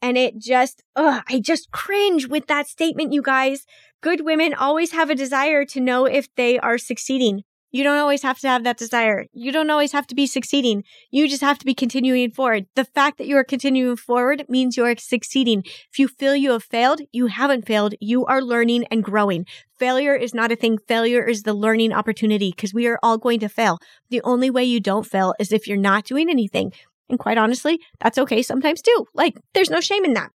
and 0.00 0.16
it 0.18 0.38
just, 0.38 0.82
ugh, 0.96 1.22
I 1.28 1.40
just 1.40 1.70
cringe 1.70 2.26
with 2.26 2.46
that 2.48 2.66
statement, 2.66 3.12
you 3.12 3.22
guys. 3.22 3.66
Good 4.00 4.24
women 4.24 4.52
always 4.52 4.92
have 4.92 5.10
a 5.10 5.14
desire 5.14 5.64
to 5.66 5.80
know 5.80 6.06
if 6.06 6.34
they 6.34 6.58
are 6.58 6.78
succeeding. 6.78 7.44
You 7.72 7.82
don't 7.84 7.96
always 7.96 8.22
have 8.22 8.38
to 8.40 8.48
have 8.48 8.64
that 8.64 8.76
desire. 8.76 9.26
You 9.32 9.50
don't 9.50 9.70
always 9.70 9.92
have 9.92 10.06
to 10.08 10.14
be 10.14 10.26
succeeding. 10.26 10.84
You 11.10 11.26
just 11.26 11.40
have 11.40 11.58
to 11.58 11.64
be 11.64 11.74
continuing 11.74 12.30
forward. 12.30 12.66
The 12.76 12.84
fact 12.84 13.16
that 13.16 13.26
you 13.26 13.36
are 13.38 13.44
continuing 13.44 13.96
forward 13.96 14.44
means 14.46 14.76
you 14.76 14.84
are 14.84 14.94
succeeding. 14.98 15.62
If 15.90 15.98
you 15.98 16.06
feel 16.06 16.36
you 16.36 16.52
have 16.52 16.64
failed, 16.64 17.00
you 17.12 17.28
haven't 17.28 17.66
failed. 17.66 17.94
You 17.98 18.26
are 18.26 18.42
learning 18.42 18.84
and 18.90 19.02
growing. 19.02 19.46
Failure 19.78 20.14
is 20.14 20.34
not 20.34 20.52
a 20.52 20.56
thing. 20.56 20.76
Failure 20.86 21.24
is 21.24 21.44
the 21.44 21.54
learning 21.54 21.94
opportunity 21.94 22.50
because 22.50 22.74
we 22.74 22.86
are 22.86 22.98
all 23.02 23.16
going 23.16 23.40
to 23.40 23.48
fail. 23.48 23.78
The 24.10 24.20
only 24.22 24.50
way 24.50 24.64
you 24.64 24.78
don't 24.78 25.06
fail 25.06 25.34
is 25.40 25.50
if 25.50 25.66
you're 25.66 25.78
not 25.78 26.04
doing 26.04 26.28
anything. 26.28 26.72
And 27.08 27.18
quite 27.18 27.38
honestly, 27.38 27.80
that's 28.00 28.18
okay 28.18 28.42
sometimes 28.42 28.82
too. 28.82 29.06
Like, 29.14 29.38
there's 29.54 29.70
no 29.70 29.80
shame 29.80 30.04
in 30.04 30.12
that. 30.12 30.30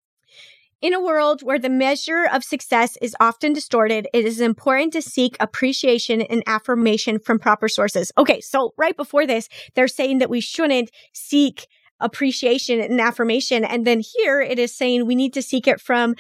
In 0.80 0.93
a 0.93 1.01
world 1.01 1.41
where 1.41 1.57
the 1.57 1.71
measure 1.71 2.28
of 2.32 2.43
success 2.43 2.97
is 3.01 3.15
often 3.19 3.51
distorted, 3.51 4.07
it 4.13 4.25
is 4.25 4.39
important 4.39 4.93
to 4.93 5.01
seek 5.01 5.36
appreciation 5.39 6.21
and 6.21 6.43
affirmation 6.45 7.17
from 7.17 7.39
proper 7.39 7.67
sources. 7.67 8.11
Okay, 8.15 8.39
so 8.41 8.75
right 8.78 8.95
before 8.95 9.25
this, 9.25 9.49
they're 9.73 9.88
saying 9.88 10.19
that 10.19 10.30
we 10.30 10.39
shouldn't 10.39 10.91
seek 11.13 11.65
appreciation 11.99 12.80
and 12.80 13.01
affirmation. 13.01 13.65
And 13.65 13.88
then 13.88 14.03
here 14.17 14.39
it 14.39 14.59
is 14.59 14.75
saying 14.75 15.07
we 15.07 15.15
need 15.15 15.34
to 15.34 15.41
seek 15.41 15.67
it 15.67 15.82
from 15.82 16.13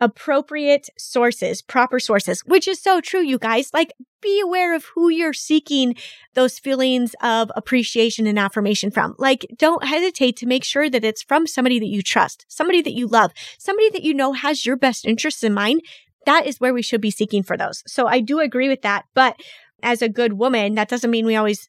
appropriate 0.00 0.88
sources, 0.96 1.62
proper 1.62 1.98
sources, 1.98 2.40
which 2.44 2.68
is 2.68 2.80
so 2.80 3.00
true, 3.00 3.20
you 3.20 3.38
guys. 3.38 3.70
Like, 3.72 3.92
be 4.20 4.40
aware 4.40 4.74
of 4.74 4.84
who 4.94 5.08
you're 5.08 5.32
seeking 5.32 5.94
those 6.34 6.58
feelings 6.58 7.14
of 7.22 7.50
appreciation 7.54 8.26
and 8.26 8.38
affirmation 8.38 8.90
from. 8.90 9.14
Like, 9.18 9.46
don't 9.56 9.84
hesitate 9.84 10.36
to 10.38 10.46
make 10.46 10.64
sure 10.64 10.88
that 10.90 11.04
it's 11.04 11.22
from 11.22 11.46
somebody 11.46 11.78
that 11.78 11.86
you 11.86 12.02
trust, 12.02 12.44
somebody 12.48 12.82
that 12.82 12.94
you 12.94 13.06
love, 13.06 13.32
somebody 13.58 13.90
that 13.90 14.02
you 14.02 14.14
know 14.14 14.32
has 14.32 14.64
your 14.64 14.76
best 14.76 15.04
interests 15.04 15.42
in 15.42 15.54
mind. 15.54 15.82
That 16.26 16.46
is 16.46 16.60
where 16.60 16.74
we 16.74 16.82
should 16.82 17.00
be 17.00 17.10
seeking 17.10 17.42
for 17.42 17.56
those. 17.56 17.82
So 17.86 18.06
I 18.06 18.20
do 18.20 18.40
agree 18.40 18.68
with 18.68 18.82
that. 18.82 19.04
But 19.14 19.36
as 19.82 20.02
a 20.02 20.08
good 20.08 20.34
woman, 20.34 20.74
that 20.74 20.88
doesn't 20.88 21.10
mean 21.10 21.26
we 21.26 21.36
always, 21.36 21.68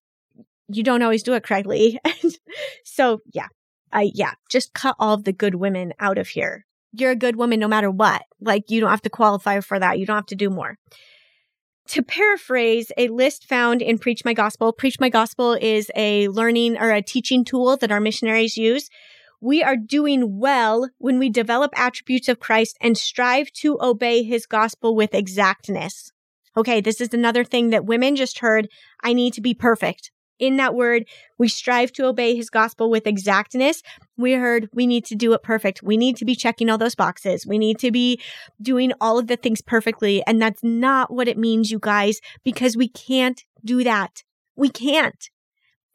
you 0.68 0.84
don't 0.84 1.04
always 1.04 1.24
do 1.24 1.34
it 1.34 1.44
correctly. 1.44 2.00
so 2.84 3.22
yeah, 3.32 3.48
I, 3.92 4.12
yeah, 4.14 4.34
just 4.50 4.74
cut 4.74 4.96
all 5.00 5.14
of 5.14 5.24
the 5.24 5.34
good 5.34 5.56
women 5.56 5.94
out 6.00 6.18
of 6.18 6.30
here 6.30 6.66
you're 6.92 7.12
a 7.12 7.16
good 7.16 7.36
woman 7.36 7.60
no 7.60 7.68
matter 7.68 7.92
what. 7.92 8.24
Like 8.40 8.70
you 8.70 8.80
don't 8.80 8.90
have 8.90 9.02
to 9.04 9.10
qualify 9.10 9.60
for 9.60 9.80
that. 9.80 10.00
You 10.00 10.06
don't 10.06 10.16
have 10.16 10.26
to 10.28 10.36
do 10.36 10.50
more. 10.50 10.78
To 11.90 12.04
paraphrase 12.04 12.92
a 12.98 13.08
list 13.08 13.46
found 13.46 13.82
in 13.82 13.98
Preach 13.98 14.24
My 14.24 14.34
Gospel, 14.34 14.72
Preach 14.72 15.00
My 15.00 15.10
Gospel 15.10 15.54
is 15.54 15.90
a 15.96 16.28
learning 16.28 16.78
or 16.78 16.92
a 16.92 17.02
teaching 17.02 17.44
tool 17.44 17.78
that 17.78 17.92
our 17.92 18.00
missionaries 18.00 18.58
use. 18.58 18.90
We 19.42 19.64
are 19.64 19.76
doing 19.76 20.38
well 20.40 20.90
when 20.98 21.18
we 21.18 21.30
develop 21.30 21.72
attributes 21.76 22.28
of 22.28 22.40
Christ 22.40 22.78
and 22.82 22.98
strive 22.98 23.52
to 23.54 23.80
obey 23.82 24.22
his 24.22 24.46
gospel 24.46 24.96
with 24.96 25.16
exactness. 25.16 26.12
Okay, 26.56 26.82
this 26.82 27.02
is 27.02 27.14
another 27.14 27.44
thing 27.44 27.70
that 27.70 27.86
women 27.86 28.16
just 28.16 28.40
heard. 28.40 28.68
I 29.02 29.14
need 29.14 29.34
to 29.34 29.42
be 29.42 29.54
perfect 29.54 30.12
in 30.40 30.58
that 30.58 30.74
word, 30.74 31.06
we 31.38 31.48
strive 31.48 31.92
to 31.94 32.06
obey 32.06 32.36
his 32.36 32.50
gospel 32.50 32.90
with 32.90 33.06
exactness. 33.06 33.84
We 34.18 34.34
heard 34.34 34.70
we 34.74 34.88
need 34.88 35.06
to 35.06 35.16
do 35.16 35.34
it 35.34 35.44
perfect. 35.44 35.84
We 35.84 35.98
need 35.98 36.18
to 36.18 36.26
be 36.26 36.36
checking 36.36 36.70
all 36.70 36.78
those 36.78 36.96
boxes. 36.96 37.46
We 37.46 37.58
need 37.58 37.78
to 37.80 37.92
be 37.92 38.20
doing 38.62 38.94
all 39.00 39.20
of 39.20 39.28
the 39.28 39.36
things 39.36 39.62
perfectly. 39.62 40.24
And 40.26 40.42
that's 40.42 40.64
not 40.64 41.14
what 41.14 41.28
it 41.28 41.38
means, 41.38 41.72
you 41.72 41.80
guys, 41.80 42.20
because 42.44 42.76
we 42.76 42.88
can't 42.88 43.44
do 43.64 43.84
that. 43.84 44.24
We 44.56 44.70
can't. 44.70 45.30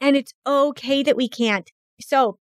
And 0.01 0.16
it's 0.16 0.34
okay 0.47 1.03
that 1.03 1.16
we 1.16 1.28
can't. 1.28 1.70
So 2.01 2.38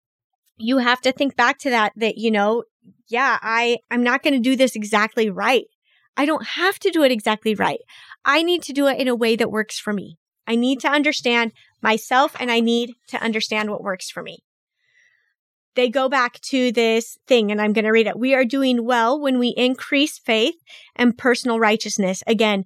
you 0.56 0.78
have 0.78 1.00
to 1.02 1.12
think 1.12 1.36
back 1.36 1.58
to 1.58 1.70
that, 1.70 1.92
that, 1.96 2.18
you 2.18 2.30
know, 2.30 2.64
yeah, 3.08 3.38
I, 3.42 3.78
I'm 3.90 4.02
not 4.02 4.22
going 4.22 4.34
to 4.34 4.40
do 4.40 4.56
this 4.56 4.76
exactly 4.76 5.30
right. 5.30 5.64
I 6.16 6.26
don't 6.26 6.46
have 6.46 6.78
to 6.80 6.90
do 6.90 7.02
it 7.02 7.10
exactly 7.10 7.54
right. 7.54 7.80
I 8.24 8.42
need 8.42 8.62
to 8.64 8.72
do 8.72 8.86
it 8.86 8.98
in 9.00 9.08
a 9.08 9.16
way 9.16 9.36
that 9.36 9.50
works 9.50 9.78
for 9.78 9.92
me. 9.92 10.18
I 10.46 10.56
need 10.56 10.80
to 10.80 10.88
understand 10.88 11.52
myself 11.82 12.34
and 12.38 12.50
I 12.50 12.60
need 12.60 12.94
to 13.08 13.22
understand 13.22 13.70
what 13.70 13.82
works 13.82 14.10
for 14.10 14.22
me. 14.22 14.38
They 15.74 15.88
go 15.88 16.08
back 16.08 16.40
to 16.50 16.70
this 16.70 17.18
thing 17.26 17.50
and 17.50 17.60
I'm 17.60 17.72
going 17.72 17.84
to 17.84 17.90
read 17.90 18.06
it. 18.06 18.18
We 18.18 18.34
are 18.34 18.44
doing 18.44 18.84
well 18.84 19.20
when 19.20 19.38
we 19.38 19.48
increase 19.56 20.18
faith 20.18 20.54
and 20.94 21.18
personal 21.18 21.58
righteousness. 21.58 22.22
Again, 22.26 22.64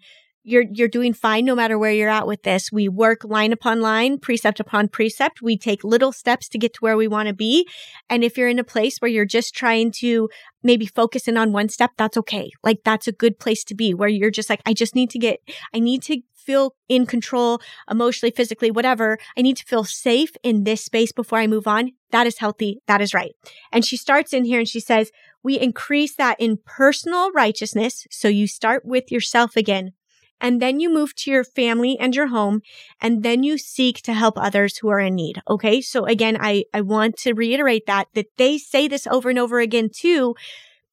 you're 0.49 0.65
you're 0.73 0.89
doing 0.89 1.13
fine 1.13 1.45
no 1.45 1.55
matter 1.55 1.79
where 1.79 1.93
you're 1.93 2.09
at 2.09 2.27
with 2.27 2.43
this. 2.43 2.73
We 2.73 2.89
work 2.89 3.23
line 3.23 3.53
upon 3.53 3.83
line, 3.83 4.19
precept 4.19 4.61
upon 4.61 4.89
precept. 4.89 5.43
We 5.43 5.59
take 5.59 5.85
little 5.85 6.11
steps 6.11 6.49
to 6.49 6.59
get 6.59 6.75
to 6.75 6.81
where 6.81 6.97
we 6.97 7.07
want 7.07 7.29
to 7.29 7.35
be. 7.35 7.69
And 8.09 8.25
if 8.25 8.39
you're 8.39 8.49
in 8.49 8.59
a 8.59 8.65
place 8.65 8.99
where 8.99 9.11
you're 9.11 9.27
just 9.27 9.55
trying 9.55 9.93
to 9.99 10.31
maybe 10.63 10.87
focus 10.87 11.29
in 11.29 11.37
on 11.37 11.53
one 11.53 11.69
step, 11.69 11.91
that's 11.99 12.17
okay. 12.17 12.51
Like 12.63 12.79
that's 12.83 13.07
a 13.07 13.13
good 13.13 13.39
place 13.39 13.63
to 13.65 13.75
be 13.75 13.93
where 13.93 14.09
you're 14.09 14.31
just 14.31 14.49
like 14.49 14.63
I 14.65 14.73
just 14.73 14.95
need 14.95 15.11
to 15.11 15.19
get 15.19 15.41
I 15.75 15.81
need 15.81 16.03
to 16.05 16.23
feel 16.49 16.75
in 16.89 17.05
control 17.05 17.61
emotionally, 17.91 18.33
physically, 18.39 18.71
whatever. 18.71 19.19
I 19.37 19.43
need 19.43 19.59
to 19.59 19.65
feel 19.71 19.85
safe 19.85 20.33
in 20.43 20.65
this 20.65 20.83
space 20.83 21.13
before 21.13 21.39
I 21.39 21.47
move 21.47 21.67
on. 21.67 21.93
That 22.11 22.27
is 22.27 22.39
healthy. 22.39 22.81
That 22.87 23.03
is 23.03 23.13
right. 23.13 23.33
And 23.71 23.85
she 23.85 23.99
starts 23.99 24.33
in 24.33 24.45
here 24.47 24.61
and 24.61 24.69
she 24.69 24.81
says, 24.81 25.11
we 25.43 25.61
increase 25.61 26.15
that 26.17 26.41
in 26.41 26.59
personal 26.65 27.31
righteousness. 27.33 28.07
So 28.11 28.29
you 28.29 28.47
start 28.47 28.83
with 28.85 29.13
yourself 29.13 29.57
again. 29.57 29.93
And 30.41 30.63
then 30.63 30.81
you 30.81 30.89
move 30.89 31.15
to 31.17 31.31
your 31.31 31.45
family 31.45 31.99
and 31.99 32.15
your 32.15 32.29
home, 32.29 32.61
and 33.01 33.25
then 33.25 33.43
you 33.43 33.59
seek 33.59 34.01
to 34.03 34.13
help 34.13 34.37
others 34.39 34.79
who 34.79 34.89
are 34.89 35.01
in 35.01 35.17
need. 35.17 35.43
Okay. 35.49 35.81
So 35.81 36.07
again, 36.07 36.37
I, 36.41 36.65
I 36.73 36.81
want 36.81 37.17
to 37.25 37.35
reiterate 37.35 37.87
that, 37.87 38.07
that 38.15 38.29
they 38.37 38.57
say 38.57 38.87
this 38.89 39.07
over 39.09 39.29
and 39.31 39.39
over 39.39 39.59
again 39.59 39.91
too, 39.93 40.37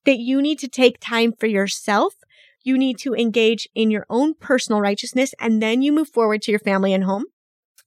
that 0.05 0.17
you 0.17 0.41
need 0.41 0.59
to 0.59 0.67
take 0.67 0.97
time 0.99 1.31
for 1.39 1.47
yourself 1.47 2.15
you 2.65 2.77
need 2.77 2.97
to 2.97 3.13
engage 3.13 3.69
in 3.73 3.91
your 3.91 4.05
own 4.09 4.33
personal 4.33 4.81
righteousness 4.81 5.33
and 5.39 5.61
then 5.61 5.81
you 5.81 5.93
move 5.93 6.09
forward 6.09 6.41
to 6.41 6.51
your 6.51 6.59
family 6.59 6.93
and 6.93 7.05
home. 7.05 7.23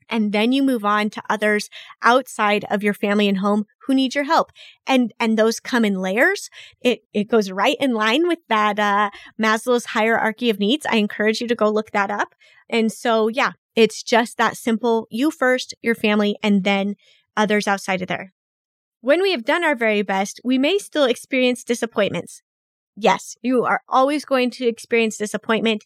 And 0.08 0.32
then 0.32 0.52
you 0.52 0.62
move 0.62 0.86
on 0.86 1.10
to 1.10 1.22
others 1.28 1.68
outside 2.00 2.64
of 2.70 2.82
your 2.82 2.94
family 2.94 3.28
and 3.28 3.38
home 3.38 3.66
who 3.82 3.94
need 3.94 4.14
your 4.14 4.24
help. 4.24 4.52
And, 4.86 5.12
and 5.20 5.36
those 5.36 5.60
come 5.60 5.84
in 5.84 6.00
layers. 6.00 6.48
It, 6.80 7.00
it 7.12 7.24
goes 7.24 7.50
right 7.50 7.76
in 7.78 7.92
line 7.92 8.26
with 8.26 8.38
that, 8.48 8.78
uh, 8.78 9.10
Maslow's 9.38 9.84
hierarchy 9.84 10.48
of 10.48 10.58
needs. 10.58 10.86
I 10.86 10.96
encourage 10.96 11.42
you 11.42 11.48
to 11.48 11.54
go 11.54 11.68
look 11.68 11.90
that 11.90 12.10
up. 12.10 12.34
And 12.70 12.90
so, 12.90 13.28
yeah, 13.28 13.52
it's 13.76 14.02
just 14.02 14.38
that 14.38 14.56
simple. 14.56 15.08
You 15.10 15.30
first, 15.30 15.74
your 15.82 15.94
family, 15.94 16.38
and 16.42 16.64
then 16.64 16.94
others 17.36 17.68
outside 17.68 18.00
of 18.00 18.08
there. 18.08 18.32
When 19.02 19.20
we 19.20 19.32
have 19.32 19.44
done 19.44 19.62
our 19.62 19.74
very 19.74 20.02
best, 20.02 20.40
we 20.42 20.56
may 20.56 20.78
still 20.78 21.04
experience 21.04 21.64
disappointments 21.64 22.42
yes, 22.98 23.36
you 23.42 23.64
are 23.64 23.82
always 23.88 24.24
going 24.24 24.50
to 24.52 24.66
experience 24.66 25.16
disappointment 25.16 25.84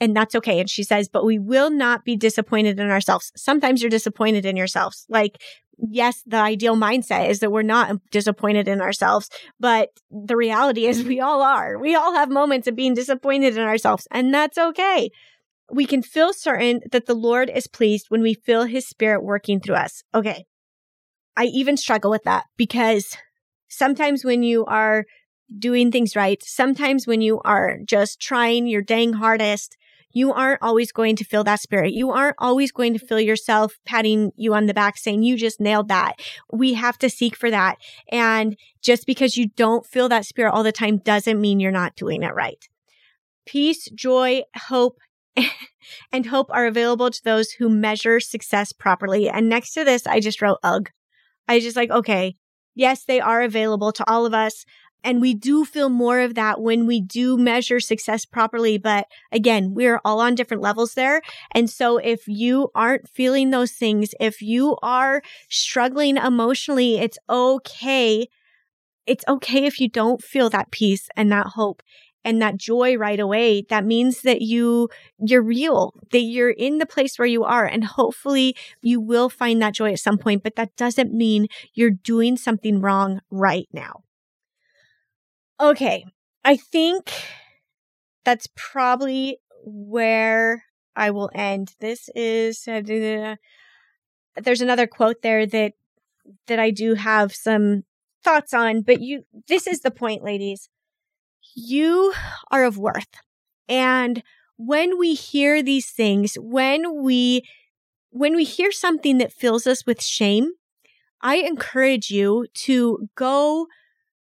and 0.00 0.14
that's 0.14 0.34
okay. 0.34 0.60
And 0.60 0.68
she 0.68 0.82
says, 0.82 1.08
but 1.08 1.24
we 1.24 1.38
will 1.38 1.70
not 1.70 2.04
be 2.04 2.16
disappointed 2.16 2.78
in 2.78 2.90
ourselves. 2.90 3.32
Sometimes 3.36 3.80
you're 3.80 3.90
disappointed 3.90 4.44
in 4.44 4.56
yourselves. 4.56 5.06
Like, 5.08 5.40
yes, 5.78 6.22
the 6.26 6.36
ideal 6.36 6.76
mindset 6.76 7.30
is 7.30 7.40
that 7.40 7.50
we're 7.50 7.62
not 7.62 7.96
disappointed 8.10 8.68
in 8.68 8.80
ourselves, 8.80 9.30
but 9.58 9.90
the 10.10 10.36
reality 10.36 10.86
is 10.86 11.02
we 11.02 11.20
all 11.20 11.42
are. 11.42 11.78
We 11.78 11.94
all 11.94 12.14
have 12.14 12.30
moments 12.30 12.66
of 12.66 12.76
being 12.76 12.94
disappointed 12.94 13.56
in 13.56 13.62
ourselves, 13.62 14.06
and 14.10 14.32
that's 14.32 14.58
okay. 14.58 15.10
We 15.72 15.86
can 15.86 16.02
feel 16.02 16.32
certain 16.32 16.80
that 16.92 17.06
the 17.06 17.14
Lord 17.14 17.50
is 17.52 17.66
pleased 17.66 18.06
when 18.08 18.22
we 18.22 18.34
feel 18.34 18.64
his 18.64 18.86
spirit 18.86 19.24
working 19.24 19.60
through 19.60 19.76
us. 19.76 20.02
Okay. 20.14 20.44
I 21.36 21.44
even 21.46 21.76
struggle 21.76 22.10
with 22.10 22.22
that 22.24 22.44
because 22.56 23.16
sometimes 23.68 24.24
when 24.24 24.42
you 24.42 24.64
are 24.66 25.04
doing 25.58 25.90
things 25.90 26.16
right. 26.16 26.42
Sometimes 26.42 27.06
when 27.06 27.20
you 27.20 27.40
are 27.44 27.78
just 27.84 28.20
trying 28.20 28.66
your 28.66 28.82
dang 28.82 29.14
hardest, 29.14 29.76
you 30.16 30.32
aren't 30.32 30.62
always 30.62 30.92
going 30.92 31.14
to 31.16 31.24
feel 31.24 31.44
that 31.44 31.60
spirit. 31.60 31.92
You 31.92 32.10
aren't 32.10 32.36
always 32.38 32.72
going 32.72 32.94
to 32.94 32.98
feel 32.98 33.20
yourself 33.20 33.74
patting 33.84 34.32
you 34.34 34.54
on 34.54 34.64
the 34.64 34.72
back 34.72 34.96
saying, 34.96 35.22
you 35.22 35.36
just 35.36 35.60
nailed 35.60 35.88
that. 35.88 36.14
We 36.50 36.72
have 36.72 36.96
to 37.00 37.10
seek 37.10 37.36
for 37.36 37.50
that. 37.50 37.76
And 38.10 38.56
just 38.80 39.04
because 39.06 39.36
you 39.36 39.48
don't 39.56 39.84
feel 39.84 40.08
that 40.08 40.24
spirit 40.24 40.52
all 40.52 40.62
the 40.62 40.72
time 40.72 40.96
doesn't 40.98 41.38
mean 41.38 41.60
you're 41.60 41.70
not 41.70 41.96
doing 41.96 42.22
it 42.22 42.34
right. 42.34 42.64
Peace, 43.44 43.90
joy, 43.94 44.42
hope, 44.56 44.96
and 46.12 46.24
hope 46.24 46.48
are 46.50 46.66
available 46.66 47.10
to 47.10 47.20
those 47.22 47.50
who 47.50 47.68
measure 47.68 48.18
success 48.18 48.72
properly. 48.72 49.28
And 49.28 49.50
next 49.50 49.74
to 49.74 49.84
this, 49.84 50.06
I 50.06 50.20
just 50.20 50.40
wrote 50.40 50.58
ugh. 50.62 50.90
I 51.46 51.60
just 51.60 51.76
like, 51.76 51.90
okay, 51.90 52.36
yes, 52.74 53.04
they 53.04 53.20
are 53.20 53.42
available 53.42 53.92
to 53.92 54.10
all 54.10 54.24
of 54.24 54.34
us. 54.34 54.64
And 55.06 55.20
we 55.20 55.34
do 55.34 55.64
feel 55.64 55.88
more 55.88 56.18
of 56.18 56.34
that 56.34 56.60
when 56.60 56.84
we 56.84 57.00
do 57.00 57.38
measure 57.38 57.78
success 57.78 58.24
properly. 58.24 58.76
But 58.76 59.06
again, 59.30 59.72
we're 59.72 60.00
all 60.04 60.18
on 60.18 60.34
different 60.34 60.64
levels 60.64 60.94
there. 60.94 61.22
And 61.52 61.70
so 61.70 61.98
if 61.98 62.26
you 62.26 62.70
aren't 62.74 63.08
feeling 63.08 63.50
those 63.50 63.70
things, 63.70 64.16
if 64.18 64.42
you 64.42 64.76
are 64.82 65.22
struggling 65.48 66.16
emotionally, 66.16 66.98
it's 66.98 67.18
okay. 67.30 68.26
It's 69.06 69.24
okay 69.28 69.64
if 69.64 69.78
you 69.78 69.88
don't 69.88 70.20
feel 70.20 70.50
that 70.50 70.72
peace 70.72 71.08
and 71.16 71.30
that 71.30 71.46
hope 71.54 71.84
and 72.24 72.42
that 72.42 72.56
joy 72.56 72.96
right 72.96 73.20
away, 73.20 73.62
that 73.68 73.84
means 73.84 74.22
that 74.22 74.42
you, 74.42 74.88
you're 75.20 75.40
real, 75.40 75.94
that 76.10 76.18
you're 76.18 76.50
in 76.50 76.78
the 76.78 76.86
place 76.86 77.16
where 77.16 77.28
you 77.28 77.44
are. 77.44 77.64
And 77.64 77.84
hopefully 77.84 78.56
you 78.82 79.00
will 79.00 79.28
find 79.28 79.62
that 79.62 79.74
joy 79.74 79.92
at 79.92 80.00
some 80.00 80.18
point, 80.18 80.42
but 80.42 80.56
that 80.56 80.74
doesn't 80.74 81.14
mean 81.14 81.46
you're 81.74 81.90
doing 81.92 82.36
something 82.36 82.80
wrong 82.80 83.20
right 83.30 83.68
now. 83.72 84.02
Okay. 85.60 86.04
I 86.44 86.56
think 86.56 87.12
that's 88.24 88.48
probably 88.54 89.38
where 89.64 90.64
I 90.94 91.10
will 91.10 91.30
end. 91.34 91.74
This 91.80 92.08
is, 92.14 92.66
uh, 92.68 93.36
there's 94.36 94.60
another 94.60 94.86
quote 94.86 95.22
there 95.22 95.46
that, 95.46 95.72
that 96.46 96.58
I 96.58 96.70
do 96.70 96.94
have 96.94 97.34
some 97.34 97.84
thoughts 98.22 98.52
on, 98.52 98.82
but 98.82 99.00
you, 99.00 99.24
this 99.48 99.66
is 99.66 99.80
the 99.80 99.90
point, 99.90 100.22
ladies 100.22 100.68
you 101.56 102.12
are 102.50 102.64
of 102.64 102.78
worth. 102.78 103.08
And 103.68 104.22
when 104.56 104.98
we 104.98 105.14
hear 105.14 105.62
these 105.62 105.90
things, 105.90 106.36
when 106.38 107.02
we, 107.02 107.42
when 108.10 108.36
we 108.36 108.44
hear 108.44 108.70
something 108.70 109.18
that 109.18 109.32
fills 109.32 109.66
us 109.66 109.84
with 109.86 110.02
shame, 110.02 110.50
I 111.22 111.36
encourage 111.36 112.10
you 112.10 112.46
to 112.54 113.08
go 113.16 113.66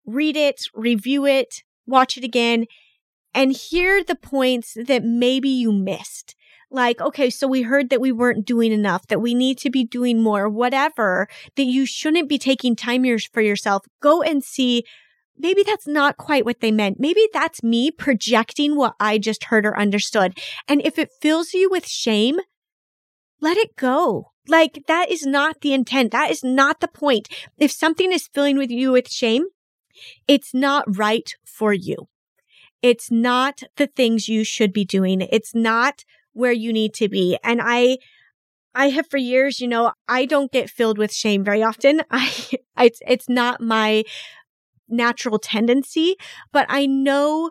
read 0.07 0.37
it, 0.37 0.63
review 0.75 1.27
it, 1.27 1.63
watch 1.87 2.17
it 2.17 2.25
again, 2.25 2.67
and 3.35 3.53
hear 3.53 4.03
the 4.03 4.17
points 4.17 4.77
that 4.87 5.05
maybe 5.05 5.49
you 5.49 5.73
missed. 5.73 6.35
Like, 6.71 7.01
okay, 7.01 7.31
so 7.31 7.49
we 7.49 7.63
heard 7.63 7.91
that 7.91 8.01
we 8.01 8.13
weren't 8.13 8.47
doing 8.47 8.73
enough, 8.73 9.09
that 9.09 9.21
we 9.21 9.35
need 9.35 9.59
to 9.59 9.71
be 9.71 9.85
doing 9.85 10.23
more, 10.23 10.49
whatever, 10.49 11.27
that 11.57 11.65
you 11.65 11.85
shouldn't 11.85 12.29
be 12.29 12.39
taking 12.39 12.77
time 12.77 13.05
for 13.33 13.41
yourself. 13.41 13.85
Go 14.01 14.23
and 14.23 14.45
see 14.45 14.85
maybe 15.37 15.65
that's 15.65 15.89
not 15.89 16.17
quite 16.17 16.45
what 16.45 16.61
they 16.61 16.71
meant. 16.71 17.01
Maybe 17.01 17.27
that's 17.33 17.63
me 17.63 17.91
projecting 17.91 18.77
what 18.77 18.95
I 19.01 19.19
just 19.19 19.45
heard 19.45 19.67
or 19.67 19.79
understood. 19.79 20.39
And 20.69 20.81
if 20.85 20.99
it 20.99 21.11
fills 21.21 21.55
you 21.55 21.69
with 21.69 21.87
shame, 21.87 22.39
let 23.41 23.57
it 23.57 23.75
go. 23.77 24.33
Like 24.47 24.85
that 24.87 25.11
is 25.11 25.27
not 25.27 25.63
the 25.63 25.73
intent. 25.73 26.13
That 26.13 26.31
is 26.31 26.45
not 26.45 26.81
the 26.81 26.89
point. 26.89 27.29
If 27.59 27.73
something 27.73 28.13
is 28.13 28.29
filling 28.33 28.59
with 28.59 28.71
you 28.71 28.93
with 28.93 29.09
shame, 29.09 29.47
it's 30.29 30.55
not 30.55 30.85
right 30.97 31.35
for 31.45 31.73
you. 31.73 32.09
It's 32.83 33.11
not 33.11 33.63
the 33.77 33.87
things 33.87 34.29
you 34.29 34.45
should 34.45 34.73
be 34.73 34.85
doing. 34.85 35.21
It's 35.21 35.55
not 35.55 36.05
where 36.33 36.53
you 36.53 36.73
need 36.73 36.95
to 36.95 37.09
be. 37.09 37.39
And 37.45 37.61
I, 37.63 37.99
I 38.75 38.89
have 38.91 39.09
for 39.09 39.19
years, 39.19 39.61
you 39.61 39.69
know, 39.69 39.93
I 40.09 40.25
don't 40.25 40.53
get 40.53 40.71
filled 40.71 40.97
with 40.97 41.13
shame 41.13 41.45
very 41.45 41.63
often. 41.63 42.03
I, 42.11 42.33
it's, 42.79 43.01
it's 43.07 43.29
not 43.29 43.61
my 43.61 44.05
natural 44.89 45.39
tendency, 45.39 46.17
but 46.53 46.67
I 46.69 46.87
know 46.87 47.51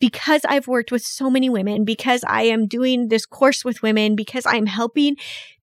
because 0.00 0.42
I've 0.44 0.68
worked 0.68 0.92
with 0.92 1.02
so 1.02 1.28
many 1.28 1.48
women, 1.48 1.84
because 1.84 2.22
I 2.24 2.42
am 2.42 2.66
doing 2.68 3.08
this 3.08 3.26
course 3.26 3.64
with 3.64 3.82
women, 3.82 4.14
because 4.14 4.46
I'm 4.46 4.66
helping 4.66 5.16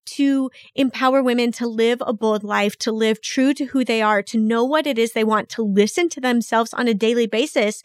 to 0.06 0.50
empower 0.74 1.22
women 1.22 1.52
to 1.52 1.66
live 1.66 2.02
a 2.06 2.12
bold 2.12 2.44
life, 2.44 2.76
to 2.78 2.92
live 2.92 3.20
true 3.20 3.52
to 3.54 3.66
who 3.66 3.84
they 3.84 4.02
are, 4.02 4.22
to 4.22 4.38
know 4.38 4.64
what 4.64 4.86
it 4.86 4.98
is 4.98 5.12
they 5.12 5.24
want, 5.24 5.48
to 5.50 5.62
listen 5.62 6.08
to 6.10 6.20
themselves 6.20 6.72
on 6.72 6.88
a 6.88 6.94
daily 6.94 7.26
basis. 7.26 7.82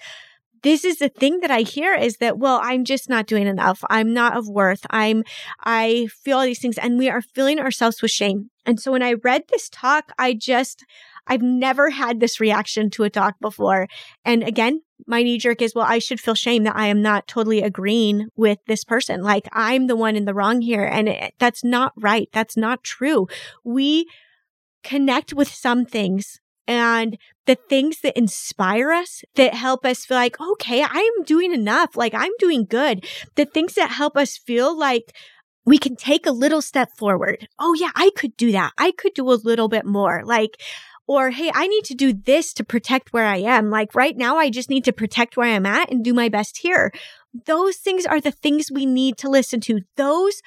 This 0.63 0.86
is 0.86 0.99
the 0.99 1.09
thing 1.09 1.39
that 1.39 1.49
I 1.49 1.61
hear 1.61 1.95
is 1.95 2.17
that, 2.17 2.38
well, 2.38 2.59
I'm 2.61 2.86
just 2.86 3.09
not 3.09 3.26
doing 3.26 3.47
enough. 3.47 3.84
I'm 3.89 4.13
not 4.13 4.38
of 4.38 4.47
worth. 4.47 4.86
I'm, 4.91 5.24
I 5.63 6.07
feel 6.24 6.38
all 6.38 6.43
these 6.43 6.59
things 6.59 6.78
and 6.78 6.99
we 6.99 7.09
are 7.09 7.22
filling 7.22 7.59
ourselves 7.59 8.01
with 8.01 8.11
shame. 8.11 8.51
And 8.65 8.80
so 8.80 8.91
when 8.91 9.01
I 9.01 9.13
read 9.13 9.45
this 9.49 9.69
talk, 9.69 10.11
I 10.19 10.34
just, 10.34 10.86
I've 11.26 11.41
never 11.41 11.89
had 11.89 12.19
this 12.19 12.39
reaction 12.39 12.91
to 12.91 13.03
a 13.03 13.09
talk 13.09 13.39
before. 13.39 13.88
And 14.24 14.43
again, 14.43 14.82
my 15.08 15.24
knee 15.24 15.38
jerk 15.38 15.62
is, 15.62 15.74
well, 15.76 15.86
I 15.88 15.99
should 15.99 16.20
feel 16.20 16.36
shame 16.36 16.64
that 16.64 16.76
I 16.76 16.88
am 16.88 17.02
not 17.02 17.28
totally 17.28 17.62
agreeing 17.62 18.28
with 18.36 18.60
this 18.68 18.84
person. 18.84 19.22
Like 19.22 19.47
I'm 19.52 19.88
the 19.88 19.95
one 19.95 20.16
in 20.16 20.26
the 20.26 20.34
wrong 20.34 20.62
here. 20.62 20.84
And 20.84 21.10
it, 21.10 21.34
that's 21.39 21.64
not 21.64 21.93
right. 21.97 22.30
That's 22.34 22.58
not 22.58 22.84
true. 22.84 23.28
We 23.64 24.08
connect 24.84 25.34
with 25.34 25.47
some 25.47 25.86
things 25.86 26.39
and 26.68 27.18
the 27.45 27.56
things 27.56 28.02
that 28.02 28.18
inspire 28.18 28.91
us 28.91 29.24
that 29.36 29.54
help 29.54 29.86
us 29.86 30.06
feel 30.06 30.18
like, 30.18 30.39
okay, 30.39 30.84
I 30.84 31.12
am 31.18 31.24
doing 31.26 31.54
enough. 31.54 31.95
Like 31.95 32.14
I'm 32.16 32.32
doing 32.39 32.66
good. 32.66 33.06
The 33.36 33.45
things 33.45 33.74
that 33.74 33.91
help 33.91 34.16
us 34.16 34.38
feel 34.38 34.78
like 34.78 35.14
we 35.66 35.78
can 35.78 35.95
take 35.95 36.26
a 36.26 36.32
little 36.32 36.62
step 36.62 36.89
forward. 36.97 37.47
Oh 37.60 37.74
yeah, 37.74 37.91
I 37.95 38.12
could 38.16 38.36
do 38.38 38.52
that. 38.52 38.74
I 38.78 38.91
could 38.91 39.14
do 39.14 39.30
a 39.30 39.34
little 39.34 39.68
bit 39.68 39.86
more. 39.86 40.22
Like 40.24 40.60
or, 41.12 41.32
hey, 41.32 41.51
I 41.53 41.68
need 41.68 41.84
to 41.84 41.93
do 41.93 42.14
this 42.14 42.53
to 42.53 42.64
protect 42.64 43.12
where 43.12 43.26
I 43.26 43.39
am. 43.39 43.70
Like 43.70 43.93
right 43.95 44.16
now, 44.16 44.38
I 44.38 44.49
just 44.49 44.70
need 44.70 44.86
to 44.86 44.93
protect 44.93 45.36
where 45.36 45.53
I'm 45.53 45.66
at 45.66 45.91
and 45.91 46.05
do 46.05 46.14
my 46.14 46.30
best 46.30 46.59
here. 46.59 46.89
Those 47.45 47.76
things 47.76 48.05
are 48.05 48.22
the 48.22 48.32
things 48.32 48.72
we 48.72 48.86
need 48.86 49.18
to 49.18 49.30
listen 49.30 49.59
to. 49.62 49.82
Those 49.97 50.41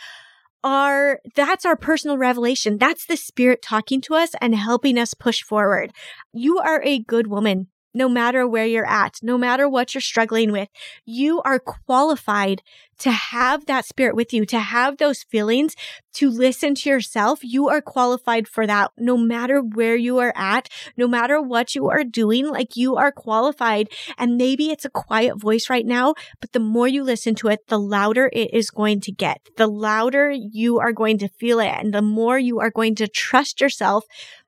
are, 0.62 1.20
that's 1.36 1.66
our 1.66 1.76
personal 1.76 2.16
revelation. 2.16 2.78
That's 2.78 3.04
the 3.04 3.18
spirit 3.18 3.60
talking 3.60 4.00
to 4.00 4.14
us 4.14 4.30
and 4.40 4.54
helping 4.54 4.98
us 4.98 5.12
push 5.12 5.42
forward. 5.42 5.92
You 6.32 6.56
are 6.60 6.82
a 6.82 6.98
good 6.98 7.26
woman 7.26 7.68
no 7.95 8.09
matter 8.09 8.47
where 8.47 8.66
you're 8.66 8.88
at, 8.88 9.18
no 9.22 9.38
matter 9.38 9.68
what 9.68 9.95
you're 9.95 10.03
struggling 10.03 10.53
with, 10.53 10.68
you 11.05 11.40
are 11.42 11.59
qualified 11.59 12.62
to 12.99 13.11
have 13.11 13.66
that 13.66 13.84
spirit 13.84 14.14
with 14.14 14.32
you, 14.32 14.45
to 14.47 14.59
have 14.59 14.99
those 14.99 15.22
feelings, 15.22 15.74
to 16.12 16.30
listen 16.30 16.74
to 16.76 16.88
yourself. 16.88 17.40
You 17.42 17.68
are 17.68 17.80
qualified 17.80 18.47
for 18.47 18.66
that 18.66 18.92
no 18.97 19.16
matter 19.16 19.61
where 19.61 19.97
you 19.97 20.18
are 20.18 20.32
at, 20.36 20.68
no 20.97 21.09
matter 21.09 21.40
what 21.40 21.74
you 21.74 21.88
are 21.88 22.05
doing, 22.05 22.49
like 22.49 22.76
you 22.76 22.97
are 22.97 23.11
qualified. 23.11 23.88
And 24.16 24.36
maybe 24.36 24.70
it's 24.70 24.84
a 24.84 24.90
quiet 24.90 25.40
voice 25.40 25.68
right 25.68 25.86
now, 25.86 26.14
but 26.40 26.53
the 26.53 26.61
more 26.61 26.88
you 26.88 27.03
listen 27.03 27.34
to 27.36 27.49
it, 27.49 27.66
the 27.68 27.78
louder 27.78 28.30
it 28.32 28.55
is 28.55 28.70
going 28.70 29.01
to 29.01 29.12
get, 29.12 29.40
the 29.57 29.66
louder 29.66 30.30
you 30.30 30.78
are 30.78 30.92
going 30.92 31.18
to 31.18 31.28
feel 31.28 31.59
it. 31.59 31.68
And 31.68 31.92
the 31.92 32.03
more 32.03 32.38
you 32.38 32.61
are 32.61 32.70
going 32.70 32.95
to 32.97 33.09
trust 33.09 33.61
yourself 33.61 34.05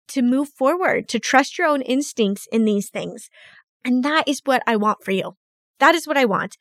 to 0.08 0.22
move 0.22 0.48
forward, 0.48 1.08
to 1.08 1.18
trust 1.18 1.58
your 1.58 1.66
own 1.66 1.82
instincts 1.82 2.46
in 2.52 2.64
these 2.64 2.90
things. 2.90 3.28
And 3.84 4.04
that 4.04 4.26
is 4.26 4.40
what 4.44 4.62
I 4.66 4.76
want 4.76 5.04
for 5.04 5.12
you. 5.12 5.36
That 5.78 5.94
is 5.94 6.06
what 6.06 6.16
I 6.16 6.24
want. 6.24 6.56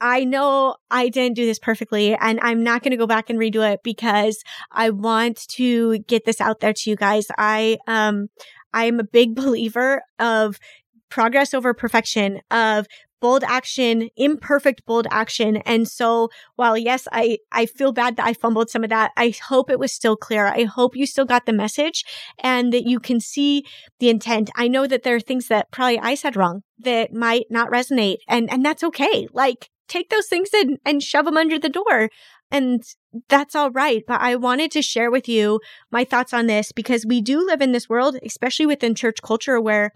I 0.00 0.24
know 0.24 0.76
I 0.90 1.08
didn't 1.08 1.36
do 1.36 1.46
this 1.46 1.58
perfectly 1.58 2.14
and 2.14 2.40
I'm 2.42 2.62
not 2.62 2.82
going 2.82 2.90
to 2.90 2.96
go 2.96 3.06
back 3.06 3.30
and 3.30 3.38
redo 3.38 3.72
it 3.72 3.80
because 3.82 4.42
I 4.72 4.90
want 4.90 5.48
to 5.50 5.98
get 6.00 6.24
this 6.24 6.40
out 6.40 6.60
there 6.60 6.72
to 6.72 6.90
you 6.90 6.96
guys. 6.96 7.26
I, 7.38 7.78
um, 7.86 8.28
I 8.72 8.84
am 8.84 8.98
a 9.00 9.04
big 9.04 9.34
believer 9.34 10.02
of 10.18 10.58
progress 11.10 11.54
over 11.54 11.72
perfection, 11.74 12.40
of 12.50 12.86
bold 13.24 13.42
action, 13.42 14.10
imperfect 14.16 14.84
bold 14.84 15.06
action. 15.10 15.56
And 15.64 15.88
so 15.88 16.28
while 16.56 16.76
yes, 16.76 17.08
I, 17.10 17.38
I 17.52 17.64
feel 17.64 17.90
bad 17.90 18.18
that 18.18 18.26
I 18.26 18.34
fumbled 18.34 18.68
some 18.68 18.84
of 18.84 18.90
that, 18.90 19.12
I 19.16 19.32
hope 19.48 19.70
it 19.70 19.78
was 19.78 19.94
still 19.94 20.14
clear. 20.14 20.46
I 20.46 20.64
hope 20.64 20.94
you 20.94 21.06
still 21.06 21.24
got 21.24 21.46
the 21.46 21.54
message 21.54 22.04
and 22.38 22.70
that 22.74 22.84
you 22.84 23.00
can 23.00 23.20
see 23.20 23.64
the 23.98 24.10
intent. 24.10 24.50
I 24.56 24.68
know 24.68 24.86
that 24.86 25.04
there 25.04 25.16
are 25.16 25.20
things 25.20 25.48
that 25.48 25.70
probably 25.70 25.98
I 25.98 26.16
said 26.16 26.36
wrong 26.36 26.64
that 26.78 27.14
might 27.14 27.46
not 27.48 27.70
resonate 27.70 28.18
and, 28.28 28.52
and 28.52 28.62
that's 28.62 28.84
okay. 28.84 29.26
Like 29.32 29.70
take 29.88 30.10
those 30.10 30.26
things 30.26 30.50
and, 30.52 30.76
and 30.84 31.02
shove 31.02 31.24
them 31.24 31.38
under 31.38 31.58
the 31.58 31.70
door. 31.70 32.10
And 32.50 32.82
that's 33.30 33.54
all 33.54 33.70
right. 33.70 34.02
But 34.06 34.20
I 34.20 34.36
wanted 34.36 34.70
to 34.72 34.82
share 34.82 35.10
with 35.10 35.30
you 35.30 35.60
my 35.90 36.04
thoughts 36.04 36.34
on 36.34 36.46
this 36.46 36.72
because 36.72 37.06
we 37.06 37.22
do 37.22 37.38
live 37.46 37.62
in 37.62 37.72
this 37.72 37.88
world, 37.88 38.18
especially 38.22 38.66
within 38.66 38.94
church 38.94 39.22
culture 39.22 39.58
where 39.58 39.92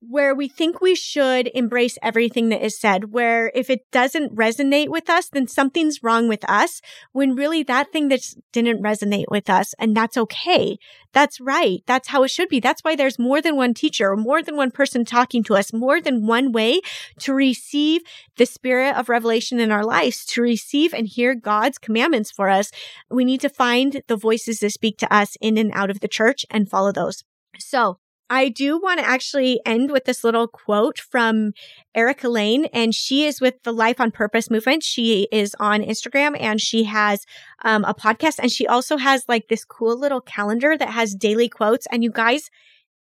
where 0.00 0.34
we 0.34 0.46
think 0.46 0.80
we 0.80 0.94
should 0.94 1.50
embrace 1.54 1.98
everything 2.02 2.50
that 2.50 2.64
is 2.64 2.78
said, 2.78 3.12
where 3.12 3.50
if 3.54 3.70
it 3.70 3.80
doesn't 3.90 4.36
resonate 4.36 4.88
with 4.88 5.08
us, 5.08 5.28
then 5.28 5.48
something's 5.48 6.02
wrong 6.02 6.28
with 6.28 6.48
us, 6.48 6.80
when 7.12 7.34
really 7.34 7.62
that 7.62 7.92
thing 7.92 8.08
that 8.08 8.20
didn't 8.52 8.82
resonate 8.82 9.24
with 9.30 9.48
us, 9.48 9.74
and 9.78 9.96
that's 9.96 10.16
okay. 10.16 10.78
That's 11.12 11.40
right. 11.40 11.82
That's 11.86 12.08
how 12.08 12.22
it 12.24 12.30
should 12.30 12.48
be. 12.48 12.60
That's 12.60 12.82
why 12.82 12.94
there's 12.94 13.18
more 13.18 13.40
than 13.40 13.56
one 13.56 13.72
teacher, 13.72 14.14
more 14.16 14.42
than 14.42 14.56
one 14.56 14.70
person 14.70 15.04
talking 15.04 15.42
to 15.44 15.54
us, 15.54 15.72
more 15.72 16.00
than 16.00 16.26
one 16.26 16.52
way 16.52 16.80
to 17.20 17.32
receive 17.32 18.02
the 18.36 18.46
spirit 18.46 18.94
of 18.96 19.08
revelation 19.08 19.58
in 19.58 19.72
our 19.72 19.84
lives, 19.84 20.24
to 20.26 20.42
receive 20.42 20.92
and 20.92 21.08
hear 21.08 21.34
God's 21.34 21.78
commandments 21.78 22.30
for 22.30 22.50
us. 22.50 22.70
We 23.10 23.24
need 23.24 23.40
to 23.40 23.48
find 23.48 24.02
the 24.08 24.16
voices 24.16 24.60
that 24.60 24.70
speak 24.70 24.98
to 24.98 25.12
us 25.12 25.36
in 25.40 25.56
and 25.56 25.72
out 25.72 25.90
of 25.90 26.00
the 26.00 26.08
church 26.08 26.44
and 26.50 26.68
follow 26.68 26.92
those. 26.92 27.24
So 27.58 27.98
I 28.28 28.48
do 28.48 28.78
want 28.78 28.98
to 28.98 29.06
actually 29.06 29.60
end 29.64 29.92
with 29.92 30.04
this 30.04 30.24
little 30.24 30.48
quote 30.48 30.98
from 30.98 31.52
Erica 31.94 32.28
Layne, 32.28 32.64
and 32.66 32.94
she 32.94 33.24
is 33.24 33.40
with 33.40 33.62
the 33.62 33.72
Life 33.72 34.00
on 34.00 34.10
Purpose 34.10 34.50
movement. 34.50 34.82
She 34.82 35.28
is 35.30 35.54
on 35.60 35.82
Instagram 35.82 36.36
and 36.40 36.60
she 36.60 36.84
has 36.84 37.24
um, 37.64 37.84
a 37.84 37.94
podcast, 37.94 38.38
and 38.40 38.50
she 38.50 38.66
also 38.66 38.96
has 38.96 39.24
like 39.28 39.48
this 39.48 39.64
cool 39.64 39.98
little 39.98 40.20
calendar 40.20 40.76
that 40.76 40.90
has 40.90 41.14
daily 41.14 41.48
quotes. 41.48 41.86
And 41.86 42.02
you 42.02 42.10
guys, 42.10 42.50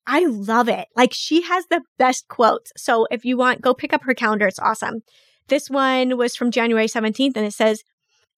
I 0.05 0.25
love 0.25 0.67
it. 0.67 0.87
Like 0.95 1.13
she 1.13 1.43
has 1.43 1.67
the 1.67 1.81
best 1.97 2.27
quotes. 2.27 2.73
So 2.75 3.07
if 3.09 3.23
you 3.23 3.37
want, 3.37 3.61
go 3.61 3.73
pick 3.73 3.93
up 3.93 4.03
her 4.03 4.13
calendar. 4.13 4.47
It's 4.47 4.59
awesome. 4.59 5.03
This 5.47 5.69
one 5.69 6.17
was 6.17 6.35
from 6.35 6.51
January 6.51 6.87
17th, 6.87 7.37
and 7.37 7.45
it 7.45 7.53
says, 7.53 7.83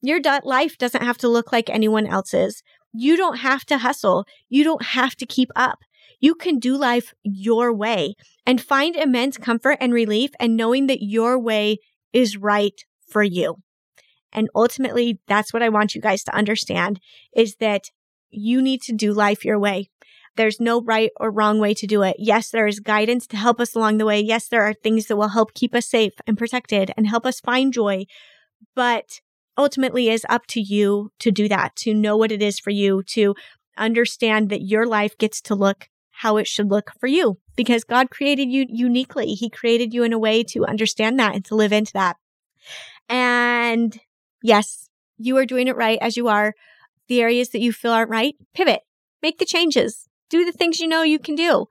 Your 0.02 0.20
life 0.44 0.78
doesn't 0.78 1.04
have 1.04 1.18
to 1.20 1.28
look 1.28 1.52
like 1.52 1.70
anyone 1.70 2.06
else's. 2.06 2.62
You 2.94 3.18
don't 3.18 3.38
have 3.38 3.66
to 3.66 3.80
hustle. 3.80 4.26
You 4.50 4.64
don't 4.64 4.84
have 4.84 5.16
to 5.18 5.26
keep 5.26 5.50
up. 5.56 5.80
You 6.20 6.36
can 6.36 6.60
do 6.60 6.78
life 6.78 7.14
your 7.24 7.74
way 7.74 8.16
and 8.46 8.62
find 8.62 8.96
immense 8.96 9.38
comfort 9.38 9.78
and 9.80 9.94
relief 9.94 10.32
and 10.40 10.56
knowing 10.56 10.88
that 10.88 11.04
your 11.04 11.40
way 11.40 11.78
is 12.14 12.38
right 12.38 12.80
for 13.08 13.24
you. 13.24 13.58
And 14.32 14.50
ultimately, 14.54 15.20
that's 15.28 15.54
what 15.54 15.64
I 15.64 15.70
want 15.70 15.96
you 15.96 16.02
guys 16.02 16.24
to 16.26 16.36
understand 16.36 17.00
is 17.36 17.56
that 17.56 17.86
you 18.30 18.62
need 18.62 18.82
to 18.84 18.94
do 18.94 19.14
life 19.14 19.46
your 19.46 19.58
way. 19.58 19.90
There's 20.36 20.60
no 20.60 20.82
right 20.82 21.12
or 21.18 21.32
wrong 21.32 21.60
way 21.60 21.74
to 21.76 21.88
do 21.88 22.04
it. 22.04 22.18
Yes, 22.20 22.50
there 22.50 22.68
is 22.68 22.82
guidance 22.82 23.26
to 23.28 23.38
help 23.38 23.62
us 23.62 23.74
along 23.74 23.98
the 23.98 24.06
way. 24.06 24.20
Yes, 24.20 24.50
there 24.50 24.64
are 24.64 24.74
things 24.74 25.06
that 25.06 25.16
will 25.16 25.30
help 25.30 25.54
keep 25.54 25.74
us 25.74 25.88
safe 25.88 26.14
and 26.28 26.38
protected 26.38 26.92
and 26.98 27.08
help 27.08 27.26
us 27.26 27.40
find 27.40 27.72
joy. 27.72 28.06
But 28.76 29.22
ultimately 29.58 30.10
is 30.10 30.26
up 30.30 30.46
to 30.48 30.60
you 30.60 31.12
to 31.20 31.32
do 31.32 31.48
that, 31.48 31.76
to 31.78 31.94
know 31.94 32.18
what 32.18 32.32
it 32.32 32.42
is 32.42 32.60
for 32.60 32.72
you, 32.72 33.04
to 33.04 33.36
understand 33.78 34.50
that 34.50 34.62
your 34.62 34.86
life 34.86 35.18
gets 35.18 35.40
to 35.42 35.56
look 35.56 35.88
how 36.26 36.38
it 36.38 36.48
should 36.48 36.72
look 36.72 36.90
for 37.00 37.06
you 37.06 37.38
because 37.56 37.84
God 37.84 38.10
created 38.10 38.50
you 38.50 38.66
uniquely. 38.68 39.36
He 39.36 39.48
created 39.48 39.94
you 39.94 40.02
in 40.02 40.12
a 40.12 40.18
way 40.18 40.44
to 40.46 40.66
understand 40.66 41.20
that 41.20 41.36
and 41.36 41.46
to 41.46 41.56
live 41.56 41.72
into 41.72 41.94
that. 41.94 42.18
And 43.08 43.96
yes, 44.42 44.90
you 45.20 45.38
are 45.38 45.46
doing 45.46 45.68
it 45.68 45.76
right 45.76 46.00
as 46.02 46.18
you 46.18 46.28
are. 46.28 46.56
The 47.08 47.22
areas 47.22 47.50
that 47.50 47.62
you 47.62 47.72
feel 47.72 47.92
aren't 47.92 48.10
right, 48.10 48.34
pivot, 48.56 48.82
make 49.22 49.38
the 49.38 49.46
changes, 49.46 50.10
do 50.32 50.44
the 50.44 50.52
things 50.52 50.80
you 50.80 50.88
know 50.88 51.04
you 51.04 51.20
can 51.20 51.36
do. 51.36 51.68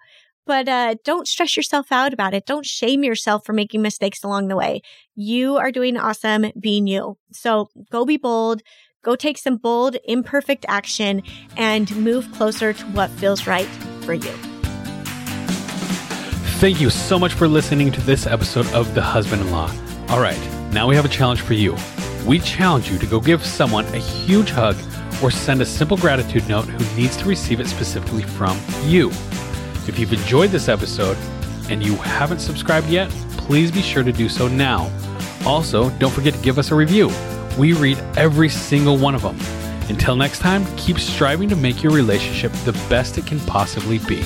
But 0.47 0.69
uh, 0.69 0.95
don't 1.05 1.27
stress 1.27 1.57
yourself 1.57 1.91
out 1.91 2.13
about 2.13 2.33
it. 2.33 2.47
Don't 2.47 2.65
shame 2.65 3.03
yourself 3.03 3.45
for 3.45 3.55
making 3.55 3.83
mistakes 3.83 4.23
along 4.23 4.47
the 4.47 4.57
way. 4.57 4.83
You 5.17 5.57
are 5.57 5.73
doing 5.73 5.97
awesome 5.97 6.53
being 6.61 6.87
you. 6.87 7.19
So 7.33 7.71
go 7.91 8.05
be 8.05 8.19
bold, 8.19 8.63
go 9.03 9.17
take 9.17 9.39
some 9.39 9.57
bold, 9.57 9.97
imperfect 10.05 10.65
action, 10.69 11.25
and 11.57 11.91
move 11.97 12.31
closer 12.31 12.73
to 12.73 12.85
what 12.93 13.11
feels 13.11 13.49
right 13.49 13.69
for 14.05 14.15
you. 14.15 14.33
Thank 16.61 16.81
you 16.81 16.89
so 16.91 17.19
much 17.19 17.35
for 17.35 17.49
listening 17.49 17.91
to 17.93 18.01
this 18.03 18.27
episode 18.27 18.67
of 18.69 18.95
The 18.95 19.03
Husband 19.03 19.43
in 19.43 19.51
Law. 19.51 19.71
All 20.09 20.21
right, 20.21 20.39
now 20.73 20.87
we 20.89 20.95
have 20.95 21.05
a 21.05 21.09
challenge 21.09 21.41
for 21.41 21.55
you. 21.55 21.77
We 22.27 22.39
challenge 22.39 22.91
you 22.91 22.99
to 22.99 23.07
go 23.07 23.21
give 23.21 23.45
someone 23.45 23.85
a 23.87 23.99
huge 23.99 24.51
hug 24.51 24.77
or 25.23 25.31
send 25.31 25.61
a 25.61 25.67
simple 25.67 25.97
gratitude 25.97 26.49
note 26.49 26.67
who 26.67 26.97
needs 26.97 27.17
to 27.19 27.25
receive 27.27 27.61
it 27.61 27.67
specifically 27.67 28.23
from 28.23 28.59
you. 28.85 29.11
If 29.87 29.99
you've 29.99 30.13
enjoyed 30.13 30.51
this 30.51 30.69
episode 30.69 31.19
and 31.71 31.85
you 31.85 31.97
haven't 31.97 32.41
subscribed 32.41 32.89
yet, 32.89 33.11
please 33.37 33.71
be 33.71 33.83
sure 33.83 34.03
to 34.03 34.13
do 34.13 34.29
so 34.29 34.49
now. 34.49 34.91
Also, 35.45 35.91
don't 35.99 36.13
forget 36.13 36.35
to 36.35 36.41
give 36.41 36.59
us 36.59 36.71
a 36.71 36.75
review. 36.75 37.11
We 37.59 37.75
read 37.75 37.99
every 38.17 38.49
single 38.49 38.97
one 38.97 39.15
of 39.15 39.23
them. 39.23 39.37
Until 39.89 40.17
next 40.17 40.39
time, 40.39 40.65
keep 40.77 40.99
striving 40.99 41.49
to 41.49 41.57
make 41.57 41.83
your 41.83 41.93
relationship 41.93 42.53
the 42.65 42.73
best 42.89 43.19
it 43.19 43.27
can 43.27 43.41
possibly 43.41 43.99
be. 43.99 44.23